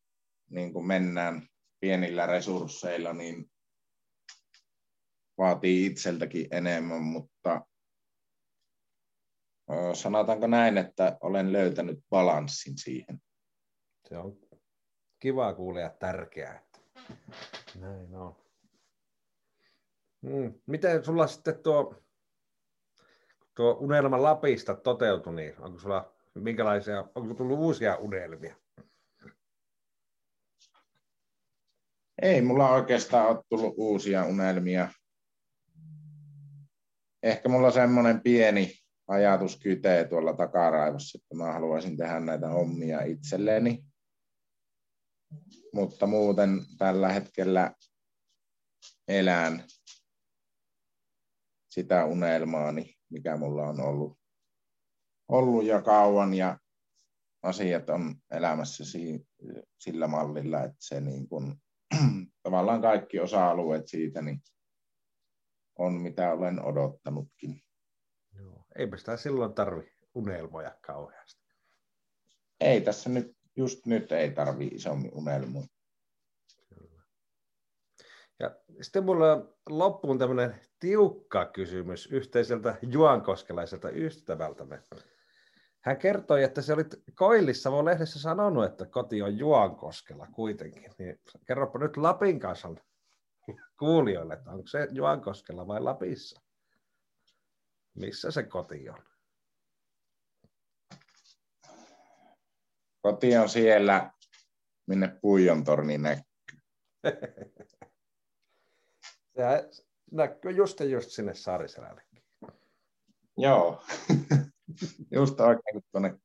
niin 0.50 0.74
kuin 0.74 0.86
mennään 0.86 1.48
pienillä 1.80 2.26
resursseilla, 2.26 3.14
niin 3.14 3.52
vaatii 5.38 5.86
itseltäkin 5.86 6.48
enemmän, 6.52 7.02
mutta 7.02 7.66
sanotaanko 9.94 10.48
näin, 10.48 10.78
että 10.78 11.18
olen 11.22 11.54
löytänyt 11.54 12.00
balanssin 12.10 12.78
siihen. 12.78 13.22
Se 14.10 14.18
on 14.18 14.38
kiva 15.20 15.54
kuulla 15.54 15.90
tärkeää. 15.90 16.66
Että 16.96 17.80
näin 17.80 18.16
on. 18.16 18.44
Hmm. 20.22 20.54
Miten 20.66 21.06
sulla 21.06 21.28
sitten 21.28 21.64
tuo, 21.64 22.03
tuo 23.56 23.72
unelma 23.74 24.22
Lapista 24.22 24.76
toteutui, 24.76 25.36
niin 25.36 25.62
onko 25.62 25.80
sulla 25.80 26.14
minkälaisia, 26.36 27.08
onko 27.16 27.34
tullut 27.34 27.60
uusia 27.60 27.96
unelmia? 27.96 28.56
Ei 32.22 32.42
mulla 32.42 32.70
oikeastaan 32.70 33.28
ole 33.30 33.44
tullut 33.50 33.74
uusia 33.78 34.26
unelmia. 34.26 34.90
Ehkä 37.24 37.50
mulla 37.50 37.68
on 37.68 37.74
semmoinen 37.74 38.22
pieni 38.22 38.74
ajatus 39.08 39.60
kytee 39.60 40.08
tuolla 40.08 40.34
takaraivossa, 40.34 41.18
että 41.18 41.36
mä 41.36 41.54
haluaisin 41.54 41.98
tehdä 41.98 42.20
näitä 42.20 42.48
hommia 42.48 43.02
itselleni. 43.02 43.86
Mutta 45.74 46.08
muuten 46.08 46.62
tällä 46.78 47.10
hetkellä 47.10 47.76
elän 49.08 49.64
sitä 51.70 52.06
unelmaani, 52.06 52.93
mikä 53.14 53.38
mulla 53.38 53.68
on 53.68 53.80
ollut, 53.80 54.18
ollut 55.28 55.66
jo 55.66 55.82
kauan 55.82 56.34
ja 56.34 56.60
asiat 57.44 57.90
on 57.90 58.16
elämässä 58.32 58.84
sillä 59.80 60.08
mallilla, 60.08 60.64
että 60.64 60.78
se 60.80 61.02
niin 61.02 61.28
kuin, 61.30 61.56
tavallaan 62.44 62.82
kaikki 62.82 63.20
osa-alueet 63.20 63.88
siitä 63.88 64.22
niin 64.22 64.42
on 65.80 65.94
mitä 65.94 66.34
olen 66.34 66.66
odottanutkin. 66.66 67.62
Joo. 68.36 68.66
Eipä 68.76 68.98
sitä 68.98 69.18
silloin 69.18 69.54
tarvi 69.54 69.92
unelmoja 70.14 70.78
kauheasti. 70.82 71.44
Ei 72.60 72.82
tässä 72.82 73.10
nyt, 73.10 73.38
just 73.56 73.86
nyt 73.86 74.12
ei 74.12 74.32
tarvi 74.32 74.68
isommin 74.68 75.12
unelmoja. 75.14 75.68
Ja 78.44 78.52
sitten 78.82 79.06
mulla 79.06 79.34
on 79.34 79.56
loppuun 79.70 80.20
tämmöinen 80.20 80.62
tiukka 80.80 81.46
kysymys 81.46 82.08
yhteiseltä 82.12 82.78
juankoskelaiselta 82.82 83.90
ystävältämme. 83.90 84.82
Hän 85.82 85.98
kertoi, 85.98 86.44
että 86.44 86.62
se 86.62 86.74
olit 86.74 87.04
Koillissa 87.16 87.86
lehdessä 87.86 88.20
sanonut, 88.20 88.66
että 88.66 88.86
koti 88.86 89.22
on 89.22 89.38
Juankoskella 89.38 90.28
kuitenkin. 90.28 90.92
Niin 91.00 91.20
kerropa 91.48 91.80
nyt 91.80 91.98
Lapin 91.98 92.40
kanssa 92.40 92.76
kuulijoille, 93.80 94.34
että 94.34 94.52
onko 94.52 94.68
se 94.68 94.88
Juankoskella 94.92 95.68
vai 95.68 95.82
Lapissa? 95.82 96.42
Missä 97.94 98.32
se 98.32 98.44
koti 98.44 98.90
on? 98.90 99.04
Koti 103.02 103.38
on 103.38 103.50
siellä, 103.50 104.12
minne 104.88 105.18
Puijon 105.22 105.64
torni 105.64 105.98
näkyy. 105.98 106.24
se 109.36 109.70
näkyy 110.12 110.52
just 110.52 110.80
ja 110.80 110.86
just 110.86 111.10
sinne 111.10 111.34
Saariselällekin. 111.34 112.24
Joo. 113.38 113.84
just 115.12 115.40
oikein 115.40 115.74
kun 115.74 115.84
tuonne 115.92 116.18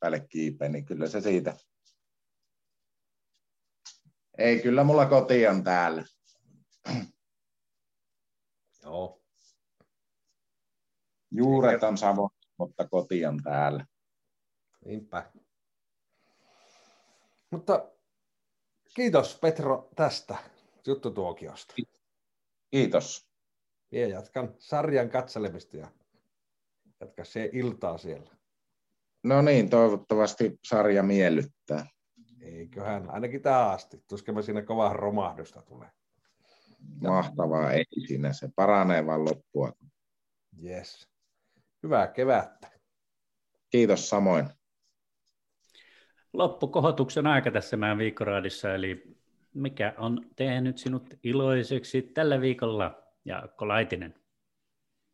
päälle 0.00 0.26
kiipeen, 0.28 0.72
niin 0.72 0.84
kyllä 0.84 1.08
se 1.08 1.20
siitä. 1.20 1.56
Ei, 4.38 4.62
kyllä 4.62 4.84
mulla 4.84 5.06
koti 5.06 5.46
on 5.46 5.64
täällä. 5.64 6.04
Joo. 8.82 9.22
Juuret 11.30 11.82
on 11.82 11.98
Savossa, 11.98 12.48
mutta 12.58 12.88
koti 12.88 13.26
on 13.26 13.42
täällä. 13.42 13.86
Niinpä. 14.84 15.32
Mutta 17.50 17.90
kiitos 18.94 19.38
Petro 19.38 19.88
tästä 19.96 20.36
juttutuokiosta. 20.86 21.74
Kiitos. 22.74 23.28
Minä 23.90 24.06
jatkan 24.06 24.54
sarjan 24.58 25.10
katselemista 25.10 25.76
ja 25.76 25.88
jatka 27.00 27.24
se 27.24 27.50
iltaa 27.52 27.98
siellä. 27.98 28.30
No 29.22 29.42
niin, 29.42 29.70
toivottavasti 29.70 30.58
sarja 30.64 31.02
miellyttää. 31.02 31.86
Eiköhän, 32.40 33.10
ainakin 33.10 33.42
tähän 33.42 33.70
asti. 33.70 34.04
Tuskin 34.08 34.42
siinä 34.42 34.62
kovaa 34.62 34.92
romahdusta 34.92 35.62
tulee. 35.62 35.88
Mahtavaa, 37.00 37.72
ei 37.72 37.84
siinä 38.06 38.32
se 38.32 38.48
paranee 38.56 39.06
vaan 39.06 39.24
loppua. 39.24 39.72
Yes. 40.64 41.08
Hyvää 41.82 42.06
kevättä. 42.06 42.70
Kiitos 43.70 44.08
samoin. 44.08 44.48
Loppukohotuksen 46.32 47.26
aika 47.26 47.50
tässä 47.50 47.76
meidän 47.76 47.98
viikkoraadissa, 47.98 48.74
eli 48.74 49.13
mikä 49.54 49.94
on 49.98 50.26
tehnyt 50.36 50.78
sinut 50.78 51.14
iloiseksi 51.22 52.02
tällä 52.02 52.40
viikolla, 52.40 53.02
Jaakko 53.24 53.68
Laitinen? 53.68 54.14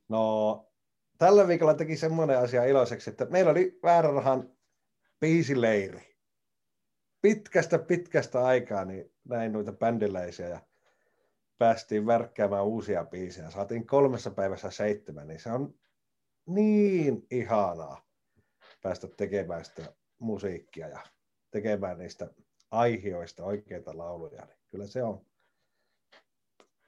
No, 0.08 0.72
tällä 1.18 1.48
viikolla 1.48 1.74
teki 1.74 1.96
semmoinen 1.96 2.38
asia 2.38 2.64
iloiseksi, 2.64 3.10
että 3.10 3.24
meillä 3.24 3.50
oli 3.50 3.78
Väärärahan 3.82 4.52
biisileiri. 5.20 6.16
Pitkästä, 7.22 7.78
pitkästä 7.78 8.44
aikaa 8.44 8.84
niin 8.84 9.12
näin 9.24 9.52
noita 9.52 9.72
bändiläisiä 9.72 10.48
ja 10.48 10.60
päästiin 11.58 12.06
värkkäämään 12.06 12.64
uusia 12.64 13.04
biisejä. 13.04 13.50
Saatiin 13.50 13.86
kolmessa 13.86 14.30
päivässä 14.30 14.70
seitsemän, 14.70 15.28
niin 15.28 15.40
se 15.40 15.52
on 15.52 15.74
niin 16.46 17.26
ihanaa 17.30 18.08
päästä 18.82 19.08
tekemään 19.08 19.64
sitä 19.64 19.92
musiikkia 20.18 20.88
ja 20.88 21.00
tekemään 21.50 21.98
niistä 21.98 22.30
aihioista 22.70 23.44
oikeita 23.44 23.98
lauluja. 23.98 24.44
Niin 24.44 24.58
kyllä 24.68 24.86
se 24.86 25.02
on 25.02 25.26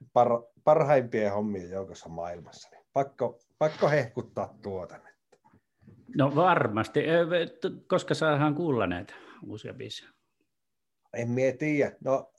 par- 0.04 0.52
parhaimpien 0.64 1.32
hommien 1.32 1.70
joukossa 1.70 2.08
maailmassa. 2.08 2.68
Niin 2.70 2.86
pakko, 2.92 3.38
pakko 3.58 3.88
hehkuttaa 3.88 4.54
tuota. 4.62 4.98
No 6.16 6.34
varmasti. 6.34 7.00
Koska 7.88 8.14
saadaan 8.14 8.54
kuulla 8.54 8.86
näitä 8.86 9.14
uusia 9.46 9.74
biisejä? 9.74 10.10
En 11.16 11.30
mie 11.30 11.52
tiedä. 11.52 11.96
No, 12.04 12.32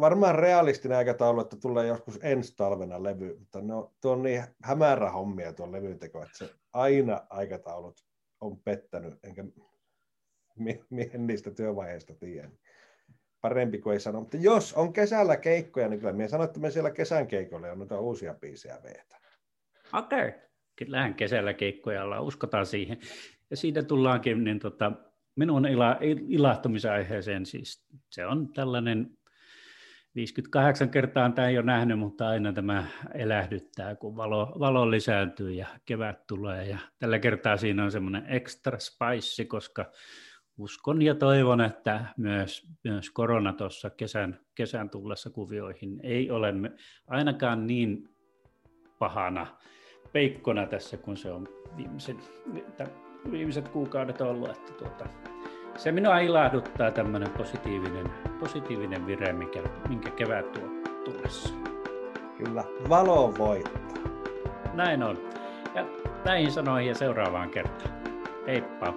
varmaan 0.00 0.34
realistinen 0.34 0.98
aikataulu, 0.98 1.40
että 1.40 1.56
tulee 1.56 1.86
joskus 1.86 2.18
ensi 2.22 2.56
talvena 2.56 3.02
levy, 3.02 3.36
mutta 3.38 3.62
no, 3.62 3.94
tuo 4.00 4.12
on 4.12 4.22
niin 4.22 4.44
hämärä 4.62 5.10
hommia 5.10 5.52
tuon 5.52 5.72
levynteko, 5.72 6.22
että 6.22 6.38
se 6.38 6.54
aina 6.72 7.26
aikataulut 7.30 8.06
on 8.40 8.58
pettänyt, 8.58 9.14
enkä 9.22 9.44
mihin 10.90 11.26
niistä 11.26 11.50
työvaiheista 11.50 12.14
tiedä. 12.14 12.50
Parempi 13.40 13.78
kuin 13.78 13.94
ei 13.94 14.00
sano, 14.00 14.20
mutta 14.20 14.36
jos 14.36 14.74
on 14.74 14.92
kesällä 14.92 15.36
keikkoja, 15.36 15.88
niin 15.88 16.00
kyllä 16.00 16.12
minä 16.12 16.28
sanon, 16.28 16.44
että 16.44 16.60
me 16.60 16.70
siellä 16.70 16.90
kesän 16.90 17.26
keikoilla 17.26 17.72
on 17.72 17.78
noita 17.78 18.00
uusia 18.00 18.34
biisejä 18.34 18.78
veetä. 18.82 19.16
Okei, 19.92 20.28
okay. 20.28 20.40
kyllähän 20.76 21.14
kesällä 21.14 21.54
keikkoja 21.54 22.04
ollaan, 22.04 22.24
uskotaan 22.24 22.66
siihen. 22.66 22.98
Ja 23.50 23.56
siitä 23.56 23.82
tullaankin 23.82 24.44
niin 24.44 24.58
tota, 24.58 24.92
minun 25.36 25.66
ila, 25.66 25.98
ilahtumisaiheeseen 26.28 27.46
siis 27.46 27.86
se 28.10 28.26
on 28.26 28.52
tällainen 28.52 29.16
58 30.16 30.90
kertaa 30.90 31.30
tämä 31.30 31.48
ei 31.48 31.58
ole 31.58 31.66
nähnyt, 31.66 31.98
mutta 31.98 32.28
aina 32.28 32.52
tämä 32.52 32.86
elähdyttää, 33.14 33.94
kun 33.94 34.16
valo, 34.16 34.56
valo 34.58 34.90
lisääntyy 34.90 35.52
ja 35.52 35.66
kevät 35.84 36.26
tulee. 36.26 36.64
Ja 36.64 36.78
tällä 36.98 37.18
kertaa 37.18 37.56
siinä 37.56 37.84
on 37.84 37.92
semmoinen 37.92 38.26
extra 38.28 38.78
spice, 38.78 39.44
koska 39.44 39.92
uskon 40.58 41.02
ja 41.02 41.14
toivon, 41.14 41.60
että 41.60 42.04
myös, 42.16 42.66
myös 42.84 43.10
korona 43.10 43.52
tuossa 43.52 43.90
kesän, 43.90 44.40
kesän 44.54 44.90
tullessa 44.90 45.30
kuvioihin 45.30 46.00
ei 46.02 46.30
ole 46.30 46.54
ainakaan 47.06 47.66
niin 47.66 48.08
pahana 48.98 49.46
peikkona 50.12 50.66
tässä, 50.66 50.96
kun 50.96 51.16
se 51.16 51.32
on 51.32 51.48
viimeisen, 51.76 52.16
viimeiset 53.30 53.68
kuukaudet 53.68 54.20
ollut. 54.20 54.50
Että 54.50 54.72
tuota, 54.72 55.06
se 55.76 55.92
minua 55.92 56.18
ilahduttaa 56.18 56.90
tämmöinen 56.90 57.30
positiivinen, 57.30 58.10
positiivinen 58.40 59.06
vire, 59.06 59.32
mikä, 59.32 59.62
minkä 59.88 60.10
kevät 60.10 60.52
tuo 60.52 60.62
tullessa. 61.04 61.54
Kyllä, 62.38 62.64
valo 62.88 63.34
voittaa. 63.38 63.82
Näin 64.74 65.02
on. 65.02 65.16
Ja 65.74 65.86
näihin 66.24 66.52
sanoihin 66.52 66.88
ja 66.88 66.94
seuraavaan 66.94 67.50
kertaan. 67.50 67.94
Heippa. 68.46 68.94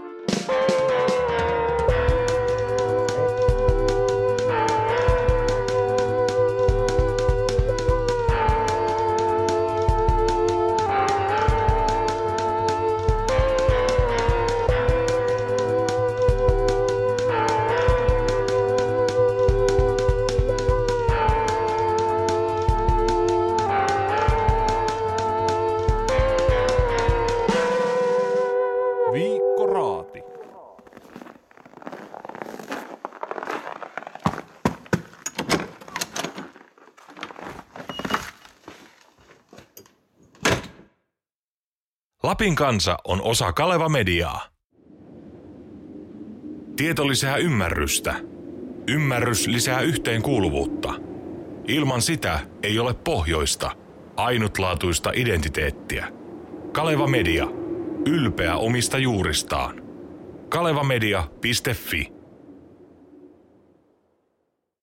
Lapin 42.39 42.55
kansa 42.55 42.97
on 43.03 43.21
osa 43.21 43.53
Kaleva 43.53 43.89
Mediaa. 43.89 44.45
Tieto 46.75 47.07
lisää 47.07 47.37
ymmärrystä. 47.37 48.15
Ymmärrys 48.87 49.47
lisää 49.47 49.81
yhteenkuuluvuutta. 49.81 50.93
Ilman 51.67 52.01
sitä 52.01 52.39
ei 52.63 52.79
ole 52.79 52.93
pohjoista, 52.93 53.71
ainutlaatuista 54.15 55.11
identiteettiä. 55.15 56.07
Kaleva 56.71 57.07
Media. 57.07 57.47
Ylpeä 58.05 58.55
omista 58.55 58.97
juuristaan. 58.97 59.81
kalevamedia.fi 60.49 62.18